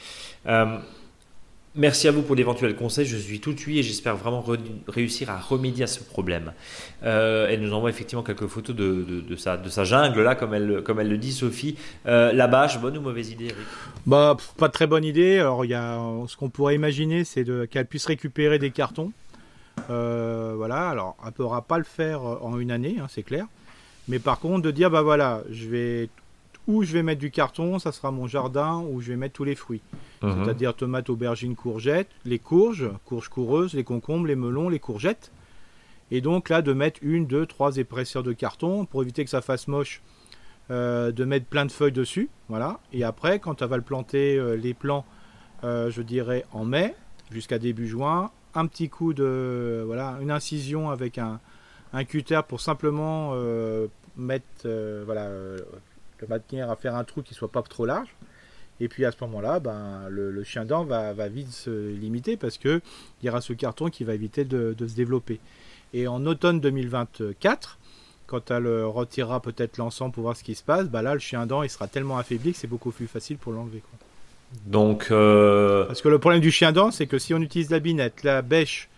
Euh, 0.46 0.78
Merci 1.78 2.08
à 2.08 2.10
vous 2.10 2.22
pour 2.22 2.36
d'éventuels 2.36 2.74
conseils. 2.74 3.04
Je 3.04 3.18
suis 3.18 3.38
tout 3.38 3.54
oui 3.66 3.78
et 3.78 3.82
j'espère 3.82 4.16
vraiment 4.16 4.42
réussir 4.88 5.28
à 5.28 5.38
remédier 5.38 5.84
à 5.84 5.86
ce 5.86 6.02
problème. 6.02 6.52
Euh, 7.04 7.48
elle 7.50 7.60
nous 7.60 7.74
envoie 7.74 7.90
effectivement 7.90 8.22
quelques 8.22 8.46
photos 8.46 8.74
de, 8.74 9.36
sa, 9.36 9.84
jungle, 9.84 10.22
là, 10.22 10.34
comme 10.34 10.54
elle, 10.54 11.08
le 11.08 11.18
dit, 11.18 11.32
Sophie. 11.32 11.76
Euh, 12.06 12.32
la 12.32 12.46
bâche, 12.46 12.80
bonne 12.80 12.96
ou 12.96 13.02
mauvaise 13.02 13.30
idée, 13.30 13.46
Eric? 13.46 13.66
Bah, 14.06 14.38
pas 14.56 14.68
de 14.68 14.72
très 14.72 14.86
bonne 14.86 15.04
idée. 15.04 15.38
Alors, 15.38 15.66
y 15.66 15.74
euh, 15.74 16.26
ce 16.26 16.36
qu'on 16.38 16.48
pourrait 16.48 16.74
imaginer, 16.74 17.24
c'est 17.24 17.44
qu'elle 17.68 17.86
puisse 17.86 18.06
récupérer 18.06 18.58
des 18.58 18.70
cartons. 18.70 19.12
Voilà. 19.88 20.88
Alors, 20.88 21.16
elle 21.20 21.26
ne 21.26 21.32
pourra 21.32 21.60
pas 21.60 21.76
le 21.76 21.84
faire 21.84 22.22
en 22.22 22.58
une 22.58 22.70
année, 22.70 22.96
hein, 22.98 23.06
c'est 23.10 23.22
clair. 23.22 23.44
Mais 24.08 24.18
par 24.18 24.38
contre, 24.40 24.62
de 24.62 24.70
dire, 24.70 24.90
bah 24.90 25.02
voilà, 25.02 25.42
je 25.50 25.68
vais 25.68 26.08
où 26.66 26.82
je 26.82 26.92
vais 26.92 27.02
mettre 27.02 27.20
du 27.20 27.30
carton, 27.30 27.78
ça 27.78 27.92
sera 27.92 28.10
mon 28.10 28.26
jardin 28.26 28.84
où 28.90 29.00
je 29.00 29.10
vais 29.10 29.16
mettre 29.16 29.34
tous 29.34 29.44
les 29.44 29.54
fruits. 29.54 29.82
Mhm. 30.22 30.44
C'est-à-dire 30.44 30.74
tomates, 30.74 31.10
aubergines, 31.10 31.54
courgettes, 31.54 32.10
les 32.24 32.38
courges, 32.38 32.90
courges 33.04 33.28
coureuses, 33.28 33.74
les 33.74 33.84
concombres, 33.84 34.26
les 34.26 34.36
melons, 34.36 34.68
les 34.68 34.80
courgettes. 34.80 35.32
Et 36.10 36.20
donc 36.20 36.48
là, 36.48 36.62
de 36.62 36.72
mettre 36.72 37.00
une, 37.02 37.26
deux, 37.26 37.46
trois 37.46 37.76
épaisseurs 37.76 38.22
de 38.22 38.32
carton 38.32 38.84
pour 38.84 39.02
éviter 39.02 39.24
que 39.24 39.30
ça 39.30 39.40
fasse 39.40 39.68
moche, 39.68 40.02
euh, 40.70 41.12
de 41.12 41.24
mettre 41.24 41.46
plein 41.46 41.66
de 41.66 41.72
feuilles 41.72 41.92
dessus. 41.92 42.28
Voilà. 42.48 42.80
Et 42.92 43.04
après, 43.04 43.38
quand 43.38 43.62
elle 43.62 43.68
va 43.68 43.76
le 43.76 43.82
planter, 43.82 44.36
euh, 44.36 44.56
les 44.56 44.74
plants, 44.74 45.04
euh, 45.64 45.90
je 45.90 46.02
dirais 46.02 46.44
en 46.52 46.64
mai 46.64 46.94
jusqu'à 47.30 47.58
début 47.58 47.88
juin, 47.88 48.30
un 48.54 48.66
petit 48.66 48.88
coup 48.88 49.14
de. 49.14 49.82
Voilà, 49.86 50.16
une 50.20 50.30
incision 50.30 50.90
avec 50.90 51.18
un, 51.18 51.40
un 51.92 52.04
cutter 52.04 52.40
pour 52.46 52.60
simplement 52.60 53.34
mettre. 54.16 54.68
voilà. 55.04 55.28
De 56.20 56.26
manière 56.26 56.70
à 56.70 56.76
faire 56.76 56.94
un 56.94 57.04
trou 57.04 57.22
qui 57.22 57.34
soit 57.34 57.50
pas 57.50 57.62
trop 57.62 57.86
large. 57.86 58.08
Et 58.80 58.88
puis 58.88 59.04
à 59.04 59.10
ce 59.12 59.16
moment-là, 59.22 59.58
ben, 59.58 60.08
le, 60.10 60.30
le 60.30 60.44
chien 60.44 60.64
dent 60.64 60.84
va, 60.84 61.12
va 61.14 61.28
vite 61.28 61.50
se 61.50 61.70
limiter 61.94 62.36
parce 62.36 62.58
que 62.58 62.80
il 63.22 63.26
y 63.26 63.30
aura 63.30 63.40
ce 63.40 63.52
carton 63.54 63.88
qui 63.88 64.04
va 64.04 64.14
éviter 64.14 64.44
de, 64.44 64.74
de 64.76 64.86
se 64.86 64.94
développer. 64.94 65.40
Et 65.94 66.08
en 66.08 66.26
automne 66.26 66.60
2024, 66.60 67.78
quand 68.26 68.50
elle 68.50 68.66
euh, 68.66 68.86
retirera 68.86 69.40
peut-être 69.40 69.78
l'ensemble 69.78 70.12
pour 70.12 70.24
voir 70.24 70.36
ce 70.36 70.44
qui 70.44 70.54
se 70.54 70.62
passe, 70.62 70.88
bah 70.88 71.00
là 71.00 71.14
le 71.14 71.20
chien 71.20 71.46
dent 71.46 71.62
il 71.62 71.70
sera 71.70 71.86
tellement 71.86 72.18
affaibli 72.18 72.52
que 72.52 72.58
c'est 72.58 72.66
beaucoup 72.66 72.90
plus 72.90 73.06
facile 73.06 73.38
pour 73.38 73.52
l'enlever. 73.52 73.82
Donc, 74.66 75.08
euh, 75.10 75.84
Parce 75.86 76.02
que 76.02 76.08
le 76.08 76.18
problème 76.18 76.40
du 76.40 76.50
chien 76.50 76.72
dent, 76.72 76.90
c'est 76.90 77.06
que 77.06 77.18
si 77.18 77.34
on 77.34 77.40
utilise 77.40 77.70
la 77.70 77.80
binette, 77.80 78.22
la 78.22 78.42
bêche 78.42 78.88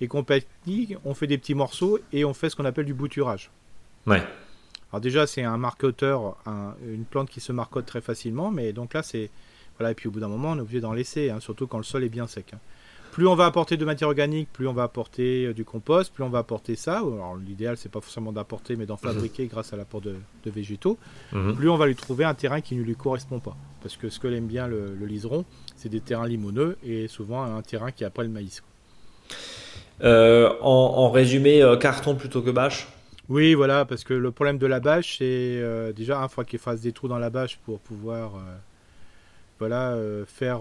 et 0.00 0.08
compagnie, 0.08 0.96
on 1.04 1.14
fait 1.14 1.26
des 1.26 1.38
petits 1.38 1.54
morceaux 1.54 1.98
et 2.12 2.24
on 2.24 2.34
fait 2.34 2.50
ce 2.50 2.56
qu'on 2.56 2.64
appelle 2.64 2.86
du 2.86 2.94
bouturage. 2.94 3.50
ouais. 4.06 4.22
Alors 4.92 5.00
déjà, 5.00 5.26
c'est 5.26 5.42
un 5.42 5.56
marcoteur, 5.56 6.36
un- 6.46 6.74
une 6.86 7.04
plante 7.04 7.28
qui 7.28 7.40
se 7.40 7.52
marcote 7.52 7.86
très 7.86 8.00
facilement, 8.00 8.50
mais 8.50 8.72
donc 8.72 8.94
là, 8.94 9.02
c'est... 9.02 9.30
Voilà, 9.78 9.90
et 9.90 9.94
puis 9.94 10.08
au 10.08 10.10
bout 10.10 10.20
d'un 10.20 10.28
moment, 10.28 10.52
on 10.52 10.56
est 10.56 10.60
obligé 10.60 10.80
d'en 10.80 10.92
laisser, 10.94 11.28
hein, 11.28 11.38
surtout 11.40 11.66
quand 11.66 11.76
le 11.78 11.84
sol 11.84 12.02
est 12.04 12.08
bien 12.08 12.26
sec. 12.26 12.46
hein. 12.54 12.58
Plus 13.12 13.26
on 13.26 13.34
va 13.34 13.46
apporter 13.46 13.76
de 13.78 13.84
matière 13.86 14.08
organique, 14.08 14.52
plus 14.52 14.68
on 14.68 14.74
va 14.74 14.82
apporter 14.82 15.46
euh, 15.46 15.54
du 15.54 15.64
compost, 15.64 16.12
plus 16.12 16.22
on 16.22 16.28
va 16.28 16.38
apporter 16.40 16.76
ça. 16.76 16.98
Alors 16.98 17.36
l'idéal, 17.36 17.76
c'est 17.78 17.88
pas 17.90 18.00
forcément 18.02 18.30
d'apporter, 18.30 18.76
mais 18.76 18.84
d'en 18.84 18.96
fabriquer 18.98 19.46
grâce 19.46 19.72
à 19.72 19.76
l'apport 19.76 20.02
de, 20.02 20.16
de 20.44 20.50
végétaux. 20.50 20.98
Mhm. 21.32 21.56
Plus 21.56 21.68
on 21.70 21.76
va 21.78 21.86
lui 21.86 21.94
trouver 21.96 22.24
un 22.24 22.34
terrain 22.34 22.60
qui 22.60 22.74
ne 22.76 22.82
lui 22.82 22.94
correspond 22.94 23.38
pas. 23.38 23.56
Parce 23.82 23.96
que 23.96 24.10
ce 24.10 24.18
que 24.20 24.28
l'aime 24.28 24.46
bien 24.46 24.66
le, 24.66 24.94
le 24.94 25.06
liseron, 25.06 25.44
c'est 25.76 25.88
des 25.88 26.00
terrains 26.00 26.26
limoneux 26.28 26.76
et 26.84 27.08
souvent 27.08 27.42
un 27.42 27.62
terrain 27.62 27.90
qui 27.90 28.04
est 28.04 28.06
après 28.06 28.24
le 28.24 28.28
maïs. 28.30 28.62
Euh, 30.02 30.50
en, 30.60 30.68
en 30.70 31.10
résumé, 31.10 31.62
euh, 31.62 31.76
carton 31.76 32.16
plutôt 32.16 32.42
que 32.42 32.50
bâche? 32.50 32.86
Oui, 33.28 33.54
voilà, 33.54 33.84
parce 33.84 34.04
que 34.04 34.14
le 34.14 34.30
problème 34.30 34.58
de 34.58 34.66
la 34.66 34.78
bâche, 34.80 35.18
c'est 35.18 35.24
euh, 35.24 35.92
déjà 35.92 36.20
un 36.22 36.28
fois 36.28 36.44
qu'il 36.44 36.58
fasse 36.60 36.80
des 36.80 36.92
trous 36.92 37.08
dans 37.08 37.18
la 37.18 37.30
bâche 37.30 37.58
pour 37.64 37.80
pouvoir 37.80 38.36
euh, 38.36 38.38
voilà, 39.58 39.92
euh, 39.92 40.24
faire 40.26 40.60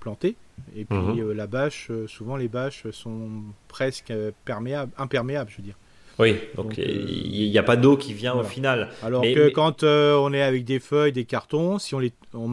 planter. 0.00 0.36
Et 0.76 0.84
puis 0.84 0.96
Mhm. 0.98 1.32
la 1.32 1.46
bâche, 1.46 1.90
souvent 2.06 2.36
les 2.36 2.48
bâches 2.48 2.90
sont 2.90 3.28
presque 3.68 4.12
perméables, 4.44 4.92
imperméables, 4.98 5.50
je 5.50 5.56
veux 5.58 5.62
dire. 5.62 5.76
Oui, 6.18 6.36
donc 6.54 6.76
il 6.76 7.50
n'y 7.50 7.56
a 7.56 7.62
pas 7.62 7.76
d'eau 7.76 7.96
qui 7.96 8.12
vient 8.12 8.34
au 8.34 8.42
final. 8.42 8.90
Alors 9.02 9.22
Mais- 9.22 9.32
que 9.32 9.46
mais- 9.46 9.52
quand 9.52 9.84
on 9.84 10.32
est 10.34 10.42
avec 10.42 10.64
des 10.66 10.78
feuilles, 10.80 11.12
des 11.12 11.24
cartons, 11.24 11.78
si 11.78 11.94
on 11.94 11.98
les, 11.98 12.12
on 12.34 12.52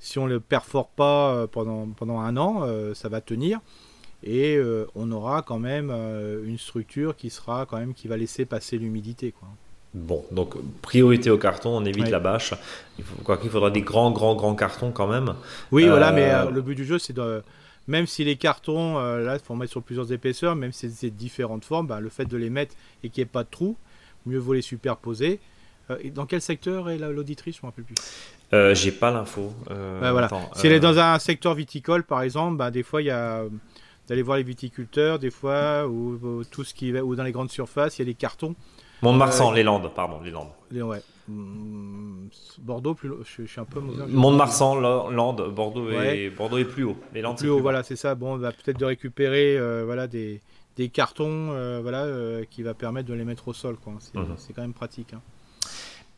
si 0.00 0.18
on 0.18 0.26
le 0.26 0.40
perfore 0.40 0.88
pas 0.88 1.46
pendant 1.48 1.86
pendant 1.88 2.18
un 2.20 2.36
an, 2.36 2.66
ça 2.94 3.08
va 3.08 3.20
tenir 3.20 3.60
et 4.24 4.56
euh, 4.56 4.86
on 4.94 5.12
aura 5.12 5.42
quand 5.42 5.58
même 5.58 5.90
euh, 5.92 6.42
une 6.46 6.58
structure 6.58 7.14
qui 7.14 7.30
sera 7.30 7.66
quand 7.66 7.76
même 7.78 7.94
qui 7.94 8.08
va 8.08 8.16
laisser 8.16 8.44
passer 8.46 8.78
l'humidité, 8.78 9.32
quoi. 9.32 9.48
Bon, 9.92 10.24
donc 10.32 10.54
priorité 10.82 11.30
au 11.30 11.38
carton, 11.38 11.70
on 11.76 11.84
évite 11.84 12.06
Ouais. 12.06 12.10
la 12.10 12.18
bâche. 12.18 12.52
Il 12.98 13.04
faut, 13.04 13.14
quoi 13.22 13.36
qu'il 13.36 13.48
faudra 13.50 13.70
des 13.70 13.82
grands, 13.82 14.10
grands, 14.10 14.34
grands 14.34 14.56
cartons 14.56 14.90
quand 14.90 15.06
même. 15.06 15.34
Oui, 15.70 15.84
Euh, 15.84 15.90
voilà, 15.90 16.10
mais 16.10 16.32
euh, 16.32 16.50
le 16.50 16.62
but 16.62 16.74
du 16.74 16.84
jeu, 16.84 16.98
c'est 16.98 17.12
de. 17.12 17.42
Même 17.86 18.06
si 18.06 18.24
les 18.24 18.36
cartons, 18.36 18.98
là, 18.98 19.34
il 19.34 19.40
faut 19.40 19.52
en 19.52 19.56
mettre 19.56 19.70
sur 19.72 19.82
plusieurs 19.82 20.10
épaisseurs, 20.10 20.56
même 20.56 20.72
si 20.72 20.90
c'est 20.90 21.10
différentes 21.10 21.66
formes, 21.66 21.86
bah, 21.86 22.00
le 22.00 22.08
fait 22.08 22.24
de 22.24 22.36
les 22.38 22.48
mettre 22.48 22.74
et 23.04 23.10
qu'il 23.10 23.20
n'y 23.20 23.26
ait 23.26 23.30
pas 23.30 23.44
de 23.44 23.50
trous, 23.50 23.76
mieux 24.24 24.38
vaut 24.38 24.54
les 24.54 24.62
superposer. 24.62 25.38
Et 26.00 26.08
dans 26.10 26.24
quel 26.24 26.40
secteur 26.40 26.88
est 26.88 26.96
la- 26.96 27.10
l'auditrice? 27.10 27.56
Je 27.56 27.60
ne 27.60 27.66
me 27.66 27.70
rappelle 27.70 27.84
plus. 27.84 28.74
J'ai 28.74 28.90
pas 28.90 29.10
l'info. 29.10 29.52
Voilà. 29.68 30.28
Si 30.56 30.66
elle 30.66 30.72
est 30.72 30.80
dans 30.80 30.98
un 30.98 31.18
secteur 31.18 31.52
viticole, 31.54 32.04
par 32.04 32.22
exemple, 32.22 32.56
bah, 32.56 32.70
des 32.70 32.82
fois, 32.82 33.02
il 33.02 33.06
y 33.06 33.10
a. 33.10 33.44
D'aller 34.08 34.22
voir 34.22 34.36
les 34.36 34.42
viticulteurs, 34.42 35.18
des 35.18 35.30
fois, 35.30 35.86
ou, 35.86 36.18
ou 36.22 36.44
tout 36.44 36.62
ce 36.64 36.74
qui 36.74 36.92
va, 36.92 37.02
ou 37.02 37.16
dans 37.16 37.22
les 37.24 37.32
grandes 37.32 37.50
surfaces, 37.50 37.98
il 37.98 38.02
y 38.02 38.02
a 38.02 38.06
des 38.06 38.14
cartons. 38.14 38.54
Mont-de-Marsan, 39.02 39.50
euh, 39.52 39.54
les 39.54 39.62
Landes, 39.62 39.90
pardon, 39.94 40.20
les 40.22 40.30
Landes. 40.30 40.48
Les- 40.70 40.82
ouais. 40.82 41.02
Hum, 41.28 42.28
Bordeaux, 42.60 42.94
plus, 42.94 43.10
je, 43.24 43.42
je 43.44 43.50
suis 43.50 43.60
un 43.60 43.64
peu. 43.64 43.80
Mont-de-Marsan, 43.80 44.74
Landes, 45.10 45.48
Bordeaux, 45.54 45.86
Ouais. 45.88 46.18
et, 46.24 46.30
Bordeaux 46.30 46.58
est 46.58 46.64
plus 46.64 46.84
haut. 46.84 46.96
Les 47.14 47.22
Landes, 47.22 47.38
plus 47.38 47.48
haut, 47.48 47.56
bas. 47.56 47.62
voilà, 47.62 47.82
c'est 47.82 47.96
ça. 47.96 48.14
Bon, 48.14 48.36
bah, 48.36 48.52
peut-être 48.52 48.78
de 48.78 48.84
récupérer 48.84 49.56
euh, 49.58 49.82
voilà, 49.86 50.06
des, 50.06 50.40
des 50.76 50.88
cartons 50.90 51.48
euh, 51.52 51.80
voilà, 51.82 52.06
qui 52.50 52.62
va 52.62 52.74
permettre 52.74 53.08
de 53.08 53.14
les 53.14 53.24
mettre 53.24 53.48
au 53.48 53.52
sol. 53.54 53.76
quoi. 53.76 53.94
C'est 54.00 54.16
Mhm. 54.18 54.36
quand 54.54 54.62
même 54.62 54.74
pratique. 54.74 55.14
hein. 55.14 55.20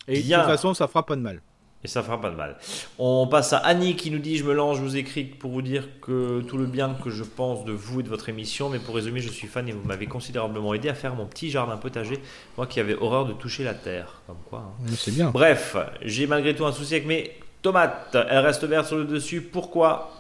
Et 0.09 0.20
Bien. 0.22 0.38
de 0.38 0.42
toute 0.42 0.51
façon, 0.53 0.75
ça 0.75 0.87
fera 0.88 1.05
pas 1.07 1.16
de 1.16 1.20
mal. 1.22 1.40
Et 1.85 1.89
ça 1.89 2.03
fera 2.03 2.21
pas 2.21 2.31
de 2.31 2.37
mal. 2.37 2.57
On 2.99 3.29
passe 3.29 3.53
à 3.53 3.59
Annie 3.59 3.95
qui 3.95 4.11
nous 4.11 4.19
dit 4.19 4.37
Je 4.39 4.45
me 4.45 4.55
lance, 4.55 4.79
je 4.79 4.83
vous 4.83 4.97
écris 4.97 5.23
pour 5.25 5.51
vous 5.53 5.62
dire 5.62 5.87
que 6.01 6.41
tout 6.43 6.57
le 6.57 6.67
bien 6.67 6.97
que 7.05 7.11
je 7.11 7.23
pense 7.23 7.65
de 7.65 7.73
vous 7.73 8.01
et 8.01 8.03
de 8.03 8.09
votre 8.09 8.29
émission. 8.29 8.69
Mais 8.71 8.79
pour 8.81 8.95
résumer, 8.97 9.21
je 9.21 9.29
suis 9.29 9.47
fan 9.47 9.69
et 9.69 9.73
vous 9.73 9.87
m'avez 9.87 10.07
considérablement 10.07 10.75
aidé 10.75 10.89
à 10.89 10.95
faire 10.95 11.15
mon 11.15 11.27
petit 11.27 11.51
jardin 11.51 11.77
potager. 11.77 12.19
Moi 12.57 12.67
qui 12.67 12.81
avais 12.81 12.95
horreur 12.97 13.25
de 13.27 13.35
toucher 13.35 13.62
la 13.62 13.75
terre. 13.75 14.21
Comme 14.27 14.37
quoi. 14.49 14.75
hein. 14.81 14.91
C'est 14.97 15.12
bien. 15.15 15.31
Bref, 15.31 15.77
j'ai 16.03 16.27
malgré 16.27 16.57
tout 16.57 16.65
un 16.67 16.73
souci 16.73 16.95
avec 16.95 17.07
mes 17.07 17.33
tomates. 17.62 18.17
Elles 18.31 18.39
restent 18.45 18.65
vertes 18.65 18.87
sur 18.89 18.97
le 18.97 19.05
dessus. 19.05 19.41
Pourquoi? 19.43 20.12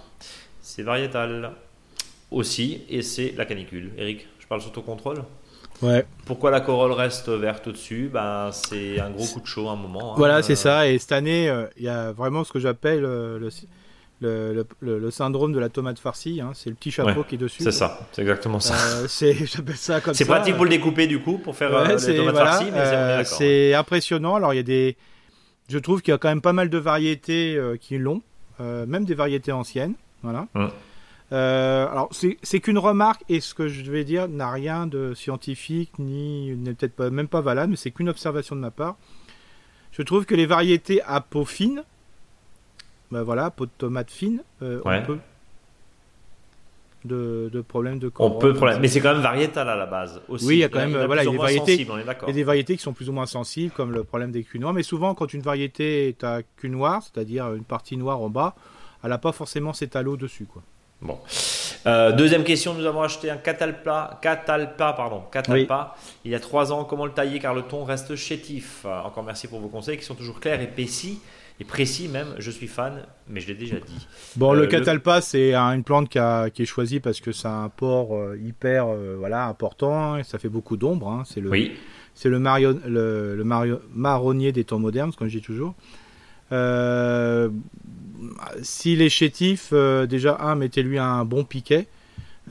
C'est 0.62 0.82
variétal 0.82 1.50
aussi. 2.30 2.82
Et 2.88 3.02
c'est 3.02 3.34
la 3.36 3.44
canicule. 3.44 3.90
Eric, 3.98 4.26
je 4.38 4.46
parle 4.46 4.60
sous 4.60 4.70
ton 4.70 4.82
contrôle? 4.82 5.24
Ouais. 5.82 6.06
Pourquoi 6.24 6.50
la 6.50 6.60
corolle 6.60 6.92
reste 6.92 7.28
verte 7.28 7.66
au-dessus? 7.68 8.10
Ben, 8.12 8.50
C'est 8.52 8.98
un 9.00 9.10
gros 9.10 9.26
coup 9.26 9.40
de 9.40 9.46
chaud 9.46 9.68
à 9.68 9.72
un 9.72 9.76
moment. 9.76 10.12
hein. 10.12 10.14
Voilà, 10.16 10.42
c'est 10.42 10.52
Euh, 10.54 10.56
ça. 10.56 10.88
Et 10.88 10.98
cette 10.98 11.12
année, 11.12 11.48
euh, 11.48 11.66
il 11.76 11.84
y 11.84 11.88
a 11.88 12.12
vraiment 12.12 12.44
ce 12.44 12.52
que 12.52 12.58
j'appelle 12.58 13.04
euh, 13.04 13.38
le, 13.38 13.50
le, 14.22 14.52
le- 14.54 14.66
le- 14.80 14.98
le 14.98 15.10
syndrome 15.10 15.52
de 15.52 15.58
la 15.58 15.68
tomate 15.68 15.98
farcie. 15.98 16.40
hein. 16.40 16.52
C'est 16.54 16.70
le 16.70 16.76
petit 16.76 16.90
chapeau 16.90 17.20
Ouais, 17.20 17.26
qui 17.28 17.34
est 17.34 17.38
dessus. 17.38 17.62
C'est 17.62 17.72
ça, 17.72 18.00
c'est 18.12 18.22
exactement 18.22 18.58
ça. 18.60 18.74
Euh, 18.74 19.06
c'est, 19.08 19.34
j'appelle 19.46 19.76
ça 19.76 20.00
comme. 20.00 20.14
C'est 20.14 20.24
pratique 20.24 20.54
pour 20.56 20.64
le 20.64 20.70
découper 20.70 21.06
du 21.06 21.20
coup, 21.20 21.36
pour 21.38 21.54
faire 21.54 21.74
euh, 21.76 21.84
Ouais, 21.84 21.92
les 21.92 21.98
c'est 21.98 22.16
tomates 22.16 22.34
voilà, 22.34 22.50
farcies, 22.52 22.70
c'est- 23.36 23.74
euh, 23.74 23.78
impressionnant. 23.78 24.34
Alors 24.36 24.54
il 24.54 24.56
y 24.56 24.60
a 24.60 24.62
des, 24.62 24.96
je 25.68 25.78
trouve 25.78 26.00
qu'il 26.00 26.12
y 26.12 26.14
a 26.14 26.18
quand 26.18 26.28
même 26.30 26.40
pas 26.40 26.54
mal 26.54 26.70
de 26.70 26.78
variétés 26.78 27.54
euh, 27.56 27.76
qui 27.76 27.98
l'ont, 27.98 28.22
euh, 28.62 28.86
même 28.86 29.04
des 29.04 29.14
variétés 29.14 29.52
anciennes. 29.52 29.92
Voilà. 30.22 30.46
Hum. 30.54 30.70
Euh, 31.32 31.88
alors 31.90 32.08
c'est 32.12 32.60
qu'une 32.60 32.78
remarque 32.78 33.22
et 33.28 33.40
ce 33.40 33.52
que 33.52 33.66
je 33.66 33.90
vais 33.90 34.04
dire 34.04 34.28
n'a 34.28 34.48
rien 34.50 34.86
de 34.86 35.12
scientifique 35.14 35.98
ni 35.98 36.54
n'est 36.56 36.74
peut-être 36.74 36.94
pas, 36.94 37.10
même 37.10 37.26
pas 37.26 37.40
valable, 37.40 37.70
mais 37.70 37.76
c'est 37.76 37.90
qu'une 37.90 38.08
observation 38.08 38.54
de 38.54 38.60
ma 38.60 38.70
part. 38.70 38.96
Je 39.90 40.02
trouve 40.02 40.24
que 40.24 40.34
les 40.36 40.46
variétés 40.46 41.02
à 41.02 41.20
peau 41.20 41.44
fine, 41.44 41.82
ben 43.10 43.22
voilà, 43.22 43.50
peau 43.50 43.66
de 43.66 43.70
tomate 43.76 44.10
fine, 44.10 44.42
euh, 44.62 44.80
Ouais. 44.84 45.00
on 45.02 45.06
peut 45.06 45.18
de, 47.04 47.50
de 47.52 47.60
problèmes 47.60 47.98
de 48.00 48.08
On 48.08 48.10
corolle, 48.10 48.38
peut, 48.40 48.54
problème. 48.54 48.80
mais 48.80 48.88
c'est 48.88 49.00
quand 49.00 49.12
même 49.12 49.22
variétal 49.22 49.68
à 49.68 49.76
la 49.76 49.86
base 49.86 50.20
aussi. 50.28 50.44
Oui, 50.46 50.54
il 50.56 50.58
y 50.58 50.64
a 50.64 50.68
quand 50.68 50.80
même, 50.80 50.90
voilà, 51.06 51.22
il 51.22 51.26
y 51.26 51.28
a 51.28 51.32
des 51.32 51.38
variétés- 51.38 51.86
on 51.90 51.98
Il 51.98 52.04
y 52.04 52.30
a 52.30 52.32
des 52.32 52.42
variétés 52.44 52.76
qui 52.76 52.82
sont 52.82 52.92
plus 52.92 53.08
ou 53.08 53.12
moins 53.12 53.26
sensibles, 53.26 53.72
comme 53.72 53.92
le 53.92 54.02
problème 54.02 54.32
des 54.32 54.42
culs 54.42 54.58
noirs. 54.60 54.72
Mais 54.74 54.82
souvent, 54.82 55.14
quand 55.14 55.32
une 55.32 55.42
variété 55.42 56.08
est 56.08 56.24
à 56.24 56.42
cul 56.56 56.68
noir, 56.68 57.02
c'est-à-dire 57.02 57.52
une 57.54 57.62
partie 57.64 57.96
noire 57.96 58.20
en 58.20 58.28
bas, 58.28 58.56
elle 59.04 59.10
n'a 59.10 59.18
pas 59.18 59.30
forcément 59.32 59.72
cet 59.72 59.94
halo 59.94 60.16
dessus. 60.16 60.46
Quoi. 60.46 60.62
Bon. 61.02 61.18
Euh, 61.86 62.10
deuxième 62.12 62.42
question, 62.42 62.74
nous 62.74 62.84
avons 62.86 63.02
acheté 63.02 63.30
un 63.30 63.36
catalpa, 63.36 64.18
catalpa, 64.22 64.92
pardon, 64.94 65.22
catalpa 65.30 65.94
il 66.24 66.30
y 66.30 66.34
a 66.34 66.40
trois 66.40 66.72
ans. 66.72 66.84
Comment 66.84 67.04
le 67.06 67.12
tailler 67.12 67.38
car 67.38 67.54
le 67.54 67.62
ton 67.62 67.84
reste 67.84 68.16
chétif? 68.16 68.82
Euh, 68.86 69.00
Encore 69.02 69.22
merci 69.22 69.46
pour 69.46 69.60
vos 69.60 69.68
conseils 69.68 69.98
qui 69.98 70.04
sont 70.04 70.14
toujours 70.14 70.40
clairs 70.40 70.60
et 70.60 70.66
précis. 70.66 71.20
Et 71.60 71.64
précis 71.64 72.08
même, 72.08 72.34
je 72.38 72.50
suis 72.50 72.66
fan, 72.66 73.02
mais 73.28 73.40
je 73.40 73.46
l'ai 73.48 73.54
déjà 73.54 73.76
dit. 73.76 74.06
Bon, 74.36 74.52
Euh, 74.52 74.56
le 74.56 74.60
le- 74.62 74.66
catalpa, 74.66 75.20
c'est 75.22 75.54
un- 75.54 75.72
une 75.72 75.84
plante 75.84 76.08
qui, 76.10 76.18
a- 76.18 76.50
qui 76.50 76.62
est 76.62 76.66
choisie 76.66 77.00
parce 77.00 77.20
que 77.20 77.32
ça 77.32 77.48
a 77.50 77.54
un 77.54 77.68
port 77.70 78.14
euh, 78.14 78.36
hyper 78.42 78.86
euh, 78.88 79.16
voilà, 79.18 79.46
important 79.46 80.16
et 80.18 80.22
ça 80.24 80.38
fait 80.38 80.50
beaucoup 80.50 80.76
d'ombre. 80.76 81.08
hein. 81.08 81.22
C'est 81.26 81.40
le, 81.40 81.48
Oui, 81.50 81.72
c'est 82.14 82.28
le, 82.28 82.38
mario- 82.40 82.78
le, 82.86 83.36
le 83.36 83.44
mario- 83.44 83.80
marronnier 83.94 84.52
des 84.52 84.64
temps 84.64 84.78
modernes, 84.78 85.12
comme 85.12 85.28
je 85.28 85.38
dis 85.38 85.44
toujours. 85.44 85.74
Euh, 86.52 87.48
S'il 88.62 89.02
est 89.02 89.08
chétif, 89.08 89.70
euh, 89.72 90.06
déjà, 90.06 90.36
un, 90.40 90.54
mettez-lui 90.54 90.98
un 90.98 91.24
bon 91.24 91.44
piquet. 91.44 91.86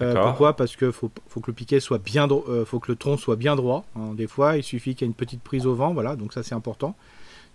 Euh, 0.01 0.13
pourquoi? 0.21 0.55
Parce 0.55 0.75
que 0.75 0.91
faut, 0.91 1.09
faut 1.29 1.39
que 1.39 1.47
le 1.47 1.53
piquet 1.53 1.79
soit 1.79 1.99
bien, 1.99 2.27
euh, 2.29 2.65
faut 2.65 2.79
que 2.79 2.91
le 2.91 2.97
tronc 2.97 3.17
soit 3.17 3.37
bien 3.37 3.55
droit. 3.55 3.85
hein. 3.95 4.13
Des 4.13 4.27
fois, 4.27 4.57
il 4.57 4.63
suffit 4.63 4.93
qu'il 4.93 5.05
y 5.05 5.07
ait 5.07 5.11
une 5.11 5.15
petite 5.15 5.41
prise 5.41 5.65
au 5.65 5.73
vent, 5.73 5.93
voilà. 5.93 6.15
Donc 6.15 6.33
ça, 6.33 6.43
c'est 6.43 6.55
important. 6.55 6.95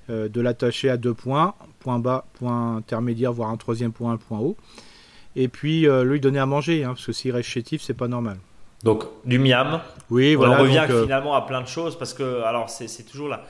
De 0.08 0.40
l'attacher 0.40 0.90
à 0.90 0.96
deux 0.96 1.14
points, 1.14 1.54
point 1.78 2.00
bas, 2.00 2.24
point 2.34 2.78
intermédiaire, 2.78 3.32
voire 3.32 3.50
un 3.50 3.56
troisième 3.56 3.92
point, 3.92 4.12
un 4.12 4.16
point 4.16 4.40
haut. 4.40 4.56
Et 5.36 5.46
puis 5.46 5.86
lui 6.02 6.18
donner 6.18 6.40
à 6.40 6.46
manger, 6.46 6.82
hein, 6.82 6.94
parce 6.94 7.06
que 7.06 7.12
s'il 7.12 7.30
reste 7.30 7.48
chétif, 7.48 7.80
c'est 7.80 7.94
pas 7.94 8.08
normal. 8.08 8.38
donc 8.82 9.04
du 9.24 9.38
miam. 9.38 9.80
Oui, 10.08 10.34
on 10.34 10.38
voilà. 10.38 10.58
en 10.58 10.62
revient 10.62 10.84
donc, 10.88 11.02
finalement 11.02 11.34
à 11.36 11.42
plein 11.42 11.60
de 11.60 11.68
choses 11.68 11.96
parce 11.96 12.12
que, 12.12 12.42
alors, 12.42 12.70
c'est 12.70 12.88
c'est 12.88 13.04
toujours 13.04 13.28
la. 13.28 13.44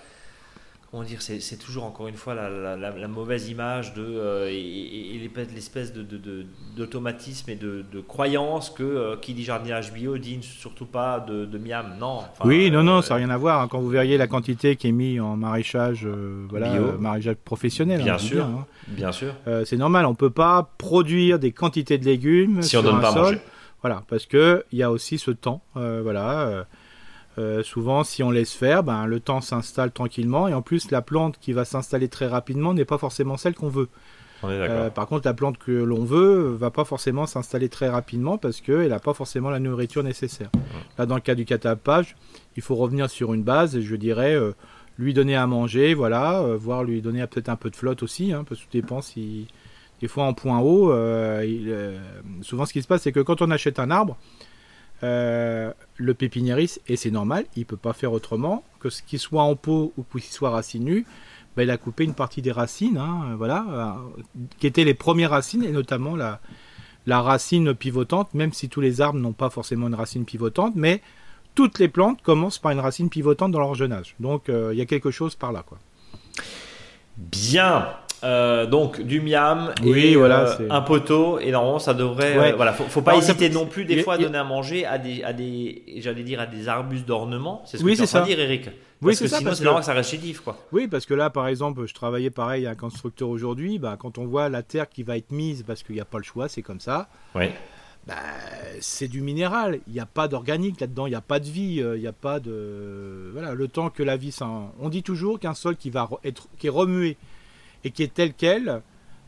Comment 0.90 1.05
dire 1.05 1.22
C'est 1.22 1.57
toujours 1.57 1.85
encore 1.85 2.09
une 2.09 2.16
fois 2.16 2.35
la, 2.35 2.50
la- 2.50 2.76
la- 2.76 2.90
la 2.90 3.07
mauvaise 3.07 3.48
image 3.48 3.94
de 3.94 4.03
euh, 4.05 4.48
et, 4.50 4.57
et- 4.57 5.14
et 5.14 5.18
l'espèce- 5.20 5.55
l'espèce 5.55 5.92
de- 5.92 6.03
de- 6.03 6.16
de- 6.18 6.46
d'automatisme 6.76 7.48
et 7.50 7.55
de, 7.55 7.85
de 7.92 8.00
croyance 8.00 8.70
que 8.70 8.83
euh, 8.83 9.16
qui 9.16 9.33
dit 9.33 9.44
jardinage 9.44 9.92
bio 9.92 10.18
dit 10.18 10.40
surtout 10.42 10.87
pas 10.87 11.20
de, 11.20 11.46
miam. 11.59 11.94
Non. 12.00 12.16
enfin, 12.33 12.42
oui, 12.44 12.72
non, 12.72 12.83
non, 12.83 12.98
euh, 12.98 13.03
ça 13.03 13.11
n'a 13.14 13.18
rien 13.18 13.31
à 13.31 13.37
voir. 13.37 13.61
hein. 13.62 13.68
Quand 13.70 13.79
vous 13.79 13.88
verriez 13.88 14.16
la 14.18 14.26
quantité 14.26 14.74
qui 14.74 14.88
est 14.88 14.92
mise 14.92 15.20
en 15.20 15.37
maraîchage, 15.37 16.09
voilà, 16.48 16.72
Bio. 16.72 16.98
maraîchage 16.98 17.37
professionnel, 17.37 18.03
Bien 18.03 18.14
hein, 18.14 18.18
je 18.18 18.22
dis 18.22 18.29
sûr. 18.31 18.46
bien, 18.46 18.57
hein. 18.57 18.66
Bien 18.88 19.12
sûr. 19.12 19.33
C'est 19.66 19.76
normal. 19.76 20.07
On 20.07 20.16
peut 20.16 20.31
pas 20.31 20.72
produire 20.76 21.38
des 21.38 21.53
quantités 21.53 21.98
de 21.98 22.05
légumes 22.05 22.62
Si 22.62 22.76
on 22.76 22.81
sur 22.81 22.90
donne 22.90 22.96
un 22.98 23.00
pas 23.00 23.12
sol. 23.12 23.22
manger. 23.22 23.38
Voilà, 23.83 24.03
parce 24.09 24.26
que 24.26 24.64
il 24.72 24.79
y 24.81 24.83
a 24.83 24.90
aussi 24.90 25.18
ce 25.18 25.31
temps. 25.31 25.62
voilà. 25.74 26.66
Euh, 27.38 27.62
souvent, 27.62 28.03
si 28.05 28.23
on 28.23 28.31
laisse 28.31 28.53
faire, 28.53 28.83
ben, 28.83 29.07
le 29.07 29.21
temps 29.21 29.40
s'installe 29.40 29.93
tranquillement 29.93 30.49
et 30.49 30.55
en 30.55 30.62
plus, 30.62 30.90
la 30.90 31.03
plante 31.03 31.38
qui 31.40 31.53
va 31.53 31.64
s'installer 31.64 32.09
très 32.09 32.27
rapidement 32.27 32.75
n'est 32.75 32.85
pas 32.85 32.99
forcément 32.99 33.37
celle 33.37 33.55
qu'on 33.55 33.69
veut. 33.69 33.88
On 34.43 34.51
est 34.51 34.59
d'accord. 34.59 34.77
Euh, 34.77 34.90
par 34.90 35.07
contre, 35.07 35.27
la 35.27 35.35
plante 35.35 35.59
que 35.59 35.71
l'on 35.71 36.05
veut 36.05 36.57
va 36.59 36.71
pas 36.71 36.85
forcément 36.85 37.27
s'installer 37.27 37.69
très 37.69 37.88
rapidement 37.88 38.37
parce 38.37 38.61
qu'elle 38.61 38.88
n'a 38.88 38.99
pas 38.99 39.14
forcément 39.14 39.51
la 39.51 39.61
nourriture 39.61 40.03
nécessaire. 40.03 40.51
Là, 40.99 41.07
dans 41.07 41.14
le 41.14 41.21
cas 41.21 41.35
du 41.35 41.45
catapage, 41.45 42.16
il 42.57 42.62
faut 42.62 42.75
revenir 42.75 43.09
sur 43.09 43.33
une 43.33 43.43
base 43.43 43.77
et 43.77 43.83
je 43.83 43.97
dirais 43.97 44.35
euh, 44.35 44.53
lui 44.99 45.14
donner 45.14 45.37
à 45.37 45.47
manger, 45.47 45.95
voilà, 45.95 46.43
voire 46.57 46.83
lui 46.83 47.01
donner 47.01 47.25
peut-être 47.27 47.49
un 47.49 47.57
peu 47.57 47.71
de 47.71 47.77
flotte 47.77 48.03
aussi, 48.03 48.33
hein, 48.33 48.45
parce 48.49 48.61
que 48.61 48.64
tout 48.66 48.73
dépend 48.73 49.01
si. 49.01 49.47
Des 50.01 50.09
fois, 50.09 50.25
en 50.25 50.33
point 50.33 50.61
haut, 50.61 50.95
il, 51.43 51.75
souvent 52.40 52.64
ce 52.64 52.73
qui 52.73 52.81
se 52.81 52.88
passe, 52.88 53.03
c'est 53.03 53.12
que 53.12 53.21
quand 53.21 53.43
on 53.43 53.51
achète 53.51 53.79
un 53.79 53.90
arbre, 53.90 54.16
euh, 55.03 55.73
le 55.97 56.15
pépiniériste, 56.15 56.81
et 56.87 56.97
c'est 56.97 57.11
normal, 57.11 57.47
il 57.57 57.67
peut 57.67 57.77
pas 57.77 57.93
faire 57.93 58.13
autrement 58.13 58.65
que 58.81 58.91
ce 58.91 59.03
qu'il 59.03 59.19
soit 59.19 59.43
en 59.43 59.57
pot 59.57 59.93
ou 59.97 60.05
qu'il 60.05 60.23
soit 60.23 60.51
racinu, 60.51 61.07
ben, 61.57 61.65
il 61.65 61.71
a 61.71 61.77
coupé 61.77 62.05
une 62.05 62.15
partie 62.15 62.43
des 62.43 62.53
racines, 62.53 62.99
hein, 62.99 63.35
voilà, 63.37 63.67
euh, 63.71 64.43
qui 64.59 64.67
étaient 64.67 64.85
les 64.85 64.95
premières 64.95 65.31
racines, 65.31 65.65
et 65.65 65.73
notamment 65.73 66.17
la, 66.17 66.41
la 67.07 67.21
racine 67.23 67.75
pivotante, 67.75 68.35
même 68.35 68.53
si 68.53 68.69
tous 68.69 68.81
les 68.81 69.01
arbres 69.01 69.19
n'ont 69.19 69.33
pas 69.33 69.51
forcément 69.51 69.89
une 69.89 69.95
racine 69.95 70.25
pivotante, 70.25 70.75
mais 70.77 71.01
toutes 71.55 71.79
les 71.79 71.89
plantes 71.89 72.23
commencent 72.23 72.59
par 72.59 72.73
une 72.73 72.81
racine 72.81 73.09
pivotante 73.09 73.53
dans 73.53 73.59
leur 73.59 73.75
jeune 73.75 73.93
âge. 73.93 74.15
Donc 74.21 74.49
euh, 74.49 74.71
il 74.73 74.79
y 74.79 74.83
a 74.83 74.87
quelque 74.87 75.11
chose 75.11 75.35
par 75.35 75.53
là. 75.53 75.65
Quoi. 75.67 75.79
Bien. 77.17 77.89
Euh, 78.22 78.66
donc 78.66 79.00
du 79.00 79.20
miam 79.22 79.72
Oui, 79.83 80.09
et 80.09 80.16
voilà, 80.16 80.61
euh, 80.61 80.66
un 80.68 80.83
poteau 80.83 81.38
et 81.38 81.50
normalement 81.52 81.78
ça 81.78 81.94
devrait 81.94 82.37
Ouais. 82.38 82.52
euh, 82.52 82.56
voilà 82.56 82.74
faut, 82.74 82.85
faut 82.85 83.00
pas 83.00 83.12
Alors, 83.12 83.22
ça 83.22 83.30
hésiter 83.30 83.48
non 83.48 83.64
plus 83.64 83.87
des 83.87 83.94
il 83.94 84.02
fois 84.02 84.14
à 84.14 84.16
il 84.18 84.24
donner 84.24 84.37
à 84.37 84.44
manger 84.44 84.85
à 84.85 84.98
des 84.98 85.22
à 85.22 85.33
des 85.33 85.83
j'allais 86.00 86.22
dire 86.22 86.38
à 86.38 86.44
des 86.46 86.68
arbustes 86.68 87.06
d'ornement 87.06 87.62
c'est 87.64 87.78
ce 87.78 87.83
que 87.83 87.87
Oui, 87.88 87.94
tu 87.94 88.00
es 88.00 88.02
en 88.02 88.06
c'est 88.06 88.11
train 88.18 88.20
de 88.20 88.30
ça. 88.30 88.37
dire 88.37 88.40
Eric 88.44 88.64
Oui, 88.66 88.72
parce 89.00 89.16
c'est 89.16 89.24
que 89.24 89.30
ça, 89.30 89.38
sinon 89.38 89.54
c'est 89.54 89.64
normal 89.64 89.80
que 89.80 89.87
ça 89.87 89.94
récidive 89.94 90.42
quoi 90.42 90.59
Oui, 90.70 90.87
parce 90.87 91.06
que 91.06 91.14
là, 91.14 91.30
par 91.30 91.48
exemple, 91.48 91.87
je 91.87 91.94
travaillais 91.94 92.28
pareil 92.28 92.66
à 92.66 92.70
un 92.72 92.74
constructeur 92.74 93.30
aujourd'hui. 93.30 93.78
Bah, 93.78 93.96
quand 93.98 94.18
on 94.18 94.26
voit 94.26 94.50
la 94.50 94.62
terre 94.62 94.87
qui 94.90 95.02
va 95.02 95.16
être 95.16 95.33
mise, 95.33 95.62
parce 95.66 95.83
qu'il 95.83 95.94
n'y 95.94 96.00
a 96.02 96.04
pas 96.04 96.18
le 96.18 96.24
choix, 96.24 96.46
c'est 96.48 96.61
comme 96.61 96.80
ça. 96.80 97.09
oui 97.35 97.46
Bah, 98.06 98.14
c'est 98.80 99.09
du 99.09 99.22
minéral. 99.22 99.78
Il 99.87 99.94
n'y 99.94 100.00
a 100.00 100.04
pas 100.06 100.28
d'organique 100.28 100.78
là-dedans. 100.80 101.06
Il 101.06 101.11
n'y 101.11 101.16
a 101.16 101.22
pas 101.22 101.38
de 101.40 101.46
vie. 101.48 101.80
euh, 101.83 101.96
Il 101.96 102.00
n'y 102.02 102.06
a 102.06 102.12
pas 102.12 102.38
de 102.40 103.30
voilà. 103.33 103.54
Le 103.54 103.68
temps 103.68 103.88
que 103.88 104.02
la 104.02 104.18
vie, 104.18 104.33
s'en- 104.33 104.72
on 104.80 104.90
dit 104.90 105.02
toujours 105.02 105.38
qu'un 105.40 105.54
sol 105.54 105.76
qui 105.76 105.88
va 105.88 106.04
re- 106.04 106.18
être 106.24 106.48
qui 106.59 106.66
est 106.66 106.70
remué 106.70 107.16
et 107.85 107.90
qui 107.90 108.03
est 108.03 108.12
tel 108.14 108.35
quel, 108.35 108.83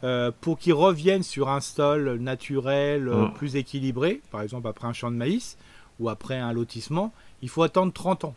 euh, 0.05 0.31
pour 0.41 0.59
qu'il 0.59 0.75
revienne 0.75 1.23
sur 1.23 1.49
un 1.49 1.61
sol 1.61 2.17
naturel 2.21 3.09
euh, 3.09 3.27
Mm. 3.27 3.33
plus 3.35 3.57
équilibré, 3.57 4.21
par 4.31 4.43
exemple 4.43 4.67
après 4.69 4.87
un 4.88 4.93
champ 4.93 5.11
de 5.11 5.17
maïs 5.17 5.57
ou 6.01 6.09
après 6.09 6.38
un 6.38 6.53
lotissement, 6.53 7.12
il 7.43 7.49
faut 7.49 7.62
attendre 7.62 7.93
30 7.93 8.25
ans. 8.25 8.35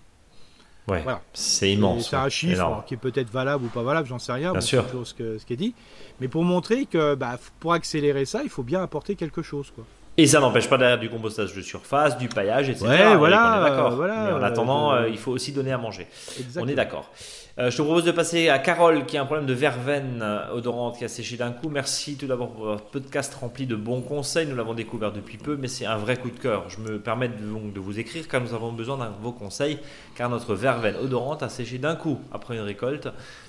ouais 0.88 1.02
Voilà. 1.02 1.22
c'est 1.34 1.72
immense 1.74 2.10
C'est 2.12 2.16
ouais. 2.16 2.22
un 2.22 2.30
chiffre 2.30 2.62
alors, 2.62 2.86
qui 2.86 2.94
est 2.94 2.98
peut-être 2.98 3.32
valable 3.32 3.66
ou 3.66 3.68
pas 3.70 3.82
valable, 3.82 4.08
j'en 4.08 4.20
sais 4.20 4.32
rien. 4.34 4.52
Bien 4.52 4.62
sûr. 4.62 4.86
toujours 4.88 5.08
ce, 5.08 5.14
que- 5.16 5.38
ce 5.40 5.46
qui 5.46 5.54
est 5.54 5.58
dit. 5.58 5.74
Mais 6.22 6.28
pour 6.28 6.44
montrer 6.44 6.86
que 6.86 7.16
bah, 7.16 7.40
pour 7.60 7.74
accélérer 7.74 8.26
ça, 8.26 8.42
il 8.44 8.50
faut 8.50 8.62
bien 8.64 8.84
apporter 8.84 9.16
quelque 9.16 9.42
chose. 9.42 9.72
Quoi. 9.74 9.84
et 10.18 10.28
ça 10.28 10.40
n'empêche 10.40 10.70
pas 10.70 10.78
derrière 10.78 11.00
du 11.00 11.10
compostage 11.10 11.54
de 11.56 11.62
surface 11.62 12.18
du 12.18 12.30
paillage 12.30 12.70
etc 12.70 12.86
Ouais, 12.88 13.16
voilà, 13.18 13.42
on 13.60 13.66
est 13.66 13.70
d'accord 13.70 13.96
voilà, 13.96 14.24
mais 14.28 14.32
en 14.34 14.44
attendant 14.44 14.94
euh, 14.94 15.10
il 15.10 15.18
faut 15.18 15.32
aussi 15.32 15.52
donner 15.52 15.72
à 15.74 15.78
manger 15.80 16.08
on 16.38 16.42
Exactement. 16.44 16.72
est 16.72 16.76
d'accord. 16.76 17.12
Euh, 17.58 17.72
je 17.72 17.78
te 17.78 17.82
propose 17.84 18.04
de 18.04 18.12
passer 18.12 18.50
à 18.50 18.60
Carole 18.60 19.06
qui 19.06 19.18
a 19.18 19.22
un 19.22 19.26
problème 19.26 19.46
de 19.46 19.54
verveine 19.54 20.20
euh, 20.22 20.52
odorante 20.52 20.98
qui 20.98 21.06
a 21.06 21.08
séché 21.08 21.38
d'un 21.38 21.52
coup. 21.52 21.70
Merci 21.70 22.18
tout 22.18 22.28
d'abord 22.28 22.50
pour 22.50 22.66
votre 22.66 22.84
podcast 22.84 23.34
rempli 23.34 23.66
de 23.66 23.78
bons 23.78 24.02
conseils. 24.02 24.46
Nous 24.46 24.58
l'avons 24.58 24.74
découvert 24.74 25.14
depuis 25.14 25.38
peu, 25.38 25.56
mais 25.56 25.70
c'est 25.70 25.86
un 25.86 25.96
vrai 25.96 26.18
coup 26.18 26.30
de 26.30 26.38
cœur. 26.38 26.66
Je 26.68 26.82
me 26.82 27.00
permets 27.00 27.30
donc 27.30 27.72
de 27.72 27.80
vous 27.80 27.98
écrire 27.98 28.28
car 28.28 28.42
nous 28.42 28.54
avons 28.54 28.74
besoin 28.74 28.98
d'un 28.98 29.10
vos 29.22 29.32
conseils 29.32 29.80
car 30.16 30.30
notre 30.30 30.54
verveine 30.54 30.98
odorante 30.98 31.44
a 31.44 31.50
séché 31.50 31.78
d'un 31.78 31.96
coup 31.96 32.20
après 32.34 32.58
une 32.58 32.62
récolte. 32.62 33.08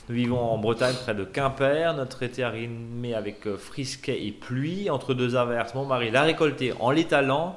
Nous 0.08 0.14
vivons 0.14 0.38
en 0.38 0.56
Bretagne 0.56 0.94
près 1.02 1.16
de 1.16 1.24
Quimper. 1.24 1.92
Notre 1.96 2.22
été 2.22 2.44
a 2.44 2.50
rimé 2.50 3.12
avec 3.12 3.48
euh, 3.48 3.56
frisquet 3.56 4.24
et 4.24 4.30
pluie. 4.30 4.88
Entre 4.88 5.14
deux 5.14 5.34
averses, 5.34 5.74
mon 5.74 5.84
mari 5.84 6.12
l'a 6.12 6.22
récoltée 6.22 6.72
en 6.78 6.92
l'étalant. 6.92 7.56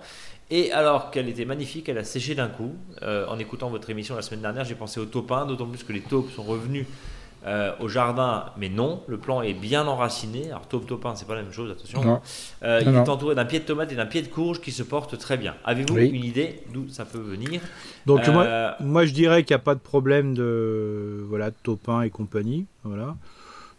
Et 0.51 0.71
alors 0.71 1.11
qu'elle 1.11 1.29
était 1.29 1.45
magnifique, 1.45 1.89
elle 1.89 1.97
a 1.99 2.03
séché 2.03 2.33
d'un 2.35 2.47
coup. 2.47 2.73
Euh, 3.03 3.27
en 3.27 3.37
écoutant 3.37 3.69
votre 3.69 3.89
émission 3.89 4.15
la 4.15 4.21
semaine 4.23 4.41
dernière, 4.41 4.65
j'ai 4.65 4.75
pensé 4.75 4.99
aux 4.99 5.05
taupins, 5.05 5.45
d'autant 5.45 5.67
plus 5.67 5.83
que 5.83 5.93
les 5.93 6.01
taupes 6.01 6.31
sont 6.31 6.41
revenus 6.43 6.87
euh, 7.45 7.71
au 7.79 7.87
jardin, 7.87 8.45
mais 8.57 8.67
non, 8.67 9.01
le 9.07 9.17
plan 9.17 9.41
est 9.43 9.53
bien 9.53 9.85
enraciné. 9.87 10.47
Alors 10.47 10.67
taupe 10.67 10.87
taupin, 10.87 11.15
c'est 11.15 11.27
pas 11.27 11.35
la 11.35 11.43
même 11.43 11.53
chose, 11.53 11.69
attention. 11.71 12.03
Non. 12.03 12.21
Euh, 12.63 12.81
Non, 12.81 12.85
il 12.91 12.91
non. 12.93 13.03
est 13.05 13.09
entouré 13.09 13.35
d'un 13.35 13.45
pied 13.45 13.59
de 13.59 13.63
tomate 13.65 13.91
et 13.91 13.95
d'un 13.95 14.07
pied 14.07 14.21
de 14.23 14.27
courge 14.27 14.59
qui 14.59 14.71
se 14.71 14.81
portent 14.83 15.17
très 15.19 15.37
bien. 15.37 15.53
Avez-vous 15.65 15.93
Oui. 15.95 16.07
une 16.09 16.25
idée 16.25 16.63
d'où 16.73 16.89
ça 16.89 17.05
peut 17.05 17.19
venir? 17.19 17.61
Donc 18.07 18.27
Euh, 18.27 18.31
moi, 18.31 18.75
moi, 18.79 19.05
je 19.05 19.13
dirais 19.13 19.43
qu'il 19.43 19.53
n'y 19.55 19.61
a 19.61 19.63
pas 19.63 19.75
de 19.75 19.79
problème 19.79 20.33
de 20.33 21.23
voilà 21.29 21.51
de 21.51 21.55
topin 21.61 22.01
et 22.01 22.09
compagnie. 22.09 22.65
Voilà. 22.83 23.15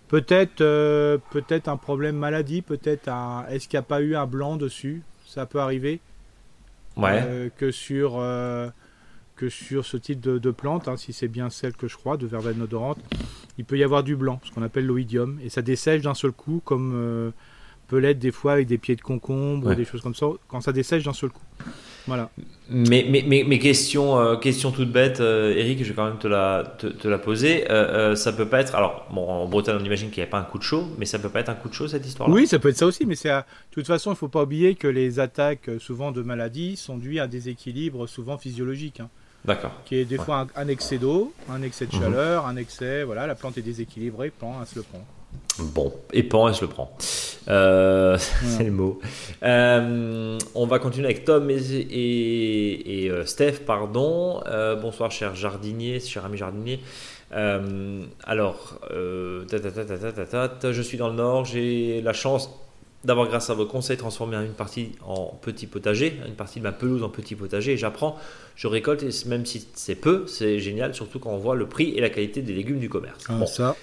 Peut-être 0.09 0.61
euh, 0.61 1.18
peut-être 1.30 1.68
un 1.68 1.76
problème 1.76 2.16
maladie. 2.16 2.62
Peut-être 2.62 3.09
un. 3.09 3.44
Est-ce 3.50 3.68
qu'il 3.68 3.76
n'y 3.76 3.85
a 3.85 3.88
pas 3.88 4.00
eu 4.00 4.14
un 4.16 4.26
blanc 4.26 4.56
dessus? 4.56 5.02
Ça 5.26 5.46
peut 5.46 5.61
arriver. 5.61 6.00
Ouais. 7.03 7.23
euh, 7.25 7.49
que 7.57 7.71
sur 7.71 8.15
euh, 8.19 8.69
que 9.37 9.49
sur 9.49 9.87
ce 9.87 9.97
type 9.97 10.21
de, 10.21 10.39
de 10.39 10.51
plante, 10.51 10.87
hein, 10.89 10.97
si 10.97 11.13
c'est 11.13 11.29
bien 11.29 11.49
celle 11.51 11.73
que 11.75 11.89
je 11.89 11.97
crois, 11.97 12.17
de 12.19 12.27
verveine 12.27 12.61
odorante, 12.61 12.99
il 13.59 13.65
peut 13.65 13.79
y 13.79 13.83
avoir 13.85 14.03
du 14.03 14.15
blanc, 14.17 14.39
ce 14.45 14.51
qu'on 14.53 14.63
appelle 14.63 14.85
l'oïdium, 14.87 15.39
et 15.43 15.49
ça 15.49 15.63
dessèche 15.63 16.03
d'un 16.03 16.13
seul 16.15 16.33
coup, 16.33 16.61
comme 16.65 16.93
euh, 16.95 17.31
peut 17.89 17.97
l'être 17.99 18.19
des 18.19 18.33
fois 18.33 18.53
avec 18.53 18.67
des 18.67 18.77
pieds 18.79 18.97
de 18.97 19.01
concombre, 19.01 19.67
Ouais. 19.67 19.73
ou 19.73 19.77
des 19.77 19.85
choses 19.87 20.03
comme 20.03 20.15
ça, 20.15 20.27
quand 20.49 20.61
ça 20.61 20.73
dessèche 20.73 21.05
d'un 21.05 21.15
seul 21.15 21.31
coup. 21.31 21.41
Voilà. 22.11 22.29
Mais, 22.68 23.07
mais, 23.09 23.25
mais, 23.25 23.44
mais 23.46 23.61
question, 23.61 24.18
euh, 24.18 24.35
question 24.37 24.73
toute 24.73 24.90
bête, 24.90 25.20
euh, 25.20 25.55
Eric, 25.57 25.79
je 25.85 25.88
vais 25.90 25.94
quand 25.94 26.07
même 26.07 26.18
te 26.18 26.27
la, 26.27 26.64
te, 26.77 26.88
te 26.88 27.07
la 27.07 27.18
poser. 27.18 27.70
Euh, 27.70 28.11
euh, 28.12 28.16
ça 28.16 28.33
peut 28.33 28.49
pas 28.49 28.61
être. 28.61 28.75
Alors, 28.75 29.07
bon, 29.12 29.29
en 29.29 29.46
Bretagne, 29.46 29.77
on 29.81 29.85
imagine 29.85 30.11
qu'il 30.11 30.20
n'y 30.23 30.29
a 30.29 30.31
pas 30.31 30.38
un 30.40 30.42
coup 30.44 30.59
de 30.59 30.64
chaud, 30.64 30.85
mais 30.99 31.07
ça 31.07 31.20
peut 31.20 31.29
pas 31.29 31.38
être 31.38 31.51
un 31.51 31.55
coup 31.55 31.68
de 31.68 31.75
chaud 31.75 31.87
cette 31.87 32.05
histoire-là? 32.05 32.35
Oui, 32.35 32.49
ça 32.49 32.59
peut 32.59 32.68
être 32.70 32.77
ça 32.77 32.87
aussi, 32.87 33.07
mais 33.07 33.14
c'est 33.14 33.31
à- 33.31 33.42
de 33.70 33.75
toute 33.75 33.87
façon, 33.87 34.11
il 34.11 34.14
ne 34.14 34.18
faut 34.18 34.27
pas 34.29 34.42
oublier 34.42 34.75
que 34.75 34.88
les 34.88 35.20
attaques, 35.20 35.68
euh, 35.68 35.79
souvent 35.79 36.11
de 36.11 36.23
maladies, 36.23 36.77
sont 36.77 36.99
dues 36.99 37.20
à 37.20 37.29
des 37.29 37.49
équilibres 37.49 38.09
souvent 38.09 38.38
physiologiques, 38.38 38.99
hein, 38.99 39.09
D'accord. 39.44 39.73
qui 39.85 39.94
est 39.94 40.05
des 40.05 40.18
Ouais. 40.18 40.25
fois 40.25 40.40
un, 40.57 40.62
un 40.62 40.66
excès 40.66 40.99
d'eau, 40.99 41.33
un 41.49 41.62
excès 41.62 41.87
de 41.87 41.94
Mhm. 41.94 42.03
chaleur, 42.03 42.46
un 42.46 42.57
excès, 42.57 43.05
voilà, 43.05 43.29
la 43.29 43.37
plante 43.37 43.57
est 43.57 43.62
déséquilibrée, 43.62 44.31
plan, 44.31 44.57
elle 44.61 44.66
se 44.66 44.75
le 44.75 44.83
prend. 44.83 45.05
Bon, 45.59 45.93
et 46.12 46.23
pan, 46.23 46.53
je 46.53 46.62
le 46.62 46.69
prends. 46.69 46.97
Euh, 47.49 48.16
c'est 48.45 48.64
le 48.64 48.71
mot. 48.71 49.01
Euh, 49.43 50.38
on 50.55 50.66
va 50.66 50.79
continuer 50.79 51.07
avec 51.07 51.25
Tom 51.25 51.51
et, 51.51 53.09
euh, 53.11 53.25
Steph, 53.27 53.61
pardon. 53.66 54.43
Bonsoir, 54.81 55.11
cher 55.11 55.35
jardinier, 55.35 56.01
cher 56.01 56.25
ami 56.25 56.38
jardinier. 56.38 56.81
alors, 57.31 58.81
je 58.90 60.83
suis 60.83 60.99
dans 60.99 61.09
le 61.09 61.14
Nord, 61.14 61.45
j'ai 61.45 62.01
la 62.03 62.12
chance 62.12 62.51
d'avoir, 63.05 63.29
grâce 63.29 63.49
à 63.49 63.55
vos 63.55 63.66
conseils, 63.66 63.97
transformé 63.97 64.37
une 64.37 64.53
partie 64.53 64.93
en 65.07 65.38
petit 65.40 65.66
potager, 65.66 66.19
une 66.27 66.35
partie 66.35 66.59
de 66.59 66.64
ma 66.64 66.73
pelouse 66.73 67.03
en 67.03 67.09
petit 67.09 67.35
potager. 67.35 67.77
J'apprends, 67.77 68.19
je 68.57 68.66
récolte, 68.66 69.03
et 69.03 69.11
même 69.27 69.47
si 69.47 69.66
c'est 69.75 69.95
peu, 69.95 70.27
c'est 70.27 70.59
génial, 70.59 70.95
surtout 70.95 71.19
quand 71.19 71.31
on 71.31 71.38
voit 71.38 71.57
le 71.57 71.66
prix 71.66 71.95
et 71.97 72.01
la 72.01 72.11
qualité 72.11 72.43
des 72.43 72.53
légumes 72.53 72.79
du 72.79 72.90
commerce. 72.90 73.25
Ah, 73.29 73.35
bon. 73.35 73.47
ça. 73.47 73.75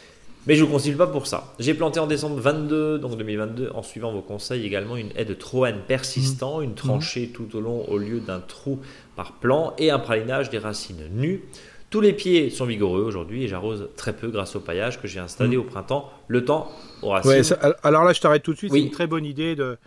Mais 0.47 0.55
je 0.55 0.61
ne 0.61 0.67
vous 0.67 0.71
conseille 0.73 0.93
pas 0.93 1.07
pour 1.07 1.27
ça. 1.27 1.53
J'ai 1.59 1.73
planté 1.73 1.99
en 1.99 2.07
décembre 2.07 2.39
22, 2.39 2.99
donc 2.99 3.17
2022, 3.17 3.71
en 3.75 3.83
suivant 3.83 4.13
vos 4.13 4.21
conseils 4.21 4.65
également, 4.65 4.95
une 4.95 5.09
haie 5.17 5.25
de 5.25 5.33
troène 5.33 5.81
persistant, 5.87 6.61
une 6.61 6.73
tranchée 6.73 7.27
tout 7.33 7.53
au 7.55 7.59
long 7.59 7.85
au 7.89 7.97
lieu 7.97 8.21
d'un 8.21 8.39
trou 8.39 8.79
par 9.17 9.33
plan 9.33 9.73
et 9.77 9.91
un 9.91 9.99
pralinage 9.99 10.49
des 10.49 10.57
racines 10.57 11.09
nues. 11.11 11.43
Tous 11.89 12.01
les 12.01 12.13
pieds 12.13 12.49
sont 12.49 12.65
vigoureux 12.65 13.01
aujourd'hui 13.01 13.43
et 13.43 13.47
j'arrose 13.47 13.89
très 13.97 14.13
peu 14.13 14.29
grâce 14.29 14.55
au 14.55 14.59
paillage 14.59 15.01
que 15.01 15.07
j'ai 15.07 15.19
installé 15.19 15.57
au 15.57 15.63
printemps. 15.63 16.09
Le 16.27 16.45
temps 16.45 16.71
racines. 17.01 17.31
Ouais, 17.31 17.73
alors 17.83 18.03
là, 18.03 18.13
je 18.13 18.21
t'arrête 18.21 18.43
tout 18.43 18.53
de 18.53 18.57
suite. 18.57 18.71
Oui. 18.71 18.79
C'est 18.79 18.85
une 18.85 18.91
très 18.91 19.07
bonne 19.07 19.25
idée 19.25 19.55
de, 19.55 19.77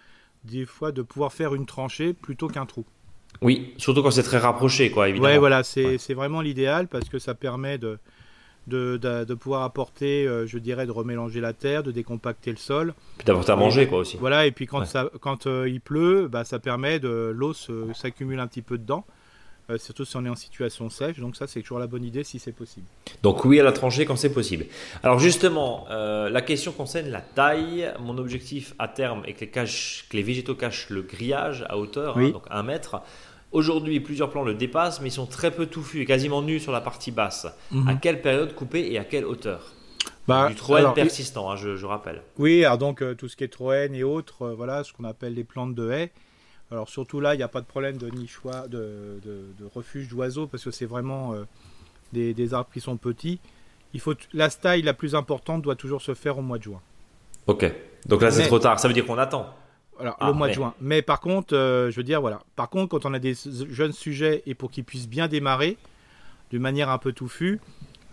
des 0.45 0.67
fois 0.67 0.93
de 0.93 1.03
pouvoir 1.03 1.33
faire 1.33 1.55
une 1.55 1.67
tranchée 1.67 2.13
plutôt 2.13 2.49
qu'un 2.49 2.67
trou. 2.67 2.85
Oui, 3.43 3.73
surtout 3.79 4.03
quand 4.03 4.11
c'est 4.11 4.23
très 4.23 4.39
rapproché, 4.39 4.91
quoi, 4.91 5.09
évidemment. 5.09 5.33
Ouais, 5.33 5.39
voilà, 5.39 5.63
c'est 5.63 5.85
Ouais. 5.85 5.99
c'est 5.99 6.15
vraiment 6.15 6.41
l'idéal 6.43 6.89
parce 6.89 7.09
que 7.09 7.19
ça 7.19 7.35
permet 7.35 7.79
de, 7.79 7.99
de, 8.67 8.97
de, 8.99 9.25
de 9.25 9.35
pouvoir 9.35 9.63
apporter, 9.63 10.27
euh, 10.27 10.47
je 10.47 10.59
dirais, 10.59 10.87
de 10.87 10.93
remélanger 10.93 11.41
la 11.41 11.53
terre, 11.53 11.83
de 11.83 11.91
décompacter 11.93 12.51
le 12.51 12.57
sol. 12.57 12.95
Puis 13.19 13.25
d'apporter 13.25 13.53
à 13.53 13.57
manger, 13.57 13.87
quoi, 13.87 13.99
aussi. 13.99 14.17
Voilà, 14.19 14.47
et 14.47 14.53
puis 14.53 14.67
quand, 14.67 14.81
Ouais. 14.81 14.87
ça, 14.87 15.11
quand 15.21 15.47
euh, 15.47 15.69
il 15.69 15.81
pleut, 15.81 16.29
bah, 16.29 16.45
ça 16.45 16.59
permet 16.59 16.99
de 17.01 17.33
l'eau 17.35 17.53
se- 17.53 17.93
s'accumule 17.95 18.39
un 18.41 18.47
petit 18.47 18.63
peu 18.63 18.79
dedans. 18.79 19.05
euh, 19.71 19.79
surtout 19.79 20.05
si 20.05 20.17
on 20.17 20.25
est 20.25 20.29
en 20.29 20.35
situation 20.35 20.91
sèche, 20.91 21.21
donc 21.21 21.37
ça 21.37 21.47
c'est 21.47 21.61
toujours 21.63 21.79
la 21.79 21.87
bonne 21.87 22.03
idée 22.03 22.25
si 22.25 22.41
c'est 22.41 22.51
possible. 22.51 22.87
Donc 23.23 23.45
oui 23.45 23.61
à 23.61 23.63
la 23.63 23.71
tranchée 23.71 24.05
quand 24.05 24.17
c'est 24.17 24.33
possible. 24.33 24.67
Alors 25.05 25.21
justement, 25.21 25.87
euh, 25.93 26.29
la 26.29 26.43
question 26.43 26.73
concerne 26.73 27.09
la 27.09 27.21
taille. 27.21 27.89
Mon 28.01 28.19
objectif 28.19 28.75
à 28.81 28.89
terme 28.89 29.23
est 29.27 29.35
que 29.35 29.41
les, 29.43 29.49
caches- 29.51 30.07
que 30.11 30.17
les 30.17 30.25
végétaux 30.25 30.57
cachent 30.57 30.91
le 30.91 31.03
grillage 31.03 31.65
à 31.69 31.79
hauteur, 31.79 32.17
Oui. 32.17 32.27
hein, 32.27 32.31
donc 32.33 32.47
un 32.51 32.65
mètre. 32.65 33.01
Aujourd'hui, 33.53 33.99
plusieurs 34.01 34.31
plants 34.31 34.45
le 34.45 34.55
dépassent, 34.55 35.01
mais 35.01 35.09
ils 35.09 35.13
sont 35.13 35.27
très 35.27 35.51
peu 35.51 35.67
touffus 35.67 36.03
et 36.03 36.05
quasiment 36.07 36.41
nus 36.43 36.61
sur 36.61 36.71
la 36.73 36.81
partie 36.81 37.11
basse. 37.11 37.47
À 37.87 37.95
quelle 37.95 38.23
période 38.23 38.55
couper 38.55 38.93
et 38.93 38.99
à 38.99 39.05
quelle 39.05 39.25
hauteur 39.25 39.73
Bah, 40.29 40.49
Du 40.49 40.55
troène 40.55 40.81
alors, 40.85 40.95
persistant, 40.95 41.51
hein, 41.51 41.57
je, 41.57 41.75
je 41.77 41.85
rappelle. 41.87 42.23
Oui, 42.39 42.65
alors 42.65 42.79
donc 42.79 43.03
euh, 43.03 43.15
tout 43.15 43.29
ce 43.29 43.37
qui 43.37 43.43
est 43.43 43.49
troène 43.49 43.95
et 43.95 44.05
autres, 44.05 44.43
euh, 44.43 44.55
voilà, 44.55 44.85
ce 44.85 44.93
qu'on 44.93 45.03
appelle 45.05 45.35
les 45.35 45.43
plantes 45.45 45.75
de 45.75 45.91
haies. 45.91 46.13
Alors 46.71 46.89
surtout 46.89 47.19
là, 47.19 47.35
il 47.35 47.39
n'y 47.39 47.43
a 47.43 47.49
pas 47.49 47.61
de 47.61 47.67
problème 47.67 47.97
de 47.97 48.09
nichoir, 48.11 48.69
de, 48.69 49.19
de, 49.25 49.43
de 49.59 49.65
refuge 49.75 50.07
d'oiseaux 50.09 50.47
parce 50.47 50.63
que 50.63 50.71
c'est 50.71 50.87
vraiment 50.87 51.35
euh, 51.35 51.43
des, 52.13 52.33
des 52.35 52.55
arbres 52.55 52.71
qui 52.73 52.81
sont 52.81 52.97
petits. 52.97 53.41
Il 53.95 54.01
faut 54.01 54.15
la 54.33 54.49
taille 54.49 54.83
la 54.83 54.95
plus 54.95 55.17
importante 55.17 55.63
doit 55.63 55.75
toujours 55.75 56.01
se 56.03 56.15
faire 56.15 56.39
au 56.39 56.43
mois 56.43 56.59
de 56.59 56.63
juin. 56.63 56.81
Ok. 57.49 57.65
Donc 58.07 58.23
là 58.23 58.31
c'est 58.31 58.47
trop 58.47 58.61
tard, 58.61 58.79
ça 58.79 58.87
veut 58.87 58.95
dire 58.95 59.05
qu'on 59.05 59.19
attend. 59.19 59.53
Ah, 60.19 60.29
le 60.29 60.33
mois 60.33 60.47
mais- 60.47 60.53
de 60.53 60.57
juin. 60.57 60.75
Mais 60.81 61.03
par 61.03 61.21
contre, 61.21 61.55
euh, 61.55 61.91
je 61.91 61.97
veux 61.97 62.03
dire, 62.03 62.21
voilà. 62.21 62.41
Par 62.57 62.69
contre, 62.71 62.89
quand 62.89 63.07
on 63.07 63.15
a 63.15 63.19
des 63.19 63.35
jeunes 63.69 63.93
sujets 63.93 64.43
et 64.47 64.55
pour 64.55 64.71
qu'ils 64.71 64.85
puissent 64.85 65.09
bien 65.09 65.29
démarrer, 65.29 65.77
d'une 66.51 66.63
manière 66.63 66.89
un 66.91 66.99
peu 66.99 67.13
touffue, 67.13 67.61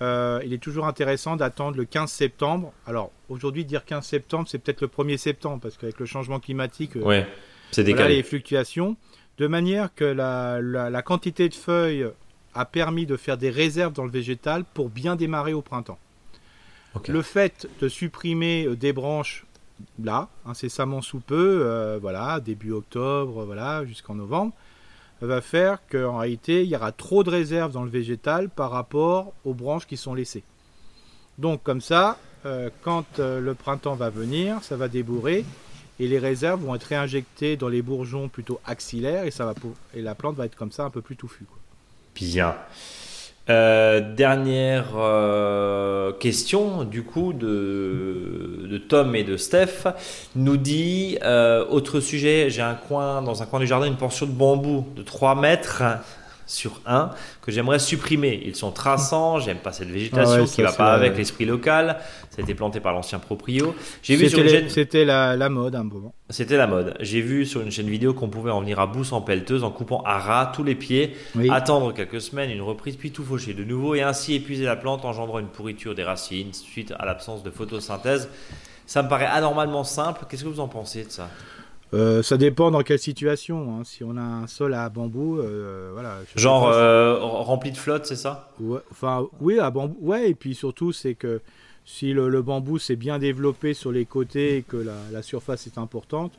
euh, 0.01 0.39
il 0.45 0.53
est 0.53 0.57
toujours 0.61 0.85
intéressant 0.85 1.35
d'attendre 1.35 1.77
le 1.77 1.85
15 1.85 2.11
septembre. 2.11 2.71
Alors, 2.85 3.11
aujourd'hui, 3.29 3.65
dire 3.65 3.83
15 3.83 4.05
septembre, 4.05 4.47
c'est 4.47 4.59
peut-être 4.59 4.81
le 4.81 4.87
1er 4.87 5.17
septembre, 5.17 5.59
parce 5.61 5.77
qu'avec 5.77 5.99
le 5.99 6.05
changement 6.05 6.39
climatique, 6.39 6.95
euh, 6.97 7.01
Ouais, 7.01 7.27
c'est 7.71 7.83
voilà 7.83 8.07
les 8.09 8.21
fluctuations, 8.21 8.95
de 9.39 9.47
manière 9.47 9.93
que 9.95 10.05
la, 10.05 10.61
la- 10.61 10.89
la 10.91 11.01
quantité 11.01 11.49
de 11.49 11.55
feuilles 11.55 12.05
a 12.53 12.65
permis 12.65 13.05
de 13.07 13.17
faire 13.17 13.37
des 13.37 13.49
réserves 13.49 13.93
dans 13.93 14.03
le 14.05 14.11
végétal 14.11 14.63
pour 14.73 14.89
bien 14.89 15.15
démarrer 15.15 15.53
au 15.53 15.61
printemps. 15.63 15.97
Le 17.07 17.21
fait 17.21 17.67
de 17.79 17.87
supprimer 17.87 18.67
des 18.75 18.93
branches 18.93 19.45
là, 20.03 20.29
incessamment 20.45 21.01
sous 21.01 21.19
peu, 21.19 21.61
euh, 21.63 21.97
voilà, 22.01 22.39
début 22.39 22.71
octobre, 22.71 23.45
voilà, 23.45 23.85
jusqu'en 23.85 24.15
novembre, 24.15 24.53
va 25.21 25.41
faire 25.41 25.79
qu'en 25.89 26.17
réalité, 26.17 26.63
il 26.63 26.69
y 26.69 26.75
aura 26.75 26.91
trop 26.91 27.23
de 27.23 27.29
réserves 27.29 27.71
dans 27.71 27.83
le 27.83 27.89
végétal 27.89 28.49
par 28.49 28.71
rapport 28.71 29.33
aux 29.45 29.53
branches 29.53 29.87
qui 29.87 29.97
sont 29.97 30.13
laissées. 30.13 30.43
Donc 31.37 31.63
comme 31.63 31.81
ça, 31.81 32.17
euh, 32.45 32.69
quand 32.81 33.19
euh, 33.19 33.39
le 33.39 33.53
printemps 33.53 33.95
va 33.95 34.09
venir, 34.09 34.63
ça 34.63 34.75
va 34.75 34.87
débourrer 34.87 35.45
et 35.99 36.07
les 36.07 36.19
réserves 36.19 36.63
vont 36.63 36.75
être 36.75 36.83
réinjectées 36.83 37.57
dans 37.57 37.67
les 37.67 37.81
bourgeons 37.81 38.29
plutôt 38.29 38.59
axillaires 38.65 39.25
et 39.25 39.31
ça 39.31 39.45
va 39.45 39.53
et 39.93 40.01
la 40.01 40.15
plante 40.15 40.35
va 40.35 40.45
être 40.45 40.55
comme 40.55 40.71
ça 40.71 40.83
un 40.83 40.89
peu 40.89 41.01
plus 41.01 41.15
touffue. 41.15 41.45
quoi. 41.45 41.57
Bien. 42.15 42.55
Euh, 43.49 44.01
dernière 44.01 44.87
euh, 44.97 46.11
question 46.11 46.83
du 46.83 47.03
coup 47.03 47.31
de, 47.31 48.81
Tom 48.89 49.15
et 49.15 49.23
de 49.23 49.37
Steph. 49.37 49.87
Nous 50.35 50.57
dit 50.57 51.17
euh, 51.23 51.65
autre 51.69 52.01
sujet 52.01 52.49
j'ai 52.49 52.61
un 52.61 52.73
coin 52.73 53.21
dans 53.21 53.41
un 53.41 53.45
coin 53.45 53.59
du 53.59 53.67
jardin 53.67 53.87
une 53.87 53.95
portion 53.95 54.25
de 54.25 54.31
bambou 54.31 54.85
de 54.97 55.01
3 55.01 55.35
mètres 55.35 55.83
sur 56.47 56.81
1 56.85 57.11
que 57.41 57.51
j'aimerais 57.51 57.77
supprimer 57.79 58.41
ils 58.45 58.55
sont 58.55 58.71
traçants 58.71 59.39
j'aime 59.39 59.57
pas 59.59 59.71
cette 59.73 59.89
végétation 59.89 60.33
Ah 60.37 60.41
ouais, 60.41 60.47
qui 60.47 60.61
va 60.63 60.71
pas 60.71 60.93
avec 60.93 61.15
l'esprit 61.17 61.45
local 61.45 61.97
ça 62.31 62.37
a 62.39 62.41
été 62.41 62.55
planté 62.55 62.79
par 62.79 62.93
l'ancien 62.93 63.19
proprio 63.19 63.75
j'ai 64.01 64.15
vu 64.15 64.29
sur 64.29 64.39
une 64.39 64.49
chaîne 64.49 64.69
c'était 64.69 65.05
la, 65.05 65.35
la 65.35 65.49
mode 65.49 65.75
à 65.75 65.79
un 65.79 65.83
moment. 65.83 66.13
c'était 66.29 66.57
la 66.57 66.67
mode 66.67 66.95
j'ai 67.01 67.21
vu 67.21 67.45
sur 67.45 67.61
une 67.61 67.69
chaîne 67.71 67.89
vidéo 67.89 68.13
qu'on 68.13 68.29
pouvait 68.29 68.51
en 68.51 68.61
venir 68.61 68.79
à 68.79 68.87
bout 68.87 69.03
sans 69.03 69.21
pelleteuse 69.21 69.63
en 69.63 69.71
coupant 69.71 70.01
à 70.05 70.17
ras 70.17 70.47
tous 70.55 70.63
les 70.63 70.75
pieds 70.75 71.15
Oui. 71.35 71.49
attendre 71.51 71.93
quelques 71.93 72.21
semaines, 72.21 72.49
une 72.49 72.61
reprise, 72.61 72.95
puis 72.95 73.11
tout 73.11 73.23
faucher 73.23 73.53
de 73.53 73.63
nouveau 73.63 73.93
et 73.95 74.01
ainsi 74.01 74.33
épuiser 74.35 74.65
la 74.65 74.75
plante, 74.75 75.05
engendrant 75.05 75.39
une 75.39 75.47
pourriture 75.47 75.93
des 75.95 76.03
racines 76.03 76.53
suite 76.53 76.93
à 76.97 77.05
l'absence 77.05 77.43
de 77.43 77.49
photosynthèse. 77.51 78.29
Ça 78.85 79.03
me 79.03 79.09
paraît 79.09 79.25
anormalement 79.25 79.83
simple. 79.83 80.25
Qu'est-ce 80.29 80.43
que 80.43 80.49
vous 80.49 80.59
en 80.61 80.67
pensez 80.69 81.03
de 81.03 81.11
ça? 81.11 81.29
Euh, 81.93 82.21
ça 82.21 82.35
dépend 82.37 82.69
dans 82.71 82.81
quelle 82.83 82.99
situation. 82.99 83.79
hein. 83.79 83.83
Si 83.85 84.03
on 84.03 84.17
a 84.17 84.21
un 84.21 84.47
sol 84.47 84.73
à 84.73 84.89
bambou, 84.89 85.39
euh, 85.39 85.91
voilà. 85.93 86.17
Genre 86.35 86.67
euh, 86.67 87.17
rempli 87.19 87.71
de 87.71 87.77
flotte, 87.77 88.05
c'est 88.05 88.15
ça? 88.17 88.51
Ouais, 88.59 88.79
enfin, 88.91 89.25
oui, 89.39 89.57
à 89.59 89.69
bambou. 89.71 89.97
Ouais, 90.01 90.29
et 90.29 90.33
puis 90.35 90.53
surtout, 90.53 90.91
c'est 90.91 91.13
que 91.15 91.39
si 91.85 92.11
le, 92.11 92.27
le 92.27 92.41
bambou 92.41 92.77
s'est 92.77 92.97
bien 92.97 93.19
développé 93.19 93.73
sur 93.73 93.91
les 93.93 94.05
côtés 94.05 94.57
et 94.57 94.61
que 94.63 94.75
la, 94.77 94.95
la 95.13 95.21
surface 95.21 95.65
est 95.67 95.77
importante, 95.77 96.33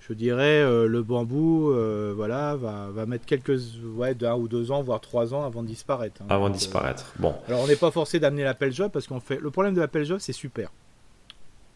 je 0.00 0.14
dirais 0.14 0.62
le 0.86 1.02
bambou, 1.02 1.70
voilà, 2.16 2.56
va, 2.56 2.88
va 2.90 3.04
mettre 3.04 3.26
quelques, 3.26 3.60
ouais, 3.96 4.14
d'un 4.14 4.34
ou 4.36 4.48
deux 4.48 4.70
ans, 4.70 4.80
voire 4.80 5.02
trois 5.02 5.34
ans 5.34 5.44
avant 5.44 5.62
de 5.62 5.66
disparaître. 5.68 6.22
hein. 6.22 6.26
Avant 6.30 6.48
de 6.48 6.54
disparaître. 6.54 7.12
Bon. 7.18 7.34
alors, 7.46 7.60
on 7.60 7.66
n'est 7.66 7.76
pas 7.76 7.90
forcé 7.90 8.18
d'amener 8.18 8.44
la 8.44 8.54
pelle 8.54 8.72
job 8.72 8.90
parce 8.90 9.06
qu'on 9.06 9.20
fait. 9.20 9.38
Le 9.38 9.50
problème 9.50 9.74
de 9.74 9.80
la 9.80 9.88
pelle 9.88 10.06
job, 10.06 10.16
c'est 10.20 10.32
super. 10.32 10.70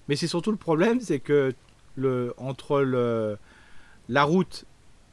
Mais 0.08 0.16
c'est 0.16 0.26
surtout 0.26 0.50
le 0.50 0.56
problème, 0.56 0.98
c'est 1.02 1.18
que 1.18 1.52
le 1.96 2.34
entre 2.38 2.80
le 2.80 3.36
la 4.08 4.24
route 4.24 4.64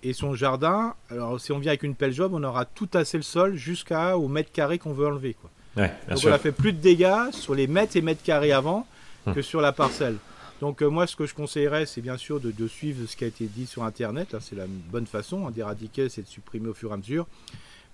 et 0.04 0.14
son 0.14 0.34
jardin, 0.34 0.94
alors 1.10 1.40
si 1.42 1.52
on 1.52 1.60
vient 1.60 1.72
avec 1.72 1.84
une 1.84 1.96
pelle 1.96 2.14
job, 2.14 2.34
on 2.34 2.44
aura 2.44 2.66
tout 2.66 2.86
tassé 2.88 3.18
le 3.18 3.24
sol 3.24 3.56
jusqu'à 3.56 4.18
au 4.18 4.28
mètre 4.28 4.52
carré 4.52 4.80
qu'on 4.80 4.94
veut 4.94 5.08
enlever. 5.08 5.36
Quoi. 5.36 5.50
Ouais, 5.78 5.88
bien 6.06 6.16
Donc 6.16 6.18
sûr. 6.20 6.30
on 6.30 6.34
a 6.34 6.40
fait 6.40 6.52
plus 6.54 6.74
de 6.74 6.80
dégâts 6.80 7.32
sur 7.32 7.54
les 7.54 7.68
mètres 7.68 7.96
et 7.98 8.02
mètres 8.02 8.24
carrés 8.24 8.52
avant 8.54 8.86
Hum. 9.28 9.34
que 9.36 9.42
sur 9.42 9.60
la 9.60 9.74
parcelle. 9.74 10.16
Donc 10.62 10.82
euh, 10.82 10.88
moi, 10.90 11.06
ce 11.06 11.18
que 11.18 11.26
je 11.26 11.34
conseillerais, 11.36 11.86
c'est 11.86 12.00
bien 12.00 12.16
sûr 12.16 12.40
de, 12.40 12.52
de 12.52 12.68
suivre 12.70 13.06
ce 13.06 13.18
qui 13.18 13.26
a 13.26 13.28
été 13.28 13.48
dit 13.48 13.66
sur 13.66 13.84
Internet. 13.84 14.32
Là, 14.32 14.40
c'est 14.42 14.56
la 14.56 14.66
bonne 14.68 15.06
façon 15.08 15.46
hein, 15.46 15.52
d'éradiquer, 15.52 16.08
c'est 16.08 16.22
de 16.22 16.28
supprimer 16.28 16.70
au 16.70 16.74
fur 16.74 16.92
et 16.92 16.94
à 16.94 16.98
mesure. 16.98 17.28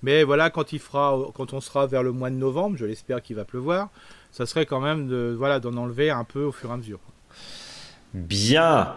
Mais 0.03 0.23
voilà, 0.23 0.51
quand 0.51 0.71
il 0.71 0.77
fera, 0.79 1.17
quand 1.33 1.53
on 1.53 1.61
sera 1.61 1.87
vers 1.87 2.03
le 2.03 2.11
mois 2.11 2.29
de 2.29 2.35
novembre, 2.35 2.77
je 2.77 2.85
l'espère 2.85 3.23
qu'il 3.23 3.35
va 3.35 3.43
pleuvoir, 3.43 3.89
ça 4.31 4.45
serait 4.45 4.67
quand 4.67 4.79
même 4.81 5.07
de, 5.07 5.33
voilà, 5.35 5.59
d'en 5.59 5.75
enlever 5.77 6.11
un 6.11 6.23
peu 6.25 6.43
au 6.43 6.51
fur 6.51 6.69
et 6.69 6.73
à 6.73 6.77
mesure. 6.77 6.99
Bien. 8.15 8.93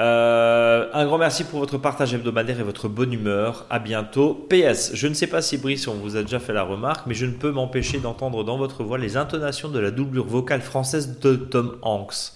Euh, 0.00 0.88
un 0.94 1.04
grand 1.04 1.18
merci 1.18 1.44
pour 1.44 1.60
votre 1.60 1.76
partage 1.76 2.14
hebdomadaire 2.14 2.58
et 2.58 2.62
votre 2.62 2.88
bonne 2.88 3.12
humeur. 3.12 3.66
À 3.68 3.78
bientôt. 3.78 4.46
PS, 4.48 4.92
je 4.94 5.06
ne 5.06 5.14
sais 5.14 5.26
pas 5.26 5.42
si 5.42 5.58
Brice, 5.58 5.86
on 5.86 5.94
vous 5.94 6.16
a 6.16 6.22
déjà 6.22 6.40
fait 6.40 6.54
la 6.54 6.62
remarque, 6.62 7.06
mais 7.06 7.14
je 7.14 7.26
ne 7.26 7.32
peux 7.32 7.50
m'empêcher 7.50 7.98
d'entendre 7.98 8.44
dans 8.44 8.56
votre 8.56 8.82
voix 8.82 8.96
les 8.96 9.18
intonations 9.18 9.68
de 9.68 9.78
la 9.78 9.90
doublure 9.90 10.24
vocale 10.24 10.62
française 10.62 11.18
de 11.20 11.36
Tom 11.36 11.76
Hanks. 11.82 12.32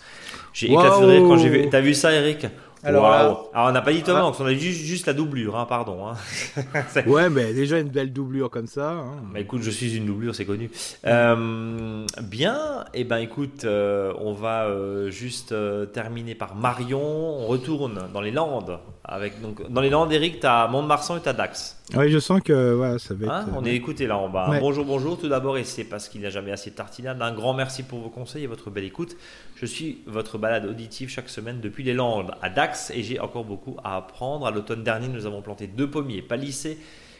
J'ai 0.53 0.66
éclaté 0.70 1.01
de 1.01 1.07
rire 1.07 1.22
quand 1.26 1.39
j'ai 1.39 1.49
vu. 1.49 1.68
T'as 1.70 1.80
vu 1.80 1.95
ça, 1.95 2.12
Eric? 2.12 2.47
Alors 2.89 3.11
là- 3.11 3.18
Alors, 3.18 3.51
on 3.55 3.72
n'a 3.72 3.82
pas 3.82 3.93
dit 3.93 4.03
Tom 4.03 4.16
Ah. 4.18 4.24
Hanks, 4.26 4.37
on 4.41 4.47
a 4.47 4.53
dit 4.53 4.61
juste, 4.61 4.84
juste 4.84 5.07
la 5.07 5.12
doublure, 5.12 5.57
hein, 5.57 5.66
pardon. 5.68 6.07
hein. 6.07 6.14
Ouais, 7.07 7.28
mais 7.28 7.53
déjà 7.53 7.78
une 7.78 7.89
belle 7.89 8.12
doublure 8.12 8.51
comme 8.51 8.66
ça. 8.66 8.91
hein. 8.91 9.05
bah 9.32 9.41
écoute, 9.41 9.62
je 9.62 9.70
suis 9.70 9.97
une 9.97 10.07
doublure, 10.07 10.34
c'est 10.34 10.45
connu. 10.45 10.70
Euh, 11.07 12.05
bien, 12.22 12.84
et 12.95 13.05
ben 13.05 13.18
écoute, 13.18 13.64
euh, 13.64 14.12
on 14.20 14.32
va 14.32 14.64
euh, 14.64 15.11
juste 15.11 15.53
euh, 15.53 15.87
terminer 15.87 16.34
par 16.34 16.55
Marion. 16.55 17.01
On 17.03 17.47
retourne 17.47 18.01
dans 18.12 18.20
les 18.20 18.30
Landes. 18.30 18.78
Avec, 19.09 19.41
donc, 19.41 19.71
dans 19.71 19.81
les 19.81 19.89
Landes, 19.89 20.13
Eric, 20.13 20.41
tu 20.41 20.47
as 20.47 20.67
Mont-de-Marsan 20.67 21.19
et 21.19 21.21
tu 21.21 21.29
as 21.29 21.33
Dax. 21.33 21.81
Oui, 21.95 22.11
je 22.11 22.19
sens 22.19 22.41
que 22.41 22.73
voilà, 22.73 22.99
ça 22.99 23.15
va 23.15 23.27
être. 23.27 23.33
Hein, 23.33 23.47
euh, 23.51 23.57
on 23.57 23.65
est 23.65 23.75
écouté 23.75 24.09
là 24.09 24.19
en 24.19 24.29
bas. 24.29 24.51
Ouais. 24.51 24.59
Bonjour, 24.59 24.85
bonjour. 24.85 25.17
Tout 25.17 25.29
d'abord, 25.29 25.57
et 25.59 25.63
c'est 25.63 25.85
parce 25.85 26.09
qu'il 26.09 26.21
n'y 26.21 26.27
a 26.27 26.31
jamais 26.31 26.51
assez 26.51 26.71
de 26.71 26.75
tartinade. 26.75 27.23
Un 27.23 27.33
grand 27.33 27.55
merci 27.55 27.85
pour 27.85 28.01
vos 28.01 28.09
conseils 28.09 28.43
et 28.43 28.47
votre 28.49 28.69
belle 28.69 28.83
écoute. 28.83 29.17
Je 29.55 29.65
suis 29.65 30.01
votre 30.07 30.39
balade 30.39 30.67
auditive 30.67 31.09
chaque 31.09 31.29
semaine 31.29 31.61
depuis 31.61 31.85
les 31.85 31.95
Landes 31.95 32.33
à 32.43 32.51
Dax 32.51 32.91
et 32.91 33.05
j'ai 33.05 33.21
encore 33.21 33.45
beaucoup 33.45 33.77
à 33.85 33.97
apprendre. 33.97 34.45
À 34.45 34.51
l'automne 34.51 34.83
dernier, 34.83 35.07
nous 35.07 35.25
avons 35.25 35.41
planté 35.41 35.69
deux 35.69 35.89
pommiers 35.89 36.23
palissés 36.23 36.77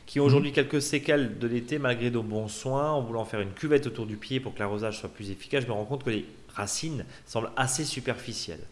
qui 0.07 0.19
ont 0.19 0.25
aujourd'hui 0.25 0.51
quelques 0.51 0.83
séquelles 0.83 1.39
de 1.39 1.47
l'été 1.47 1.79
malgré 1.79 2.11
nos 2.11 2.25
bons 2.25 2.49
soins. 2.49 2.91
En 2.91 3.03
voulant 3.03 3.25
faire 3.25 3.41
une 3.41 3.53
cuvette 3.53 3.87
autour 3.87 4.07
du 4.07 4.17
pied 4.17 4.41
pour 4.41 4.55
que 4.55 4.59
l'arrosage 4.59 4.99
soit 4.99 5.09
plus 5.09 5.31
efficace, 5.31 5.63
je 5.63 5.69
me 5.69 5.73
rends 5.73 5.85
compte 5.85 6.03
que 6.03 6.11
les 6.11 6.27
racines 6.57 7.05
semblent 7.27 7.51
assez 7.57 7.85
superficielles. 7.85 8.65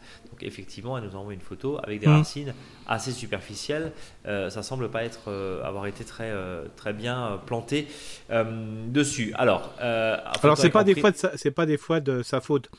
Effectivement, 0.44 0.96
elle 0.98 1.04
nous 1.04 1.16
envoie 1.16 1.32
une 1.34 1.40
photo 1.40 1.78
avec 1.82 2.00
des 2.00 2.06
Mhm. 2.06 2.16
racines 2.18 2.54
assez 2.86 3.12
superficielles. 3.12 3.92
Euh, 4.26 4.50
ça 4.50 4.62
semble 4.62 4.88
pas 4.90 5.04
être 5.04 5.28
euh, 5.28 5.62
avoir 5.64 5.86
été 5.86 6.04
très 6.04 6.30
euh, 6.30 6.64
très 6.76 6.92
bien 6.92 7.26
euh, 7.26 7.36
planté 7.36 7.88
dessus. 8.88 9.32
Alors, 9.36 9.72
Alors 9.80 10.56
c'est 10.56 10.70
pas 10.70 10.84
des 10.84 10.94
fois 10.94 11.10
de 11.10 11.16
sa- 11.16 11.36
c'est 11.36 11.50
pas 11.50 11.66
des 11.66 11.76
fois 11.78 12.00
de 12.00 12.22
sa 12.22 12.40
faute. 12.40 12.70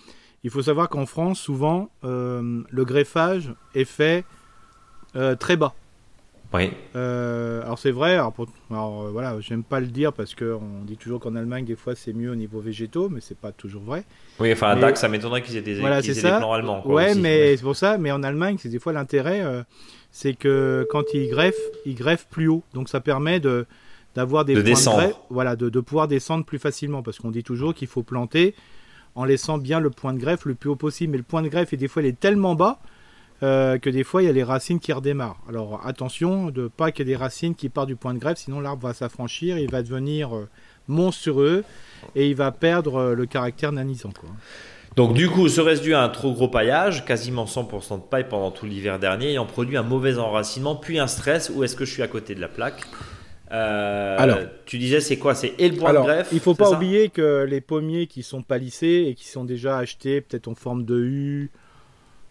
Il 0.44 0.50
faut 0.50 0.62
savoir 0.62 0.90
qu'en 0.90 1.06
France, 1.06 1.40
souvent, 1.40 1.90
le 2.04 2.84
greffage 2.86 3.52
est 3.74 3.86
fait 3.86 4.26
très 5.40 5.58
bas. 5.58 5.74
Oui. 6.56 6.72
Euh, 6.96 7.62
alors 7.64 7.78
c'est 7.80 7.92
vrai. 7.92 8.14
Alors, 8.14 8.32
pour- 8.34 8.48
alors, 8.72 9.04
euh, 9.04 9.10
voilà, 9.12 9.36
j'aime 9.42 9.64
pas 9.64 9.80
le 9.80 9.88
dire 9.88 10.14
parce 10.14 10.34
que 10.36 10.54
on 10.54 10.84
dit 10.86 10.98
toujours 10.98 11.20
qu'en 11.20 11.36
Allemagne 11.36 11.66
des 11.66 11.76
fois 11.76 11.96
c'est 11.96 12.14
mieux 12.14 12.32
au 12.32 12.36
niveau 12.36 12.60
végétaux, 12.60 13.10
mais 13.10 13.20
c'est 13.22 13.38
pas 13.38 13.52
toujours 13.52 13.82
vrai. 13.84 14.04
Oui, 14.40 14.52
enfin 14.54 14.68
à 14.70 14.76
Mais- 14.76 14.82
Dax, 14.82 15.02
ça 15.02 15.10
m'étonnerait 15.10 15.42
qu'ils 15.42 15.58
aient 15.58 15.62
des, 15.62 15.80
Voilà, 15.80 16.02
qu'ils 16.02 16.12
aient 16.18 16.22
des 16.22 16.38
plans 16.38 16.54
allemands. 16.54 16.82
quoi, 16.82 16.94
ouais, 16.96 17.12
aussi. 17.12 17.20
mais 17.22 17.56
c'est 17.58 17.64
pour 17.64 17.76
ça. 17.76 17.98
Mais 17.98 18.12
en 18.12 18.24
Allemagne, 18.24 18.58
c'est 18.60 18.70
des 18.70 18.80
fois 18.80 18.94
l'intérêt, 18.94 19.42
euh, 19.44 19.64
c'est 20.12 20.34
que 20.34 20.88
quand 20.90 21.04
ils 21.14 21.30
greffent, 21.30 21.56
ils 21.86 21.96
greffent 21.96 22.28
plus 22.30 22.48
haut. 22.48 22.64
Donc 22.74 22.90
ça 22.90 23.00
permet 23.02 23.40
de 23.40 23.66
d'avoir 24.16 24.46
des 24.46 24.54
De 24.54 24.62
points 24.62 24.70
descendre. 24.70 24.98
de 24.98 25.04
greffe, 25.08 25.16
voilà, 25.30 25.56
de, 25.58 25.68
de 25.68 25.80
pouvoir 25.82 26.08
descendre 26.08 26.46
plus 26.46 26.58
facilement 26.60 27.04
parce 27.04 27.20
qu'on 27.20 27.32
dit 27.32 27.44
toujours 27.44 27.74
qu'il 27.74 27.90
faut 27.90 28.02
planter 28.04 28.56
en 29.14 29.26
laissant 29.26 29.58
bien 29.58 29.82
le 29.82 29.90
point 29.90 30.14
de 30.14 30.20
greffe 30.20 30.46
le 30.46 30.56
plus 30.56 30.70
haut 30.70 30.78
possible. 30.78 31.12
Mais 31.12 31.18
le 31.18 31.24
point 31.24 31.42
de 31.42 31.50
greffe, 31.50 31.74
et 31.74 31.78
des 31.78 31.90
fois, 31.90 32.02
il 32.02 32.06
est 32.08 32.18
tellement 32.20 32.56
bas 32.56 32.80
euh, 33.44 33.78
que 33.78 33.90
des 33.90 34.04
fois, 34.04 34.24
il 34.24 34.26
y 34.26 34.30
a 34.30 34.34
les 34.34 34.44
racines 34.44 34.80
qui 34.80 34.94
redémarrent. 34.94 35.40
Alors 35.50 35.82
attention 35.86 36.50
de 36.50 36.68
pas 36.68 36.92
qu'il 36.92 37.08
y 37.08 37.12
ait 37.12 37.14
des 37.14 37.18
racines 37.18 37.56
qui 37.56 37.70
partent 37.70 37.88
du 37.88 37.96
point 37.96 38.14
de 38.14 38.20
greffe, 38.20 38.38
sinon 38.38 38.60
l'arbre 38.60 38.88
va 38.88 38.94
s'affranchir, 38.94 39.58
il 39.58 39.70
va 39.70 39.84
devenir 39.84 40.36
euh, 40.36 40.48
monstrueux 40.88 41.64
et 42.16 42.30
il 42.30 42.36
va 42.36 42.52
perdre 42.52 42.96
euh, 42.96 43.16
le 43.16 43.26
caractère 43.26 43.72
nanisant. 43.72 44.12
Quoi. 44.18 44.30
Donc 44.96 45.14
du 45.14 45.30
coup, 45.30 45.50
serait-ce 45.50 45.82
dû 45.82 45.94
à 45.94 46.02
un 46.02 46.10
trop 46.10 46.32
gros 46.32 46.48
paillage, 46.48 47.04
quasiment 47.04 47.46
100% 47.46 47.98
de 47.98 48.04
paille 48.04 48.28
pendant 48.30 48.52
tout 48.52 48.66
l'hiver 48.66 49.00
dernier, 49.00 49.32
ayant 49.32 49.46
produit 49.46 49.76
un 49.76 49.84
mauvais 49.84 50.18
enracinement, 50.18 50.76
puis 50.76 51.00
un 51.00 51.08
stress, 51.08 51.52
ou 51.54 51.64
est-ce 51.64 51.76
que 51.76 51.84
je 51.84 51.92
suis 51.92 52.04
à 52.04 52.08
côté 52.08 52.36
de 52.36 52.42
la 52.42 52.48
plaque? 52.48 52.86
Euh, 53.52 54.16
Alors. 54.18 54.40
tu 54.66 54.78
disais 54.78 55.02
c'est 55.02 55.18
quoi? 55.18 55.36
C'est 55.36 55.54
et 55.60 55.70
le 55.70 55.76
point 55.76 55.92
Alors, 55.92 56.06
de 56.06 56.12
greffe 56.12 56.30
il 56.32 56.40
faut 56.40 56.56
pas 56.56 56.72
oublier 56.72 57.10
que 57.10 57.46
les 57.48 57.62
pommiers 57.62 58.08
qui 58.08 58.24
sont 58.24 58.42
palissés 58.42 59.06
et 59.08 59.14
qui 59.14 59.28
sont 59.28 59.44
déjà 59.44 59.78
achetés 59.78 60.22
peut-être 60.22 60.48
en 60.48 60.56
forme 60.56 60.84
de 60.84 61.00
U, 61.00 61.52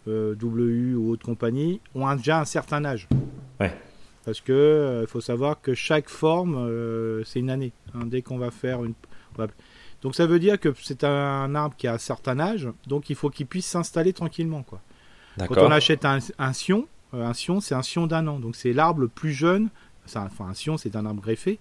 euh, 0.09 0.35
double 0.35 0.63
U 0.63 0.95
ou 0.97 1.11
autre 1.11 1.25
compagnie, 1.25 1.81
ont 1.95 2.07
un- 2.07 2.17
déjà 2.17 2.41
un 2.41 2.45
certain 2.45 2.85
âge. 2.85 3.09
Ouais. 3.61 3.73
Parce 4.25 4.41
que 4.41 4.53
euh, 4.53 5.07
faut 5.07 5.21
savoir 5.21 5.61
que 5.61 5.75
chaque 5.75 6.09
forme, 6.09 6.57
euh, 6.57 7.23
c'est 7.25 7.41
une 7.41 7.51
année. 7.51 7.73
hein. 7.95 8.07
dès 8.07 8.23
qu'on 8.23 8.39
va 8.39 8.51
faire 8.51 8.83
une... 8.85 8.95
va- 9.37 9.47
Donc 10.03 10.15
ça 10.15 10.27
veut 10.27 10.39
dire 10.39 10.59
que 10.59 10.73
c'est 10.83 11.05
un 11.05 11.55
arbre 11.55 11.77
qui 11.77 11.87
a 11.87 11.95
un 11.95 11.99
certain 11.99 12.39
âge, 12.41 12.69
donc 12.87 13.11
il 13.11 13.17
faut 13.17 13.31
qu'il 13.31 13.47
puisse 13.47 13.67
s'installer 13.67 14.13
tranquillement. 14.13 14.63
Quoi. 14.63 14.81
Quand 15.49 15.55
on 15.67 15.71
achète 15.73 16.05
un, 16.05 16.19
un 16.39 16.53
sion, 16.53 16.87
euh, 17.13 17.25
un 17.27 17.35
sion, 17.35 17.61
c'est 17.61 17.75
un 17.75 17.83
sion 17.83 18.07
d'un 18.07 18.27
an. 18.29 18.39
Donc 18.39 18.57
c'est 18.57 18.73
l'arbre 18.73 19.01
le 19.01 19.09
plus 19.09 19.33
jeune. 19.33 19.69
Enfin, 20.07 20.29
un 20.49 20.55
sion, 20.55 20.77
c'est 20.77 20.97
un 20.97 21.07
arbre 21.07 21.23
greffé, 21.23 21.59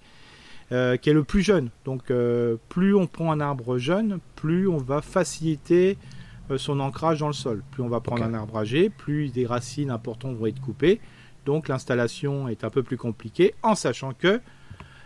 euh, 0.72 0.96
qui 0.98 1.10
est 1.10 1.14
le 1.14 1.24
plus 1.24 1.42
jeune. 1.42 1.70
Donc 1.86 2.12
euh, 2.12 2.58
plus 2.70 2.94
on 2.96 3.08
prend 3.08 3.32
un 3.32 3.40
arbre 3.40 3.78
jeune, 3.78 4.20
plus 4.36 4.68
on 4.68 4.78
va 4.78 5.02
faciliter 5.02 5.98
son 6.58 6.80
ancrage 6.80 7.20
dans 7.20 7.28
le 7.28 7.34
sol. 7.34 7.64
Plus 7.72 7.84
on 7.84 7.90
va 7.90 8.00
prendre 8.00 8.24
un 8.24 8.34
arbre 8.34 8.58
âgé, 8.58 8.90
plus 8.90 9.32
des 9.32 9.46
racines 9.46 9.90
importantes 9.90 10.36
vont 10.36 10.46
être 10.46 10.62
coupées. 10.62 11.00
Donc 11.46 11.68
l'installation 11.68 12.48
est 12.48 12.64
un 12.64 12.70
peu 12.70 12.84
plus 12.84 12.98
compliquée, 12.98 13.54
en 13.64 13.76
sachant 13.76 14.14
que 14.14 14.40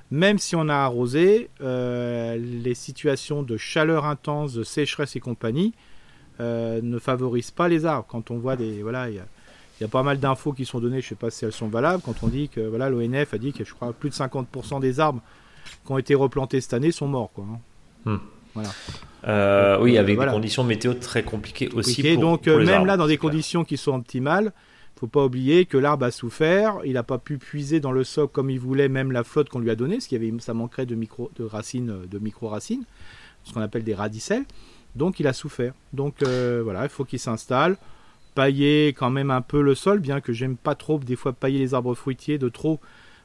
même 0.09 0.37
si 0.37 0.55
on 0.55 0.69
a 0.69 0.75
arrosé, 0.75 1.49
euh, 1.61 2.37
les 2.37 2.75
situations 2.75 3.43
de 3.43 3.57
chaleur 3.57 4.05
intense, 4.05 4.53
de 4.53 4.63
sécheresse 4.63 5.15
et 5.15 5.19
compagnie 5.19 5.73
euh, 6.39 6.79
ne 6.81 6.97
favorisent 6.97 7.51
pas 7.51 7.67
les 7.67 7.85
arbres. 7.85 8.07
Quand 8.07 8.31
on 8.31 8.37
voit 8.37 8.55
des. 8.55 8.81
Voilà, 8.83 9.09
il 9.09 9.15
y 9.15 9.19
a, 9.19 9.25
il 9.79 9.83
y 9.83 9.85
a 9.85 9.89
pas 9.89 10.03
mal 10.03 10.19
d'infos 10.19 10.53
qui 10.53 10.65
sont 10.65 10.79
données, 10.79 11.01
je 11.01 11.07
ne 11.07 11.09
sais 11.09 11.15
pas 11.15 11.29
si 11.29 11.45
elles 11.45 11.51
sont 11.51 11.67
valables, 11.67 12.01
quand 12.03 12.23
on 12.23 12.27
dit 12.27 12.49
que 12.49 12.61
voilà, 12.61 12.89
l'ONF 12.89 13.33
a 13.33 13.37
dit 13.37 13.53
que 13.53 13.63
je 13.63 13.73
crois 13.73 13.93
plus 13.93 14.09
de 14.09 14.15
50% 14.15 14.79
des 14.79 14.99
arbres 14.99 15.21
qui 15.85 15.91
ont 15.91 15.97
été 15.97 16.15
replantés 16.15 16.61
cette 16.61 16.73
année 16.73 16.91
sont 16.91 17.07
morts. 17.07 17.31
Quoi, 17.33 17.45
hein. 17.45 17.59
Hmm. 18.05 18.17
Voilà. 18.57 18.69
Euh, 19.27 19.77
oui, 19.81 19.97
avec 19.97 20.15
Voilà. 20.15 20.31
des 20.31 20.35
conditions 20.35 20.63
météo 20.63 20.93
très 20.93 21.23
compliquées 21.23 21.69
aussi. 21.73 22.01
pour- 22.13 22.21
Donc 22.21 22.43
pour 22.43 22.53
euh, 22.53 22.59
les 22.59 22.65
même 22.65 22.75
arbres, 22.75 22.87
là, 22.87 22.97
dans 22.97 23.07
des 23.07 23.17
conditions 23.17 23.63
qui 23.63 23.77
sont 23.77 23.93
optimales, 23.95 24.53
faut 24.99 25.07
pas 25.07 25.23
oublier 25.25 25.65
que 25.65 25.77
l'arbre 25.77 26.05
a 26.05 26.11
souffert. 26.11 26.77
Il 26.85 26.93
n'a 26.93 27.03
pas 27.03 27.17
pu 27.17 27.37
puiser 27.37 27.79
dans 27.79 27.91
le 27.91 28.03
sol 28.03 28.27
comme 28.29 28.49
il 28.49 28.59
voulait, 28.59 28.89
même 28.89 29.11
la 29.11 29.23
flotte 29.23 29.49
qu'on 29.49 29.59
lui 29.59 29.69
a 29.69 29.75
donnée, 29.75 29.95
parce 29.95 30.07
qu'il 30.07 30.21
y 30.23 30.27
avait, 30.27 30.39
ça 30.39 30.53
manquerait 30.53 30.85
de 30.85 30.95
micro, 30.95 31.29
de 31.35 31.43
racines, 31.43 31.89
euh, 31.89 32.05
de 32.09 32.19
micro 32.19 32.47
racines, 32.47 32.83
ce 33.43 33.53
qu'on 33.53 33.61
appelle 33.61 33.83
des 33.83 33.95
radicelles. 33.95 34.45
Donc 34.95 35.19
il 35.19 35.27
a 35.27 35.33
souffert. 35.33 35.73
Donc 35.93 36.23
euh, 36.23 36.61
voilà, 36.63 36.83
il 36.83 36.89
faut 36.89 37.03
qu'il 37.05 37.19
s'installe, 37.19 37.77
pailler 38.33 38.89
quand 38.97 39.09
même 39.09 39.31
un 39.31 39.41
peu 39.41 39.61
le 39.61 39.75
sol, 39.75 39.99
bien 39.99 40.21
que 40.21 40.31
j'aime 40.33 40.57
pas 40.57 40.75
trop 40.75 40.99
des 40.99 41.15
fois 41.15 41.33
pailler 41.33 41.59
les 41.59 41.73
arbres 41.73 41.93
fruitiers 41.95 42.37
de 42.37 42.49
trop, 42.49 42.79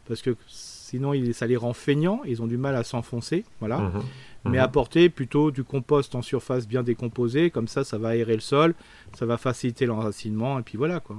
parce 0.09 0.21
que 0.23 0.35
sinon 0.49 1.13
ça 1.33 1.47
les 1.47 1.57
rend 1.57 1.73
feignants, 1.73 2.21
ils 2.27 2.43
ont 2.43 2.47
du 2.47 2.57
mal 2.59 2.77
à 2.77 2.83
s'enfoncer. 2.85 3.45
Voilà 3.61 3.79
Mhm. 3.79 4.03
Mais 4.45 4.59
Mhm. 4.59 4.65
apporter 4.65 5.09
plutôt 5.09 5.51
du 5.51 5.63
compost 5.65 6.15
en 6.15 6.23
surface 6.23 6.67
bien 6.67 6.83
décomposé, 6.83 7.51
comme 7.51 7.69
ça 7.69 7.85
ça 7.85 7.97
va 7.99 8.09
aérer 8.11 8.35
le 8.35 8.41
sol, 8.41 8.75
ça 9.17 9.25
va 9.27 9.37
faciliter 9.37 9.87
l'enracinement, 9.87 10.59
et 10.59 10.63
puis 10.63 10.77
voilà 10.79 10.99
quoi. 11.01 11.17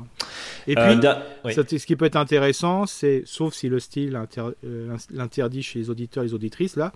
Et 0.67 0.77
Euh, 0.77 0.85
puis, 0.91 0.99
da- 0.99 1.23
oui. 1.45 1.53
ça- 1.53 1.63
ce 1.67 1.85
qui 1.85 1.95
peut 1.95 2.05
être 2.05 2.15
intéressant, 2.17 2.85
c'est, 2.85 3.23
sauf 3.25 3.53
si 3.53 3.69
le 3.69 3.79
style 3.79 4.19
euh, 4.37 4.97
l'interdit 5.11 5.63
chez 5.63 5.79
les 5.79 5.89
auditeurs 5.89 6.23
et 6.23 6.27
les 6.27 6.33
auditrices, 6.33 6.75
là, 6.75 6.91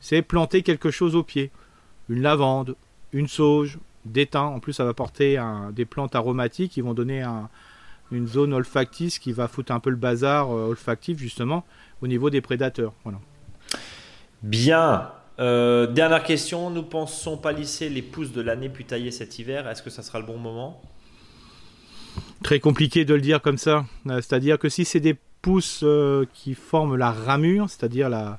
c'est 0.00 0.20
planter 0.22 0.62
quelque 0.62 0.90
chose 0.90 1.14
au 1.16 1.22
pied. 1.22 1.50
Une 2.08 2.20
lavande, 2.22 2.74
une 3.12 3.28
sauge, 3.28 3.78
des 4.04 4.26
thym. 4.26 4.40
En 4.40 4.58
plus, 4.60 4.72
ça 4.72 4.84
va 4.84 4.92
porter 4.94 5.38
un- 5.38 5.70
des 5.70 5.84
plantes 5.84 6.14
aromatiques 6.16 6.72
qui 6.72 6.80
vont 6.80 6.92
donner 6.92 7.22
un- 7.22 7.48
une 8.10 8.26
zone 8.26 8.52
olfactive 8.52 9.18
qui 9.20 9.32
va 9.32 9.46
foutre 9.48 9.72
un 9.72 9.80
peu 9.80 9.88
le 9.90 9.96
bazar 9.96 10.50
euh, 10.50 10.66
olfactif, 10.68 11.18
justement, 11.18 11.64
au 12.02 12.06
niveau 12.08 12.28
des 12.28 12.40
prédateurs. 12.42 12.92
Voilà. 13.04 13.20
Bien. 14.42 15.12
Euh, 15.42 15.86
dernière 15.88 16.22
question. 16.22 16.70
Nous 16.70 16.84
pensons 16.84 17.36
palisser 17.36 17.88
les 17.88 18.02
pousses 18.02 18.32
de 18.32 18.40
l'année 18.40 18.68
puis 18.68 18.84
tailler 18.84 19.10
cet 19.10 19.38
hiver. 19.38 19.68
Est-ce 19.68 19.82
que 19.82 19.90
ça 19.90 20.02
sera 20.02 20.20
le 20.20 20.24
bon 20.24 20.38
moment? 20.38 20.80
Très 22.42 22.60
compliqué 22.60 23.04
de 23.04 23.14
le 23.14 23.20
dire 23.20 23.42
comme 23.42 23.58
ça. 23.58 23.84
Euh, 24.06 24.20
C'est-à-dire 24.20 24.58
que 24.58 24.68
si 24.68 24.84
c'est 24.84 25.00
des 25.00 25.16
pousses 25.42 25.80
euh, 25.82 26.24
qui 26.32 26.54
forment 26.54 26.96
la 26.96 27.10
ramure, 27.10 27.68
c'est-à-dire 27.68 28.08
la, 28.08 28.38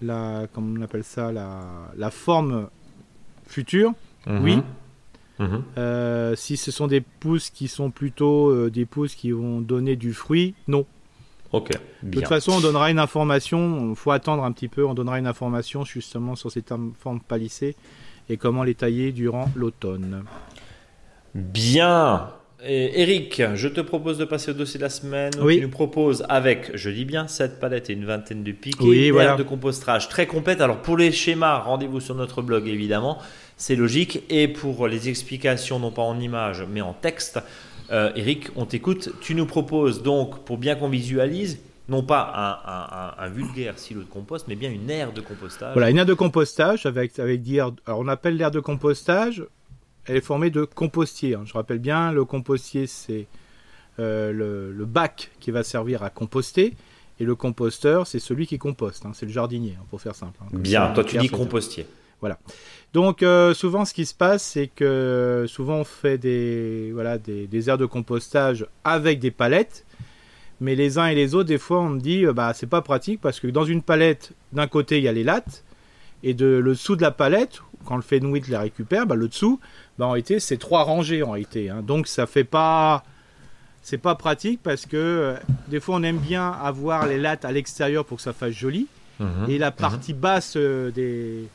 la, 0.00 0.46
comment 0.52 0.80
on 0.80 0.82
appelle 0.82 1.04
ça, 1.04 1.30
la, 1.30 1.60
la 1.96 2.10
forme 2.10 2.68
future, 3.46 3.92
oui. 4.26 4.62
Mhm. 5.38 5.64
Euh, 5.78 6.36
si 6.36 6.56
ce 6.56 6.70
sont 6.70 6.86
des 6.86 7.00
pousses 7.00 7.50
qui 7.50 7.68
sont 7.68 7.90
plutôt 7.90 8.50
euh, 8.50 8.70
des 8.70 8.86
pousses 8.86 9.14
qui 9.14 9.32
vont 9.32 9.60
donner 9.60 9.96
du 9.96 10.12
fruit, 10.12 10.54
non. 10.68 10.86
Ok. 11.54 11.70
De 12.02 12.08
Bien. 12.08 12.20
toute 12.20 12.28
façon, 12.28 12.52
on 12.52 12.60
donnera 12.60 12.90
une 12.90 12.98
information. 12.98 13.90
Il 13.90 13.96
faut 13.96 14.10
attendre 14.10 14.42
un 14.44 14.52
petit 14.52 14.68
peu. 14.68 14.84
On 14.84 14.94
donnera 14.94 15.18
une 15.18 15.26
information 15.26 15.84
justement 15.84 16.34
sur 16.34 16.50
ces 16.50 16.62
formes 16.98 17.20
palissées 17.20 17.76
et 18.28 18.36
comment 18.36 18.64
les 18.64 18.74
tailler 18.74 19.12
durant 19.12 19.50
l'automne. 19.54 20.24
Bien. 21.34 22.30
Et 22.66 23.02
Eric, 23.02 23.42
je 23.54 23.68
te 23.68 23.80
propose 23.82 24.16
de 24.16 24.24
passer 24.24 24.50
au 24.50 24.54
dossier 24.54 24.78
de 24.78 24.84
la 24.84 24.90
semaine. 24.90 25.32
Oui. 25.42 25.56
Tu 25.56 25.62
nous 25.62 25.68
proposes 25.68 26.24
avec, 26.28 26.70
je 26.74 26.88
dis 26.88 27.04
bien, 27.04 27.28
7 27.28 27.60
palettes 27.60 27.90
et 27.90 27.92
une 27.92 28.06
vingtaine 28.06 28.42
de 28.42 28.52
pics 28.52 28.80
Oui, 28.80 28.96
et 28.96 29.06
une 29.08 29.12
voilà. 29.12 29.36
de 29.36 29.42
compostage 29.42 30.08
très 30.08 30.26
complète. 30.26 30.60
Alors 30.62 30.78
pour 30.78 30.96
les 30.96 31.12
schémas, 31.12 31.58
rendez-vous 31.58 32.00
sur 32.00 32.14
notre 32.14 32.40
blog 32.40 32.66
évidemment, 32.66 33.18
c'est 33.58 33.76
logique. 33.76 34.22
Et 34.30 34.48
pour 34.48 34.88
les 34.88 35.10
explications, 35.10 35.78
non 35.78 35.90
pas 35.90 36.02
en 36.02 36.18
images 36.18 36.64
mais 36.68 36.80
en 36.80 36.94
texte, 36.94 37.38
euh, 37.90 38.12
Eric, 38.16 38.50
on 38.56 38.66
t'écoute. 38.66 39.10
Tu 39.20 39.34
nous 39.34 39.46
proposes 39.46 40.02
donc, 40.02 40.44
pour 40.44 40.58
bien 40.58 40.74
qu'on 40.76 40.88
visualise, 40.88 41.58
non 41.88 42.02
pas 42.02 42.32
un, 42.34 42.70
un- 42.70 43.08
un- 43.22 43.24
un 43.26 43.28
vulgaire 43.28 43.78
silo 43.78 44.00
de 44.02 44.06
compost, 44.08 44.46
mais 44.48 44.56
bien 44.56 44.70
une 44.70 44.88
aire 44.90 45.12
de 45.12 45.20
compostage. 45.20 45.72
Voilà, 45.74 45.90
une 45.90 45.98
aire 45.98 46.06
de 46.06 46.14
compostage 46.14 46.86
avec, 46.86 47.18
avec 47.18 47.42
des 47.42 47.56
aires- 47.56 47.72
Alors, 47.86 48.00
on 48.00 48.08
appelle 48.08 48.36
l'aire 48.36 48.50
de 48.50 48.60
compostage, 48.60 49.44
elle 50.06 50.16
est 50.16 50.20
formée 50.24 50.50
de 50.50 50.64
compostiers. 50.64 51.34
hein. 51.34 51.42
Je 51.44 51.52
rappelle 51.52 51.78
bien, 51.78 52.12
le 52.12 52.24
compostier, 52.24 52.86
c'est 52.86 53.26
euh, 54.00 54.32
le, 54.32 54.72
le 54.72 54.84
bac 54.86 55.30
qui 55.40 55.50
va 55.50 55.62
servir 55.62 56.02
à 56.02 56.10
composter. 56.10 56.74
Et 57.20 57.24
le 57.24 57.36
composteur, 57.36 58.06
c'est 58.08 58.18
celui 58.18 58.46
qui 58.46 58.58
composte. 58.58 59.06
hein. 59.06 59.12
C'est 59.14 59.26
le 59.26 59.30
jardinier, 59.32 59.76
hein, 59.78 59.84
pour 59.90 60.00
faire 60.00 60.14
simple. 60.16 60.36
Bien, 60.52 60.80
toi 60.94 61.04
tu 61.04 61.16
dis 61.22 61.28
compostier. 61.38 61.86
Donc, 62.94 63.24
euh, 63.24 63.52
souvent, 63.54 63.84
ce 63.84 63.92
qui 63.92 64.06
se 64.06 64.14
passe, 64.14 64.42
c'est 64.44 64.68
que 64.68 65.46
souvent, 65.48 65.78
on 65.78 65.84
fait 65.84 66.16
des, 66.16 66.90
voilà, 66.92 67.18
des, 67.18 67.48
des 67.48 67.68
aires 67.68 67.76
de 67.76 67.86
compostage 67.86 68.66
avec 68.84 69.18
des 69.18 69.32
palettes. 69.32 69.84
Mais 70.60 70.76
les 70.76 70.96
uns 70.96 71.06
et 71.06 71.14
les 71.16 71.34
autres, 71.34 71.48
des 71.48 71.58
fois, 71.58 71.80
on 71.80 71.88
me 71.90 72.00
dit, 72.00 72.24
euh, 72.24 72.32
bah, 72.32 72.52
c'est 72.54 72.68
pas 72.68 72.82
pratique 72.82 73.20
parce 73.20 73.40
que 73.40 73.48
dans 73.48 73.64
une 73.64 73.82
palette, 73.82 74.30
d'un 74.52 74.68
côté, 74.68 74.98
il 74.98 75.04
y 75.04 75.08
a 75.08 75.12
les 75.12 75.24
lattes. 75.24 75.64
Et 76.22 76.32
de, 76.34 76.46
le 76.46 76.70
dessous 76.70 76.94
de 76.94 77.02
la 77.02 77.10
palette, 77.10 77.60
quand 77.84 77.96
le 77.96 78.02
Fenwick 78.02 78.46
la 78.48 78.60
récupère, 78.60 79.06
bah, 79.06 79.16
le 79.16 79.26
dessous, 79.26 79.58
bah, 79.98 80.06
en 80.06 80.12
réalité, 80.12 80.38
c'est 80.38 80.56
trois 80.56 80.84
rangées 80.84 81.24
en 81.24 81.32
réalité. 81.32 81.70
hein. 81.70 81.82
Donc, 81.82 82.06
ça 82.06 82.26
fait 82.26 82.44
pas. 82.44 83.02
C'est 83.82 83.98
pas 83.98 84.14
pratique 84.14 84.60
parce 84.62 84.86
que 84.86 84.96
euh, 84.96 85.34
des 85.68 85.78
fois, 85.78 85.96
on 85.96 86.02
aime 86.04 86.16
bien 86.16 86.50
avoir 86.50 87.06
les 87.06 87.18
lattes 87.18 87.44
à 87.44 87.52
l'extérieur 87.52 88.06
pour 88.06 88.16
que 88.16 88.22
ça 88.22 88.32
fasse 88.32 88.52
joli. 88.52 88.86
Mhm. 89.20 89.50
Et 89.50 89.58
la 89.58 89.72
partie 89.72 90.14
basse 90.14 90.54
euh, 90.56 90.90
des, 90.90 91.48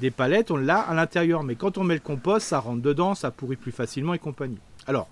des 0.00 0.10
palettes, 0.10 0.50
on 0.50 0.56
l'a 0.56 0.78
à 0.80 0.94
l'intérieur. 0.94 1.42
Mais 1.42 1.54
quand 1.54 1.78
on 1.78 1.84
met 1.84 1.94
le 1.94 2.00
compost, 2.00 2.46
ça 2.48 2.58
rentre 2.60 2.82
dedans, 2.82 3.14
ça 3.14 3.30
pourrit 3.30 3.56
plus 3.56 3.72
facilement 3.72 4.14
et 4.14 4.18
compagnie. 4.18 4.58
Alors, 4.86 5.08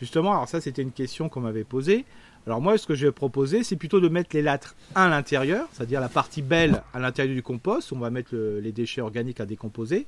justement, 0.00 0.32
alors 0.32 0.48
ça 0.48 0.60
c'était 0.60 0.82
une 0.82 0.92
question 0.92 1.28
qu'on 1.28 1.40
m'avait 1.40 1.64
posée. 1.64 2.04
Alors 2.46 2.60
moi, 2.60 2.76
ce 2.76 2.86
que 2.86 2.94
je 2.94 3.06
vais 3.06 3.12
proposer, 3.12 3.64
c'est 3.64 3.76
plutôt 3.76 4.00
de 4.00 4.08
mettre 4.08 4.30
les 4.36 4.42
lattes 4.42 4.74
à 4.94 5.08
l'intérieur, 5.08 5.66
c'est-à-dire 5.72 6.00
la 6.02 6.10
partie 6.10 6.42
belle 6.42 6.82
à 6.92 6.98
l'intérieur 6.98 7.34
du 7.34 7.42
compost. 7.42 7.90
On 7.92 7.98
va 7.98 8.10
mettre 8.10 8.34
le- 8.34 8.60
les 8.60 8.72
déchets 8.72 9.00
organiques 9.00 9.40
à 9.40 9.46
décomposer. 9.46 10.06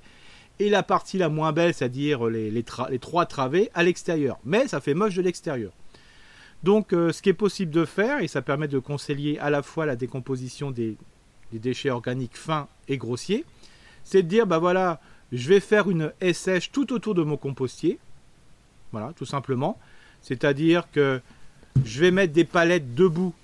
Et 0.58 0.68
la 0.70 0.82
partie 0.82 1.16
la 1.18 1.28
moins 1.30 1.52
belle, 1.52 1.72
c'est-à-dire 1.74 2.26
les, 2.26 2.62
trois 3.00 3.26
travées, 3.26 3.70
à 3.74 3.82
l'extérieur. 3.82 4.38
Mais 4.44 4.68
ça 4.68 4.80
fait 4.80 4.94
moche 4.94 5.14
de 5.14 5.22
l'extérieur. 5.22 5.70
Donc, 6.62 6.92
euh, 6.92 7.12
ce 7.12 7.20
qui 7.22 7.28
est 7.28 7.34
possible 7.34 7.70
de 7.70 7.84
faire, 7.84 8.20
et 8.22 8.28
ça 8.28 8.40
permet 8.42 8.66
de 8.68 8.78
concilier 8.78 9.38
à 9.38 9.50
la 9.50 9.62
fois 9.62 9.84
la 9.86 9.96
décomposition 9.96 10.70
des 10.70 10.96
déchets 11.52 11.90
organiques 11.90 12.36
fins 12.36 12.68
et 12.88 12.96
grossiers, 12.96 13.44
c'est 14.06 14.22
de 14.22 14.28
dire, 14.28 14.46
bah 14.46 14.58
voilà, 14.58 15.00
je 15.32 15.48
vais 15.48 15.58
faire 15.58 15.90
une 15.90 16.12
haie 16.20 16.32
sèche 16.32 16.70
tout 16.70 16.92
autour 16.92 17.16
de 17.16 17.24
mon 17.24 17.36
compostier. 17.36 17.98
Voilà, 18.92 19.12
tout 19.16 19.26
simplement. 19.26 19.80
C'est-à-dire 20.22 20.84
que 20.92 21.20
je 21.84 22.00
vais 22.00 22.12
mettre 22.12 22.32
des 22.32 22.44
palettes 22.44 22.94
debout 22.94 23.34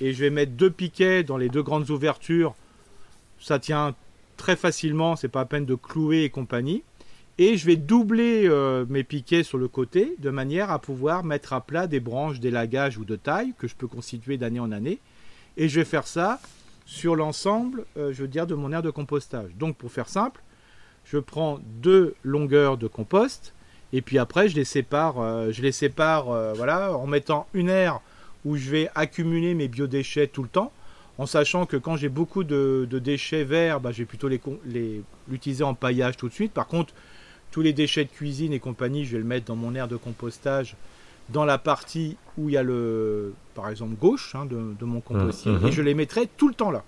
et 0.00 0.14
je 0.14 0.24
vais 0.24 0.30
mettre 0.30 0.52
deux 0.52 0.70
piquets 0.70 1.22
dans 1.22 1.36
les 1.36 1.50
deux 1.50 1.62
grandes 1.62 1.90
ouvertures. 1.90 2.54
Ça 3.38 3.58
tient 3.58 3.94
très 4.38 4.56
facilement, 4.56 5.16
c'est 5.16 5.28
pas 5.28 5.42
à 5.42 5.44
peine 5.44 5.66
de 5.66 5.74
clouer 5.74 6.24
et 6.24 6.30
compagnie. 6.30 6.82
Et 7.36 7.58
je 7.58 7.66
vais 7.66 7.76
doubler 7.76 8.44
euh, 8.46 8.86
mes 8.88 9.04
piquets 9.04 9.42
sur 9.42 9.58
le 9.58 9.68
côté 9.68 10.14
de 10.18 10.30
manière 10.30 10.70
à 10.70 10.78
pouvoir 10.78 11.24
mettre 11.24 11.52
à 11.52 11.60
plat 11.60 11.86
des 11.86 12.00
branches 12.00 12.40
d'élagage 12.40 12.96
ou 12.96 13.04
de 13.04 13.16
taille 13.16 13.52
que 13.58 13.68
je 13.68 13.74
peux 13.74 13.86
constituer 13.86 14.38
d'année 14.38 14.60
en 14.60 14.72
année. 14.72 14.98
Et 15.58 15.68
je 15.68 15.80
vais 15.80 15.84
faire 15.84 16.06
ça 16.06 16.40
sur 16.90 17.14
l'ensemble, 17.14 17.84
euh, 17.96 18.12
je 18.12 18.22
veux 18.22 18.28
de 18.28 18.54
mon 18.56 18.72
aire 18.72 18.82
de 18.82 18.90
compostage. 18.90 19.52
Donc 19.54 19.76
pour 19.76 19.92
faire 19.92 20.08
simple, 20.08 20.42
je 21.04 21.18
prends 21.18 21.60
deux 21.80 22.16
longueurs 22.24 22.78
de 22.78 22.88
compost 22.88 23.54
et 23.92 24.02
puis 24.02 24.18
après 24.18 24.48
je 24.48 24.56
les 24.56 24.64
sépare, 24.64 25.20
euh, 25.20 25.52
je 25.52 25.62
les 25.62 25.70
sépare, 25.70 26.30
euh, 26.30 26.52
voilà, 26.52 26.96
en 26.96 27.06
mettant 27.06 27.46
une 27.54 27.68
aire 27.68 28.00
où 28.44 28.56
je 28.56 28.70
vais 28.70 28.90
accumuler 28.96 29.54
mes 29.54 29.68
biodéchets 29.68 30.26
tout 30.26 30.42
le 30.42 30.48
temps, 30.48 30.72
en 31.18 31.26
sachant 31.26 31.64
que 31.64 31.76
quand 31.76 31.94
j'ai 31.94 32.08
beaucoup 32.08 32.42
de, 32.42 32.88
déchets 32.90 33.44
verts, 33.44 33.78
bah, 33.78 33.92
je 33.92 33.98
vais 33.98 34.04
plutôt 34.04 34.26
les, 34.26 34.40
con- 34.40 34.58
les 34.66 35.02
l'utiliser 35.28 35.62
en 35.62 35.74
paillage 35.74 36.16
tout 36.16 36.28
de 36.28 36.34
suite. 36.34 36.52
Par 36.52 36.66
contre, 36.66 36.92
tous 37.52 37.60
les 37.60 37.72
déchets 37.72 38.04
de 38.04 38.10
cuisine 38.10 38.52
et 38.52 38.58
compagnie, 38.58 39.04
je 39.04 39.12
vais 39.12 39.18
le 39.18 39.24
mettre 39.24 39.46
dans 39.46 39.56
mon 39.56 39.76
aire 39.76 39.86
de 39.86 39.96
compostage 39.96 40.74
dans 41.32 41.44
la 41.44 41.58
partie 41.58 42.16
où 42.36 42.48
il 42.48 42.54
y 42.54 42.56
a 42.56 42.62
le, 42.62 43.34
par 43.54 43.68
exemple, 43.68 43.94
gauche 43.94 44.34
hein, 44.34 44.46
de, 44.46 44.74
de 44.78 44.84
mon 44.84 45.00
compostier, 45.00 45.52
mhm. 45.52 45.66
et 45.66 45.72
je 45.72 45.82
les 45.82 45.94
mettrai 45.94 46.26
tout 46.36 46.48
le 46.48 46.54
temps 46.54 46.70
là. 46.70 46.82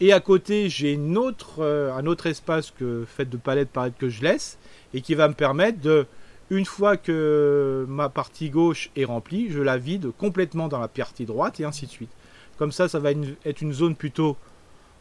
Et 0.00 0.12
à 0.12 0.20
côté, 0.20 0.68
j'ai 0.68 0.92
une 0.94 1.16
autre, 1.16 1.60
euh, 1.60 1.92
un 1.94 2.06
autre 2.06 2.26
espace 2.26 2.72
que 2.72 3.04
fait 3.06 3.28
de 3.28 3.36
palettes 3.36 3.70
palettes 3.70 3.96
que 3.98 4.08
je 4.08 4.22
laisse 4.22 4.58
et 4.94 5.00
qui 5.00 5.14
va 5.14 5.28
me 5.28 5.34
permettre 5.34 5.80
de, 5.80 6.06
une 6.50 6.64
fois 6.64 6.96
que 6.96 7.86
ma 7.88 8.08
partie 8.08 8.50
gauche 8.50 8.90
est 8.96 9.04
remplie, 9.04 9.50
je 9.50 9.60
la 9.60 9.78
vide 9.78 10.10
complètement 10.18 10.66
dans 10.68 10.80
la 10.80 10.88
partie 10.88 11.24
droite 11.24 11.60
et 11.60 11.64
ainsi 11.64 11.86
de 11.86 11.90
suite. 11.90 12.10
Comme 12.58 12.72
ça, 12.72 12.88
ça 12.88 12.98
va 12.98 13.12
une- 13.12 13.36
être 13.44 13.60
une 13.60 13.72
zone 13.72 13.94
plutôt 13.94 14.36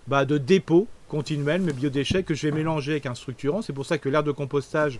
bah, 0.07 0.25
de 0.25 0.37
dépôt 0.37 0.87
continuel, 1.07 1.61
mes 1.61 1.73
biodéchets 1.73 2.23
que 2.23 2.33
je 2.33 2.47
vais 2.47 2.53
mélanger 2.53 2.91
avec 2.93 3.05
un 3.05 3.15
structurant. 3.15 3.61
C'est 3.61 3.73
pour 3.73 3.85
ça 3.85 3.97
que 3.97 4.07
l'aire 4.07 4.23
de 4.23 4.31
compostage, 4.31 4.99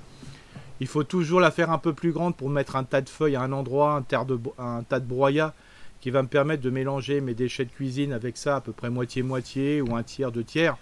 il 0.82 0.88
faut 0.88 1.04
toujours 1.04 1.40
la 1.40 1.52
faire 1.52 1.70
un 1.70 1.78
peu 1.78 1.94
plus 1.94 2.12
grande 2.12 2.36
pour 2.36 2.50
mettre 2.50 2.76
un 2.76 2.84
tas 2.84 3.02
de 3.02 3.08
feuilles 3.08 3.36
à 3.36 3.44
un 3.44 3.52
endroit, 3.52 3.94
un, 3.94 4.02
tas 4.02 4.26
de, 4.26 4.40
un 4.58 4.82
de 4.82 5.06
broyat 5.06 5.54
qui 6.02 6.10
va 6.10 6.24
me 6.24 6.28
permettre 6.28 6.64
de 6.64 6.72
mélanger 6.72 7.22
mes 7.22 7.36
déchets 7.36 7.66
de 7.66 7.70
cuisine 7.70 8.12
avec 8.12 8.36
ça 8.36 8.56
à 8.56 8.62
peu 8.62 8.72
près 8.72 8.90
moitié-moitié 8.90 9.82
ou 9.82 9.96
un 9.96 10.02
tiers, 10.02 10.32
deux 10.32 10.44
tiers. 10.44 10.76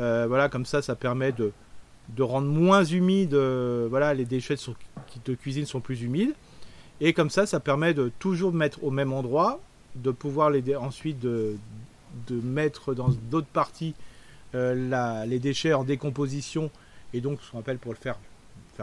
Euh, 0.00 0.26
voilà, 0.26 0.48
comme 0.48 0.66
ça, 0.66 0.82
ça 0.82 0.96
permet 0.96 1.30
de, 1.30 1.52
de 2.08 2.22
rendre 2.24 2.48
moins 2.48 2.82
humide. 2.82 3.34
euh, 3.34 3.86
voilà, 3.88 4.14
les 4.14 4.24
déchets 4.24 4.56
qui 5.06 5.20
de 5.24 5.34
cuisine 5.36 5.64
sont 5.64 5.80
plus 5.80 6.02
humides. 6.02 6.34
Et 7.00 7.12
comme 7.12 7.30
ça, 7.30 7.46
ça 7.46 7.60
permet 7.60 7.94
de 7.94 8.10
toujours 8.18 8.52
mettre 8.52 8.82
au 8.82 8.90
même 8.90 9.12
endroit, 9.12 9.60
de 9.94 10.10
pouvoir 10.10 10.50
les 10.50 10.74
ensuite 10.74 11.20
de, 11.20 11.54
de 12.26 12.34
mettre 12.40 12.94
dans 12.94 13.10
d'autres 13.30 13.46
parties 13.46 13.94
euh, 14.56 15.24
les 15.24 15.38
déchets 15.38 15.72
en 15.72 15.84
décomposition 15.84 16.68
et 17.12 17.20
donc 17.20 17.38
ce 17.40 17.52
qu'on 17.52 17.60
appelle 17.60 17.78
pour 17.78 17.92
le 17.92 17.98
faire 17.98 18.16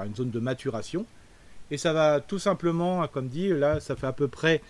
une 0.05 0.15
zone 0.15 0.31
de 0.31 0.39
maturation. 0.39 1.05
Et 1.71 1.77
ça 1.77 1.93
va 1.93 2.21
tout 2.21 2.39
simplement, 2.39 3.07
comme 3.07 3.27
dit, 3.27 3.49
là 3.49 3.79
ça 3.79 3.95
fait 3.95 4.07
à 4.07 4.13
peu 4.13 4.27
près 4.27 4.61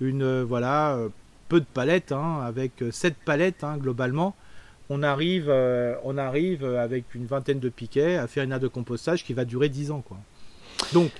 une 0.00 0.22
euh, 0.22 0.44
voilà 0.44 0.94
euh, 0.94 1.08
peu 1.48 1.60
de 1.60 1.66
palettes, 1.66 2.12
hein, 2.12 2.40
avec 2.44 2.84
7 2.90 3.14
palettes 3.24 3.64
hein, 3.64 3.76
globalement. 3.78 4.34
On 4.88 5.02
arrive, 5.02 5.46
euh, 5.48 5.96
on 6.04 6.16
arrive 6.16 6.64
euh, 6.64 6.82
avec 6.82 7.14
une 7.14 7.26
vingtaine 7.26 7.58
de 7.58 7.68
piquets 7.68 8.16
à 8.16 8.26
faire 8.26 8.44
une 8.44 8.52
aire 8.52 8.60
de 8.60 8.68
compostage 8.68 9.24
qui 9.24 9.32
va 9.32 9.44
durer 9.44 9.68
10 9.68 9.90
ans. 9.90 10.00
Quoi. 10.00 10.18
Donc, 10.92 11.10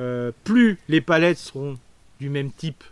euh, 0.00 0.32
plus 0.44 0.78
les 0.88 1.00
palettes 1.00 1.38
seront 1.38 1.78
du 2.18 2.28
même 2.28 2.50
type, 2.50 2.82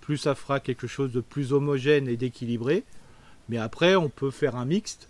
plus 0.00 0.16
ça 0.16 0.34
fera 0.34 0.60
quelque 0.60 0.86
chose 0.86 1.12
de 1.12 1.20
plus 1.20 1.52
homogène 1.52 2.08
et 2.08 2.16
d'équilibré. 2.16 2.84
Mais 3.48 3.58
après, 3.58 3.96
on 3.96 4.08
peut 4.08 4.30
faire 4.30 4.56
un 4.56 4.64
mixte. 4.64 5.08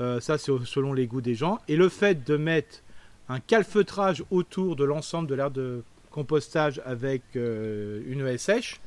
Euh, 0.00 0.20
ça, 0.20 0.38
c'est 0.38 0.52
selon 0.64 0.92
les 0.92 1.06
goûts 1.06 1.20
des 1.20 1.34
gens. 1.34 1.58
Et 1.68 1.76
le 1.76 1.88
fait 1.88 2.24
de 2.24 2.36
mettre 2.36 2.82
un 3.28 3.40
calfeutrage 3.40 4.24
autour 4.30 4.76
de 4.76 4.84
l'ensemble 4.84 5.28
de 5.28 5.34
l'aire 5.34 5.50
de 5.50 5.82
compostage 6.10 6.80
avec 6.84 7.22
euh, 7.36 8.00
une 8.06 8.26
haie 8.26 8.38
sèche, 8.38 8.80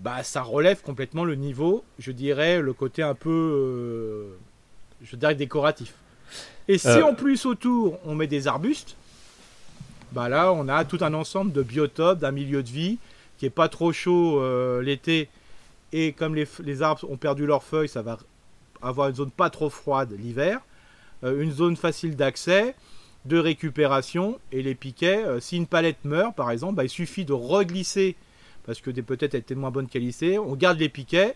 bah, 0.00 0.22
ça 0.24 0.42
relève 0.42 0.82
complètement 0.82 1.24
le 1.24 1.36
niveau, 1.36 1.84
je 1.98 2.10
dirais, 2.10 2.60
le 2.60 2.72
côté 2.72 3.02
un 3.02 3.14
peu, 3.14 3.30
euh, 3.30 4.36
je 5.02 5.14
dirais, 5.16 5.36
décoratif. 5.36 5.94
Et 6.66 6.78
si 6.78 6.88
Euh. 6.88 7.04
en 7.04 7.14
plus 7.14 7.46
autour, 7.46 7.98
on 8.04 8.14
met 8.14 8.26
des 8.26 8.48
arbustes, 8.48 8.96
bah 10.10 10.28
là, 10.28 10.52
on 10.52 10.68
a 10.68 10.84
tout 10.84 10.98
un 11.00 11.14
ensemble 11.14 11.52
de 11.52 11.62
biotopes, 11.62 12.18
d'un 12.18 12.32
milieu 12.32 12.62
de 12.62 12.68
vie 12.68 12.98
qui 13.38 13.46
est 13.46 13.50
pas 13.50 13.68
trop 13.68 13.92
chaud 13.92 14.42
l'été. 14.80 15.28
Et 15.92 16.12
comme 16.12 16.34
les, 16.34 16.82
arbres 16.82 17.10
ont 17.10 17.16
perdu 17.16 17.46
leurs 17.46 17.62
feuilles, 17.62 17.88
ça 17.88 18.02
va 18.02 18.18
avoir 18.82 19.08
une 19.08 19.14
zone 19.14 19.30
pas 19.30 19.48
trop 19.50 19.70
froide 19.70 20.12
l'hiver. 20.18 20.60
Une 21.22 21.50
zone 21.50 21.76
facile 21.76 22.14
d'accès, 22.14 22.74
de 23.24 23.38
récupération. 23.38 24.38
Et 24.52 24.62
les 24.62 24.74
piquets, 24.74 25.24
euh, 25.24 25.40
si 25.40 25.56
une 25.56 25.66
palette 25.66 26.04
meurt, 26.04 26.34
par 26.34 26.50
exemple, 26.50 26.74
bah, 26.74 26.84
il 26.84 26.90
suffit 26.90 27.24
de 27.24 27.32
reglisser, 27.32 28.16
parce 28.66 28.80
que 28.80 28.90
peut-être 28.90 29.34
étaient 29.34 29.54
de 29.54 29.60
moins 29.60 29.70
bonne 29.70 29.88
qualité. 29.88 30.38
On 30.38 30.54
garde 30.54 30.78
les 30.78 30.88
piquets 30.88 31.34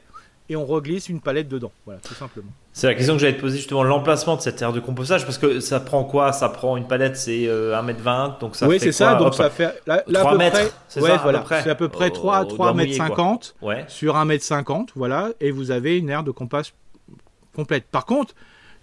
et 0.49 0.55
on 0.55 0.64
reglisse 0.64 1.09
une 1.09 1.20
palette 1.20 1.49
dedans. 1.49 1.72
Voilà, 1.87 2.01
tout 2.01 2.14
simplement. 2.14 2.51
C'est 2.72 2.87
la 2.87 2.95
question 2.95 3.14
que 3.14 3.20
j'allais 3.20 3.34
te 3.37 3.41
poser 3.41 3.57
justement, 3.57 3.82
l'emplacement 3.82 4.37
de 4.37 4.43
cette 4.43 4.61
aire 4.62 4.72
de 4.72 4.78
compostage, 4.80 5.24
parce 5.24 5.39
que 5.39 5.59
ça 5.61 5.80
prend 5.80 6.05
quoi? 6.05 6.32
Ça 6.32 6.49
prend 6.49 6.76
une 6.76 6.87
palette, 6.87 7.16
c'est 7.16 7.47
euh, 7.49 7.74
1m20, 7.74 8.39
donc 8.39 8.55
ça 8.55 8.68
oui, 8.68 8.78
fait 8.78 8.87
c'est 8.87 8.93
ça. 8.93 9.14
Donc 9.16 9.28
Hop. 9.28 9.34
ça 9.34 9.51
fait 9.51 9.74
là, 9.87 10.05
là, 10.07 10.20
à 10.20 10.22
3 10.22 10.32
peu 10.32 10.39
mètres, 10.39 10.53
près. 10.57 10.70
c'est 10.87 11.01
ouais, 11.01 11.09
ça, 11.09 11.14
à 11.16 11.18
voilà. 11.22 11.39
peu 11.41 11.45
près 11.47 11.62
C'est 11.62 11.70
à 11.70 11.74
peu 11.74 11.89
près 11.89 12.07
Au- 12.11 12.14
3 12.14 12.41
au 12.43 12.45
3 12.45 12.66
doigt 12.66 12.74
mètres 12.74 12.89
mouillé, 12.91 12.99
quoi. 12.99 13.07
50 13.09 13.55
Ouais. 13.62 13.84
sur 13.89 14.14
1m50, 14.16 14.91
voilà, 14.95 15.30
et 15.41 15.51
vous 15.51 15.70
avez 15.72 15.99
une 15.99 16.11
aire 16.11 16.22
de 16.22 16.30
compost 16.30 16.74
complète. 17.55 17.87
Par 17.91 18.05
contre, 18.07 18.34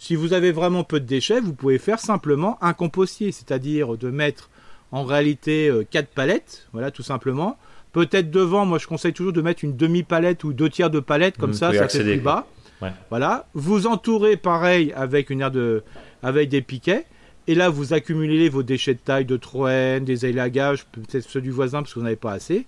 si 0.03 0.17
vous 0.17 0.33
avez 0.33 0.51
vraiment 0.51 0.83
peu 0.83 0.99
de 0.99 1.05
déchets, 1.05 1.39
vous 1.39 1.53
pouvez 1.53 1.77
faire 1.77 1.97
simplement 1.97 2.57
un 2.61 2.73
compostier, 2.73 3.31
c'est-à-dire 3.31 3.95
de 3.97 4.09
mettre 4.09 4.49
en 4.91 5.05
réalité 5.05 5.71
4 5.91 6.09
palettes, 6.09 6.67
voilà, 6.73 6.91
tout 6.91 7.03
simplement. 7.03 7.57
Peut-être 7.93 8.29
devant, 8.29 8.65
moi 8.65 8.79
je 8.79 8.87
conseille 8.87 9.13
toujours 9.13 9.31
de 9.31 9.41
mettre 9.41 9.63
une 9.63 9.77
demi-palette 9.77 10.43
ou 10.43 10.51
deux 10.51 10.69
tiers 10.69 10.89
de 10.89 10.99
palette, 10.99 11.37
comme 11.37 11.51
Mmh, 11.51 11.53
ça, 11.53 11.73
ça 11.73 11.83
accéder, 11.83 12.03
fait 12.03 12.11
plus 12.17 12.21
bas. 12.21 12.45
Ouais. 12.81 12.91
Voilà. 13.11 13.47
Vous 13.53 13.87
entourez 13.87 14.35
pareil 14.35 14.91
avec 14.93 15.29
une 15.29 15.39
aire 15.39 15.51
de, 15.51 15.83
avec 16.21 16.49
des 16.49 16.61
piquets. 16.61 17.05
Et 17.47 17.55
là, 17.55 17.69
vous 17.69 17.93
accumulez 17.93 18.49
vos 18.49 18.61
déchets 18.61 18.95
de 18.95 18.99
taille 18.99 19.25
de 19.25 19.37
Troène, 19.37 20.03
des 20.03 20.25
élagages, 20.25 20.85
peut-être 20.87 21.29
ceux 21.29 21.39
du 21.39 21.51
voisin 21.51 21.81
parce 21.81 21.93
que 21.93 21.99
vous 21.99 22.03
n'avez 22.03 22.17
pas 22.17 22.33
assez. 22.33 22.65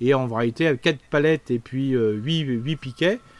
Et 0.00 0.14
en 0.14 0.26
réalité, 0.28 0.66
avec 0.66 0.80
4 0.80 0.98
palettes 1.10 1.50
et 1.50 1.58
puis 1.58 1.90
8, 1.90 2.76
piquets, 2.76 3.16
euh, 3.16 3.39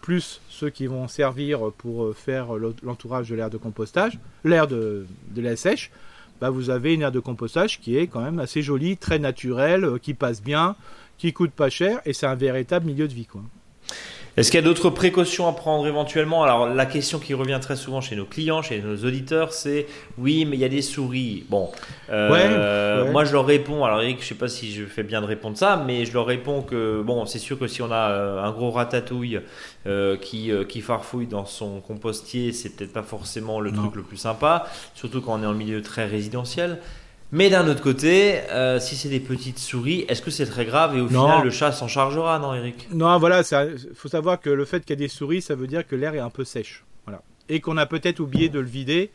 plus 0.00 0.40
ceux 0.48 0.70
qui 0.70 0.86
vont 0.86 1.08
servir 1.08 1.72
pour 1.78 2.04
euh, 2.04 2.12
faire 2.12 2.54
l'entourage 2.82 3.28
de 3.28 3.34
l'aire 3.34 3.50
de 3.50 3.56
compostage, 3.56 4.18
l'aire 4.44 4.66
de, 4.66 5.06
de 5.30 5.42
la 5.42 5.56
sèche, 5.56 5.90
bah, 6.40 6.50
vous 6.50 6.70
avez 6.70 6.94
une 6.94 7.02
aire 7.02 7.12
de 7.12 7.20
compostage 7.20 7.80
qui 7.80 7.96
est 7.96 8.06
quand 8.06 8.20
même 8.20 8.38
assez 8.38 8.62
jolie, 8.62 8.96
très 8.96 9.18
naturelle, 9.18 9.84
euh, 9.84 9.98
qui 9.98 10.14
passe 10.14 10.42
bien, 10.42 10.76
qui 11.18 11.32
coûte 11.32 11.52
pas 11.52 11.70
cher, 11.70 12.00
et 12.04 12.12
c'est 12.12 12.26
un 12.26 12.34
véritable 12.34 12.86
milieu 12.86 13.08
de 13.08 13.14
vie. 13.14 13.26
Quoi. 13.26 13.42
Est-ce 14.36 14.50
qu'il 14.50 14.58
y 14.58 14.62
a 14.62 14.66
d'autres 14.66 14.90
précautions 14.90 15.46
à 15.46 15.52
prendre 15.52 15.86
éventuellement? 15.86 16.42
Alors 16.42 16.66
la 16.68 16.86
question 16.86 17.20
qui 17.20 17.34
revient 17.34 17.60
très 17.62 17.76
souvent 17.76 18.00
chez 18.00 18.16
nos 18.16 18.24
clients, 18.24 18.62
chez 18.62 18.80
nos 18.82 18.96
auditeurs, 18.96 19.52
c'est 19.52 19.86
oui, 20.18 20.44
mais 20.44 20.56
il 20.56 20.60
y 20.60 20.64
a 20.64 20.68
des 20.68 20.82
souris. 20.82 21.44
Bon, 21.48 21.70
euh, 22.10 22.30
Ouais, 22.32 23.04
ouais. 23.06 23.12
moi 23.12 23.24
je 23.24 23.32
leur 23.32 23.46
réponds. 23.46 23.84
Alors 23.84 24.02
Eric, 24.02 24.20
je 24.22 24.26
sais 24.26 24.34
pas 24.34 24.48
si 24.48 24.72
je 24.72 24.86
fais 24.86 25.04
bien 25.04 25.20
de 25.20 25.26
répondre 25.26 25.56
ça, 25.56 25.80
mais 25.86 26.04
je 26.04 26.12
leur 26.12 26.26
réponds 26.26 26.62
que 26.62 27.00
bon, 27.02 27.26
c'est 27.26 27.38
sûr 27.38 27.56
que 27.58 27.68
si 27.68 27.80
on 27.80 27.92
a 27.92 28.10
euh, 28.10 28.42
un 28.42 28.50
gros 28.50 28.72
ratatouille 28.72 29.40
euh, 29.86 30.16
qui 30.16 30.50
euh, 30.50 30.64
qui 30.64 30.80
farfouille 30.80 31.28
dans 31.28 31.46
son 31.46 31.80
compostier, 31.80 32.50
c'est 32.52 32.70
peut-être 32.70 32.92
pas 32.92 33.04
forcément 33.04 33.60
le 33.60 33.70
Non. 33.70 33.82
truc 33.82 33.94
le 33.94 34.02
plus 34.02 34.16
sympa, 34.16 34.66
surtout 34.96 35.20
quand 35.20 35.38
on 35.38 35.42
est 35.44 35.46
en 35.46 35.54
milieu 35.54 35.80
très 35.80 36.06
résidentiel. 36.06 36.78
Mais 37.36 37.50
d'un 37.50 37.66
autre 37.66 37.82
côté, 37.82 38.38
euh, 38.52 38.78
si 38.78 38.94
c'est 38.94 39.08
des 39.08 39.18
petites 39.18 39.58
souris, 39.58 40.04
est-ce 40.08 40.22
que 40.22 40.30
c'est 40.30 40.46
très 40.46 40.64
grave 40.64 40.96
et 40.96 41.00
au 41.00 41.10
Non. 41.10 41.24
final 41.26 41.44
le 41.44 41.50
chat 41.50 41.72
s'en 41.72 41.88
chargera, 41.88 42.38
non, 42.38 42.54
Eric? 42.54 42.86
Non, 42.92 43.18
voilà, 43.18 43.40
il 43.40 43.76
faut 43.96 44.08
savoir 44.08 44.40
que 44.40 44.50
le 44.50 44.64
fait 44.64 44.80
qu'il 44.84 44.90
y 44.90 44.92
ait 44.92 45.06
des 45.06 45.08
souris, 45.08 45.42
ça 45.42 45.56
veut 45.56 45.66
dire 45.66 45.84
que 45.84 45.96
l'air 45.96 46.14
est 46.14 46.20
un 46.20 46.30
peu 46.30 46.44
sèche. 46.44 46.84
Voilà. 47.06 47.22
Et 47.48 47.60
qu'on 47.60 47.76
a 47.76 47.86
peut-être 47.86 48.20
oublié 48.20 48.48
de 48.48 48.60
le 48.60 48.66
vider, 48.66 49.10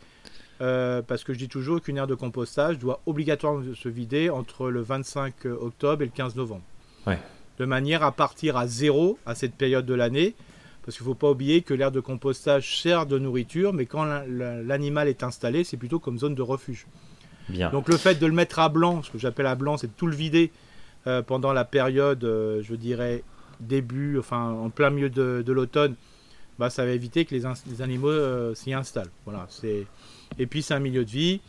euh, 0.60 1.02
parce 1.02 1.24
que 1.24 1.32
je 1.32 1.40
dis 1.40 1.48
toujours 1.48 1.80
qu'une 1.82 1.96
aire 1.96 2.08
de 2.08 2.14
compostage 2.16 2.78
doit 2.78 3.00
obligatoirement 3.06 3.64
se 3.74 3.88
vider 3.88 4.30
entre 4.30 4.70
le 4.70 4.82
25 4.82 5.46
octobre 5.46 6.02
et 6.02 6.06
le 6.06 6.12
15 6.12 6.36
novembre. 6.36 6.64
Ouais. 7.08 7.20
De 7.58 7.64
manière 7.64 8.04
à 8.04 8.12
partir 8.12 8.58
à 8.58 8.68
zéro 8.68 9.18
à 9.26 9.34
cette 9.34 9.56
période 9.56 9.86
de 9.86 9.94
l'année, 9.94 10.36
parce 10.86 10.98
qu'il 10.98 11.06
ne 11.06 11.12
faut 11.12 11.16
pas 11.16 11.30
oublier 11.30 11.62
que 11.62 11.74
l'aire 11.74 11.92
de 11.94 12.02
compostage 12.02 12.82
sert 12.82 13.06
de 13.06 13.18
nourriture, 13.18 13.72
mais 13.72 13.86
quand 13.86 14.04
la- 14.04 14.26
la- 14.28 14.62
l'animal 14.62 15.08
est 15.08 15.24
installé, 15.24 15.64
c'est 15.64 15.78
plutôt 15.78 16.00
comme 16.00 16.20
zone 16.20 16.36
de 16.36 16.42
refuge. 16.42 16.86
Donc 17.72 17.90
le 17.90 17.98
fait 17.98 18.16
de 18.16 18.26
le 18.26 18.34
mettre 18.34 18.60
à 18.60 18.70
blanc, 18.70 19.02
ce 19.04 19.10
que 19.10 19.18
j'appelle 19.18 19.48
à 19.48 19.56
blanc, 19.56 19.78
c'est 19.78 19.88
de 19.88 19.94
tout 19.96 20.08
le 20.08 20.16
vider 20.16 20.52
euh, 21.08 21.22
pendant 21.22 21.54
la 21.54 21.66
période, 21.66 22.24
euh, 22.24 22.62
je 22.62 22.76
dirais, 22.76 23.24
début, 23.60 24.20
enfin 24.20 24.52
en 24.52 24.70
plein 24.70 24.90
milieu 24.90 25.10
de, 25.10 25.52
l'automne, 25.52 25.96
bah, 26.58 26.70
ça 26.70 26.86
va 26.86 26.92
éviter 26.92 27.26
que 27.26 27.34
les, 27.36 27.82
animaux 27.82 28.10
euh, 28.10 28.54
s'y 28.54 28.74
installent. 28.74 29.10
Voilà. 29.26 29.48
Et 30.38 30.46
puis 30.46 30.62
c'est 30.62 30.74
un 30.74 30.80
milieu 30.80 31.06
de 31.06 31.10
vie. 31.10 31.42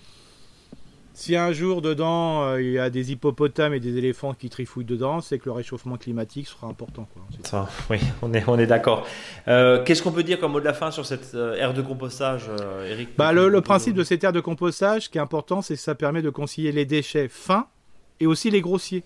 Si 1.21 1.37
un 1.37 1.53
jour 1.53 1.83
dedans 1.83 2.45
euh, 2.45 2.63
il 2.63 2.71
y 2.73 2.79
a 2.79 2.89
des 2.89 3.13
hippopotames 3.13 3.75
et 3.75 3.79
des 3.81 3.99
éléphants 3.99 4.33
qui 4.33 4.49
trifouillent 4.49 4.87
dedans, 4.87 5.21
c'est 5.21 5.39
que 5.39 5.45
le 5.45 5.53
réchauffement 5.53 5.99
climatique 5.99 6.47
sera 6.49 6.67
important. 6.67 7.07
Quoi. 7.13 7.23
Ça, 7.45 7.69
oui, 7.91 7.99
on 8.23 8.33
est, 8.33 8.43
on 8.47 8.59
est 8.59 8.67
d'accord. 8.67 9.07
Euh, 9.47 9.85
Qu'est-ce 9.85 10.03
qu'on 10.03 10.13
peut 10.13 10.23
dire 10.23 10.41
comme 10.41 10.53
mot 10.53 10.61
de 10.61 10.65
la 10.65 10.73
fin 10.73 10.91
sur 10.91 11.05
cette 11.05 11.35
euh, 11.35 11.57
aire 11.57 11.75
de 11.75 11.83
compostage, 11.83 12.45
Eric? 12.89 13.11
Bah, 13.19 13.33
le, 13.35 13.51
le 13.51 13.61
principe 13.61 13.95
de 13.97 14.03
cette 14.03 14.25
aire 14.25 14.33
de 14.33 14.41
compostage, 14.41 15.03
ce 15.03 15.09
qui 15.11 15.19
est 15.19 15.21
important, 15.21 15.61
c'est 15.61 15.75
que 15.75 15.81
ça 15.81 15.95
permet 15.95 16.23
de 16.23 16.31
concilier 16.31 16.73
les 16.73 16.87
déchets 16.87 17.29
fins 17.29 17.67
et 18.19 18.27
aussi 18.27 18.51
les 18.51 18.63
grossiers. 18.63 19.05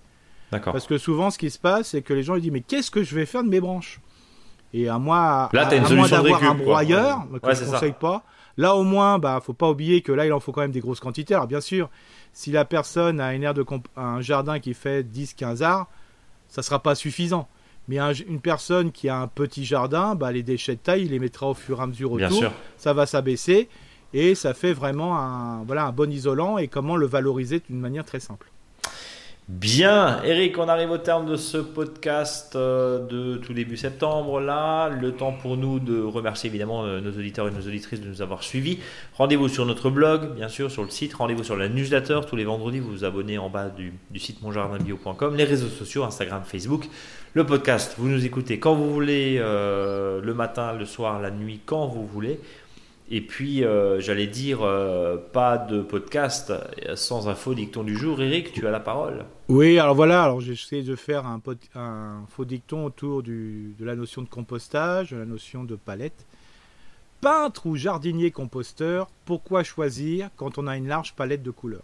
D'accord. 0.52 0.72
Parce 0.72 0.86
que 0.86 0.98
souvent, 0.98 1.30
ce 1.32 1.38
qui 1.38 1.50
se 1.50 1.58
passe, 1.58 1.88
c'est 1.88 2.02
que 2.02 2.14
les 2.14 2.22
gens 2.22 2.36
ils 2.36 2.42
disent 2.42 2.52
Mais 2.52 2.60
qu'est-ce 2.60 2.92
que 2.92 3.02
je 3.02 3.12
vais 3.16 3.26
faire 3.26 3.42
de 3.42 3.48
mes 3.48 3.60
branches? 3.60 3.98
Et 4.72 4.88
à 4.88 5.00
moi, 5.00 5.48
Là, 5.52 5.62
à, 5.62 5.66
t'as 5.66 5.76
une 5.78 5.84
à 5.84 5.88
moins 5.88 6.06
solution 6.06 6.18
de 6.18 6.22
d'avoir 6.22 6.44
un 6.44 6.54
broyeur, 6.54 7.18
Ouais. 7.32 7.40
que 7.40 7.46
Ouais, 7.46 7.54
je 7.56 7.60
ne 7.62 7.66
ça. 7.66 7.72
conseille 7.72 7.94
pas, 7.98 8.22
là 8.56 8.74
au 8.76 8.82
moins, 8.82 9.18
bah, 9.18 9.40
faut 9.44 9.52
pas 9.52 9.70
oublier 9.70 10.00
que 10.02 10.12
là, 10.12 10.26
il 10.26 10.32
en 10.32 10.40
faut 10.40 10.52
quand 10.52 10.60
même 10.62 10.70
des 10.72 10.80
grosses 10.80 11.00
quantités. 11.00 11.34
Alors, 11.34 11.46
bien 11.46 11.60
sûr, 11.60 11.90
si 12.32 12.50
la 12.52 12.64
personne 12.64 13.20
a 13.20 13.34
une 13.34 13.42
aire 13.42 13.54
de 13.54 13.62
comp- 13.62 13.88
un 13.96 14.20
jardin 14.20 14.58
qui 14.60 14.74
fait 14.74 15.02
10-15 15.02 15.62
arts, 15.62 15.88
ça 16.48 16.62
sera 16.62 16.80
pas 16.82 16.94
suffisant. 16.94 17.48
Mais 17.88 17.98
un- 17.98 18.12
une 18.12 18.40
personne 18.40 18.92
qui 18.92 19.08
a 19.08 19.18
un 19.18 19.26
petit 19.26 19.64
jardin, 19.64 20.14
bah, 20.14 20.32
les 20.32 20.42
déchets 20.42 20.76
de 20.76 20.80
taille, 20.80 21.02
il 21.04 21.10
les 21.10 21.18
mettra 21.18 21.48
au 21.48 21.54
fur 21.54 21.80
et 21.80 21.82
à 21.82 21.86
mesure 21.86 22.16
Bien 22.16 22.28
autour. 22.28 22.38
sûr. 22.38 22.52
Ça 22.78 22.92
va 22.94 23.04
s'abaisser 23.06 23.68
et 24.14 24.34
ça 24.34 24.54
fait 24.54 24.72
vraiment 24.72 25.18
un, 25.18 25.64
voilà, 25.64 25.84
un 25.86 25.92
bon 25.92 26.10
isolant 26.10 26.56
et 26.58 26.68
comment 26.68 26.96
le 26.96 27.06
valoriser 27.06 27.60
d'une 27.68 27.80
manière 27.80 28.04
très 28.04 28.20
simple. 28.20 28.50
Bien, 29.46 30.22
Eric, 30.22 30.56
on 30.56 30.68
arrive 30.68 30.90
au 30.90 30.96
terme 30.96 31.26
de 31.26 31.36
ce 31.36 31.58
podcast 31.58 32.56
euh, 32.56 33.06
de 33.06 33.36
tout 33.36 33.52
début 33.52 33.76
septembre. 33.76 34.40
Là, 34.40 34.88
le 34.88 35.12
temps 35.12 35.32
pour 35.32 35.58
nous 35.58 35.80
de 35.80 36.00
remercier 36.00 36.48
évidemment 36.48 36.84
euh, 36.84 37.02
nos 37.02 37.10
auditeurs 37.10 37.48
et 37.48 37.50
nos 37.50 37.60
auditrices 37.60 38.00
de 38.00 38.08
nous 38.08 38.22
avoir 38.22 38.42
suivis. 38.42 38.78
Rendez-vous 39.12 39.48
sur 39.48 39.66
notre 39.66 39.90
blog, 39.90 40.34
bien 40.34 40.48
sûr, 40.48 40.70
sur 40.70 40.82
le 40.82 40.88
site. 40.88 41.12
Rendez-vous 41.12 41.44
sur 41.44 41.56
la 41.56 41.68
newsletter. 41.68 42.20
Tous 42.26 42.36
les 42.36 42.44
vendredis, 42.44 42.78
vous 42.78 42.90
vous 42.90 43.04
abonnez 43.04 43.36
en 43.36 43.50
bas 43.50 43.68
du, 43.68 43.92
site 44.18 44.40
monjardinbio.com. 44.40 45.36
Les 45.36 45.44
réseaux 45.44 45.68
sociaux, 45.68 46.04
Instagram, 46.04 46.42
Facebook. 46.46 46.88
Le 47.34 47.44
podcast, 47.44 47.96
vous 47.98 48.08
nous 48.08 48.24
écoutez 48.24 48.58
quand 48.58 48.74
vous 48.74 48.90
voulez, 48.94 49.36
euh, 49.40 50.22
le 50.22 50.32
matin, 50.32 50.72
le 50.72 50.86
soir, 50.86 51.20
la 51.20 51.30
nuit, 51.30 51.60
quand 51.66 51.86
vous 51.86 52.06
voulez. 52.06 52.40
Et 53.10 53.20
puis, 53.20 53.64
euh, 53.64 54.00
j'allais 54.00 54.26
dire, 54.26 54.62
euh, 54.62 55.16
pas 55.18 55.58
de 55.58 55.82
podcast 55.82 56.52
sans 56.94 57.28
un 57.28 57.34
faux 57.34 57.54
dicton 57.54 57.82
du 57.82 57.96
jour. 57.96 58.20
Eric, 58.22 58.52
tu 58.52 58.66
as 58.66 58.70
la 58.70 58.80
parole. 58.80 59.26
Oui, 59.48 59.78
alors 59.78 59.94
voilà, 59.94 60.24
alors 60.24 60.40
j'essaie 60.40 60.82
de 60.82 60.96
faire 60.96 61.26
un, 61.26 61.40
faux 62.28 62.44
dicton 62.46 62.86
autour 62.86 63.22
du, 63.22 63.74
de 63.78 63.84
la 63.84 63.94
notion 63.94 64.22
de 64.22 64.28
compostage, 64.28 65.10
de 65.10 65.18
la 65.18 65.26
notion 65.26 65.64
de 65.64 65.76
palette. 65.76 66.24
Peintre 67.20 67.66
ou 67.66 67.76
jardinier 67.76 68.30
composteur, 68.30 69.08
pourquoi 69.26 69.62
choisir 69.64 70.30
quand 70.36 70.58
on 70.58 70.66
a 70.66 70.76
une 70.76 70.88
large 70.88 71.14
palette 71.14 71.42
de 71.42 71.50
couleurs? 71.50 71.82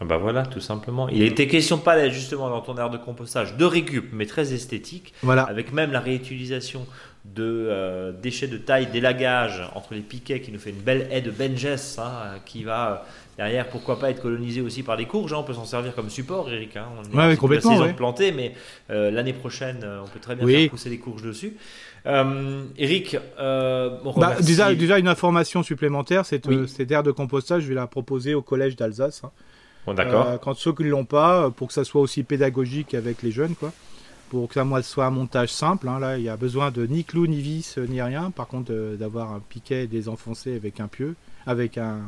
Ah 0.00 0.04
bah 0.04 0.16
voilà, 0.16 0.44
tout 0.44 0.60
simplement. 0.60 1.08
Il 1.10 1.22
était 1.22 1.46
question 1.46 1.76
de 1.76 1.82
palette 1.82 2.12
justement 2.12 2.48
dans 2.50 2.60
ton 2.60 2.76
aire 2.76 2.90
de 2.90 2.96
compostage, 2.96 3.56
de 3.56 3.64
récup, 3.64 4.06
mais 4.12 4.26
très 4.26 4.52
esthétique, 4.52 5.14
Voilà. 5.22 5.42
avec 5.44 5.72
même 5.72 5.92
la 5.92 6.00
réutilisation 6.00 6.86
de 7.24 7.44
euh, 7.70 8.10
déchets 8.12 8.48
de 8.48 8.56
taille, 8.58 8.86
d'élagage 8.88 9.62
entre 9.74 9.94
les 9.94 10.00
piquets 10.00 10.40
qui 10.40 10.50
nous 10.50 10.58
fait 10.58 10.70
une 10.70 10.80
belle 10.80 11.06
haie 11.12 11.20
de 11.20 11.30
benjes 11.30 11.98
hein, 11.98 12.38
qui 12.44 12.64
va 12.64 12.90
euh, 12.92 12.96
derrière, 13.36 13.68
pourquoi 13.68 13.98
pas 14.00 14.10
être 14.10 14.20
colonisé 14.20 14.60
aussi 14.60 14.82
par 14.82 14.96
les 14.96 15.06
courges. 15.06 15.32
hein. 15.32 15.36
on 15.38 15.44
peut 15.44 15.54
s'en 15.54 15.64
servir 15.64 15.94
comme 15.94 16.10
support, 16.10 16.50
Eric. 16.50 16.76
hein. 16.76 16.86
On 16.98 17.04
est 17.04 17.28
Ouais, 17.28 17.36
complètement, 17.36 17.70
La 17.70 17.76
saison 17.76 17.86
ouais. 17.86 17.92
de 17.92 17.96
planter, 17.96 18.32
mais 18.32 18.52
euh, 18.90 19.10
l'année 19.12 19.32
prochaine, 19.34 19.86
on 20.04 20.08
peut 20.08 20.18
très 20.20 20.34
bien 20.34 20.44
Oui. 20.44 20.62
faire 20.62 20.70
pousser 20.70 20.90
les 20.90 20.98
courges 20.98 21.22
dessus. 21.22 21.56
Eric, 22.04 23.16
on 23.38 24.12
Bah, 24.16 24.36
déjà, 24.40 24.74
déjà, 24.74 24.98
une 24.98 25.08
information 25.08 25.62
supplémentaire, 25.62 26.26
cette, 26.26 26.46
Oui. 26.46 26.68
cette 26.68 26.90
aire 26.90 27.02
de 27.04 27.12
compostage, 27.12 27.62
je 27.62 27.68
vais 27.68 27.74
la 27.74 27.86
proposer 27.86 28.34
au 28.34 28.42
collège 28.42 28.74
d'Alsace. 28.76 29.22
Bon, 29.86 29.94
d'accord. 29.94 30.40
Quand 30.40 30.54
ceux 30.54 30.72
qui 30.72 30.82
ne 30.84 30.88
l'ont 30.90 31.04
pas, 31.04 31.50
pour 31.50 31.68
que 31.68 31.74
ça 31.74 31.84
soit 31.84 32.00
aussi 32.00 32.22
pédagogique 32.24 32.94
avec 32.94 33.22
les 33.22 33.30
jeunes, 33.30 33.54
quoi. 33.54 33.72
Pour 34.32 34.48
que 34.48 34.54
ça 34.54 34.64
moi, 34.64 34.80
soit 34.82 35.04
un 35.04 35.10
montage 35.10 35.50
simple. 35.52 35.86
hein. 35.88 35.98
Là, 35.98 36.16
il 36.16 36.24
y 36.24 36.30
a 36.30 36.38
besoin 36.38 36.70
de 36.70 36.86
ni 36.86 37.04
clou, 37.04 37.26
ni 37.26 37.42
vis, 37.42 37.76
ni 37.76 38.00
rien. 38.00 38.30
Par 38.30 38.46
contre, 38.46 38.72
euh, 38.72 38.96
d'avoir 38.96 39.30
un 39.34 39.40
piquet 39.40 39.86
désenfoncé 39.86 40.56
avec 40.56 40.80
un 40.80 40.88
pieu, 40.88 41.16
avec, 41.46 41.76
un, 41.76 41.98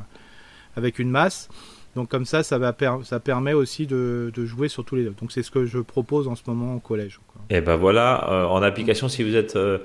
avec 0.74 0.98
une 0.98 1.10
masse. 1.10 1.50
Donc 1.96 2.08
comme 2.08 2.24
ça, 2.24 2.42
ça, 2.42 2.56
va 2.56 2.72
per- 2.72 3.04
ça 3.04 3.20
permet 3.20 3.52
aussi 3.52 3.86
de, 3.86 4.32
de 4.34 4.46
jouer 4.46 4.68
sur 4.68 4.86
tous 4.86 4.96
les 4.96 5.04
deux. 5.04 5.14
Donc 5.20 5.32
c'est 5.32 5.42
ce 5.42 5.50
que 5.50 5.66
je 5.66 5.78
propose 5.78 6.26
en 6.26 6.34
ce 6.34 6.40
moment 6.46 6.76
au 6.76 6.80
collège. 6.80 7.20
quoi. 7.28 7.42
Et 7.50 7.60
ben 7.60 7.76
voilà, 7.76 8.26
euh, 8.32 8.46
en 8.46 8.62
application, 8.62 9.10
si 9.10 9.22
vous 9.22 9.36
êtes 9.36 9.56
euh, 9.56 9.78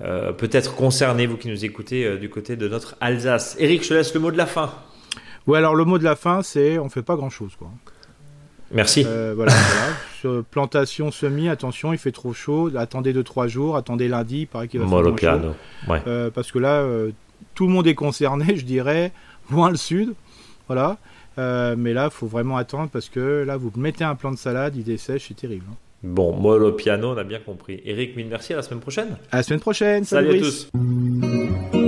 euh, 0.00 0.32
peut-être 0.32 0.74
concerné, 0.74 1.26
vous 1.28 1.36
qui 1.36 1.48
nous 1.48 1.64
écoutez 1.64 2.18
du 2.18 2.28
côté 2.28 2.56
de 2.56 2.66
notre 2.66 2.96
Alsace. 3.00 3.54
Eric, 3.60 3.84
je 3.84 3.90
te 3.90 3.94
laisse 3.94 4.12
le 4.14 4.18
mot 4.20 4.32
de 4.32 4.36
la 4.36 4.46
fin. 4.46 4.74
Ouais, 5.46 5.58
alors 5.58 5.76
le 5.76 5.84
mot 5.84 5.98
de 5.98 6.04
la 6.04 6.16
fin, 6.16 6.42
c'est 6.42 6.76
on 6.80 6.88
fait 6.88 7.02
pas 7.04 7.14
grand 7.14 7.30
chose, 7.30 7.54
quoi. 7.56 7.70
Merci. 8.72 9.04
Euh, 9.06 9.32
voilà, 9.36 9.52
voilà. 9.74 9.92
Sur 10.20 10.44
plantation 10.44 11.10
semis, 11.10 11.48
attention, 11.48 11.92
il 11.92 11.98
fait 11.98 12.12
trop 12.12 12.32
chaud. 12.32 12.70
Attendez 12.76 13.12
2-3 13.12 13.48
jours, 13.48 13.76
attendez 13.76 14.08
lundi, 14.08 14.40
il 14.42 14.46
paraît 14.46 14.68
qu'il 14.68 14.80
va 14.80 14.86
faire 14.86 15.00
moins 15.02 15.16
chaud. 15.16 15.54
Ouais. 15.88 16.02
Euh, 16.06 16.30
parce 16.30 16.50
que 16.50 16.58
là, 16.58 16.80
euh, 16.80 17.10
tout 17.54 17.66
le 17.66 17.72
monde 17.72 17.86
est 17.86 17.94
concerné, 17.94 18.56
je 18.56 18.64
dirais, 18.64 19.12
moins 19.50 19.70
le 19.70 19.76
sud. 19.76 20.14
Voilà. 20.66 20.96
Euh, 21.36 21.74
mais 21.76 21.92
là, 21.92 22.06
il 22.06 22.14
faut 22.14 22.26
vraiment 22.26 22.56
attendre 22.56 22.88
parce 22.92 23.08
que 23.08 23.44
là, 23.46 23.56
vous 23.56 23.72
mettez 23.76 24.04
un 24.04 24.14
plant 24.14 24.30
de 24.32 24.38
salade, 24.38 24.76
il 24.76 24.84
dessèche, 24.84 25.26
c'est 25.28 25.34
terrible. 25.34 25.64
hein. 25.70 25.74
Bon, 26.06 26.36
mollo 26.36 26.72
piano, 26.72 27.12
on 27.12 27.16
a 27.16 27.24
bien 27.24 27.38
compris. 27.40 27.80
Eric, 27.84 28.14
mille 28.14 28.26
merci, 28.28 28.52
à 28.52 28.56
la 28.56 28.62
semaine 28.62 28.80
prochaine. 28.80 29.16
À 29.32 29.38
la 29.38 29.42
semaine 29.42 29.60
prochaine. 29.60 30.04
Salut 30.04 30.28
à 30.28 30.38
Brice. 30.38 30.68
tous. 30.70 31.83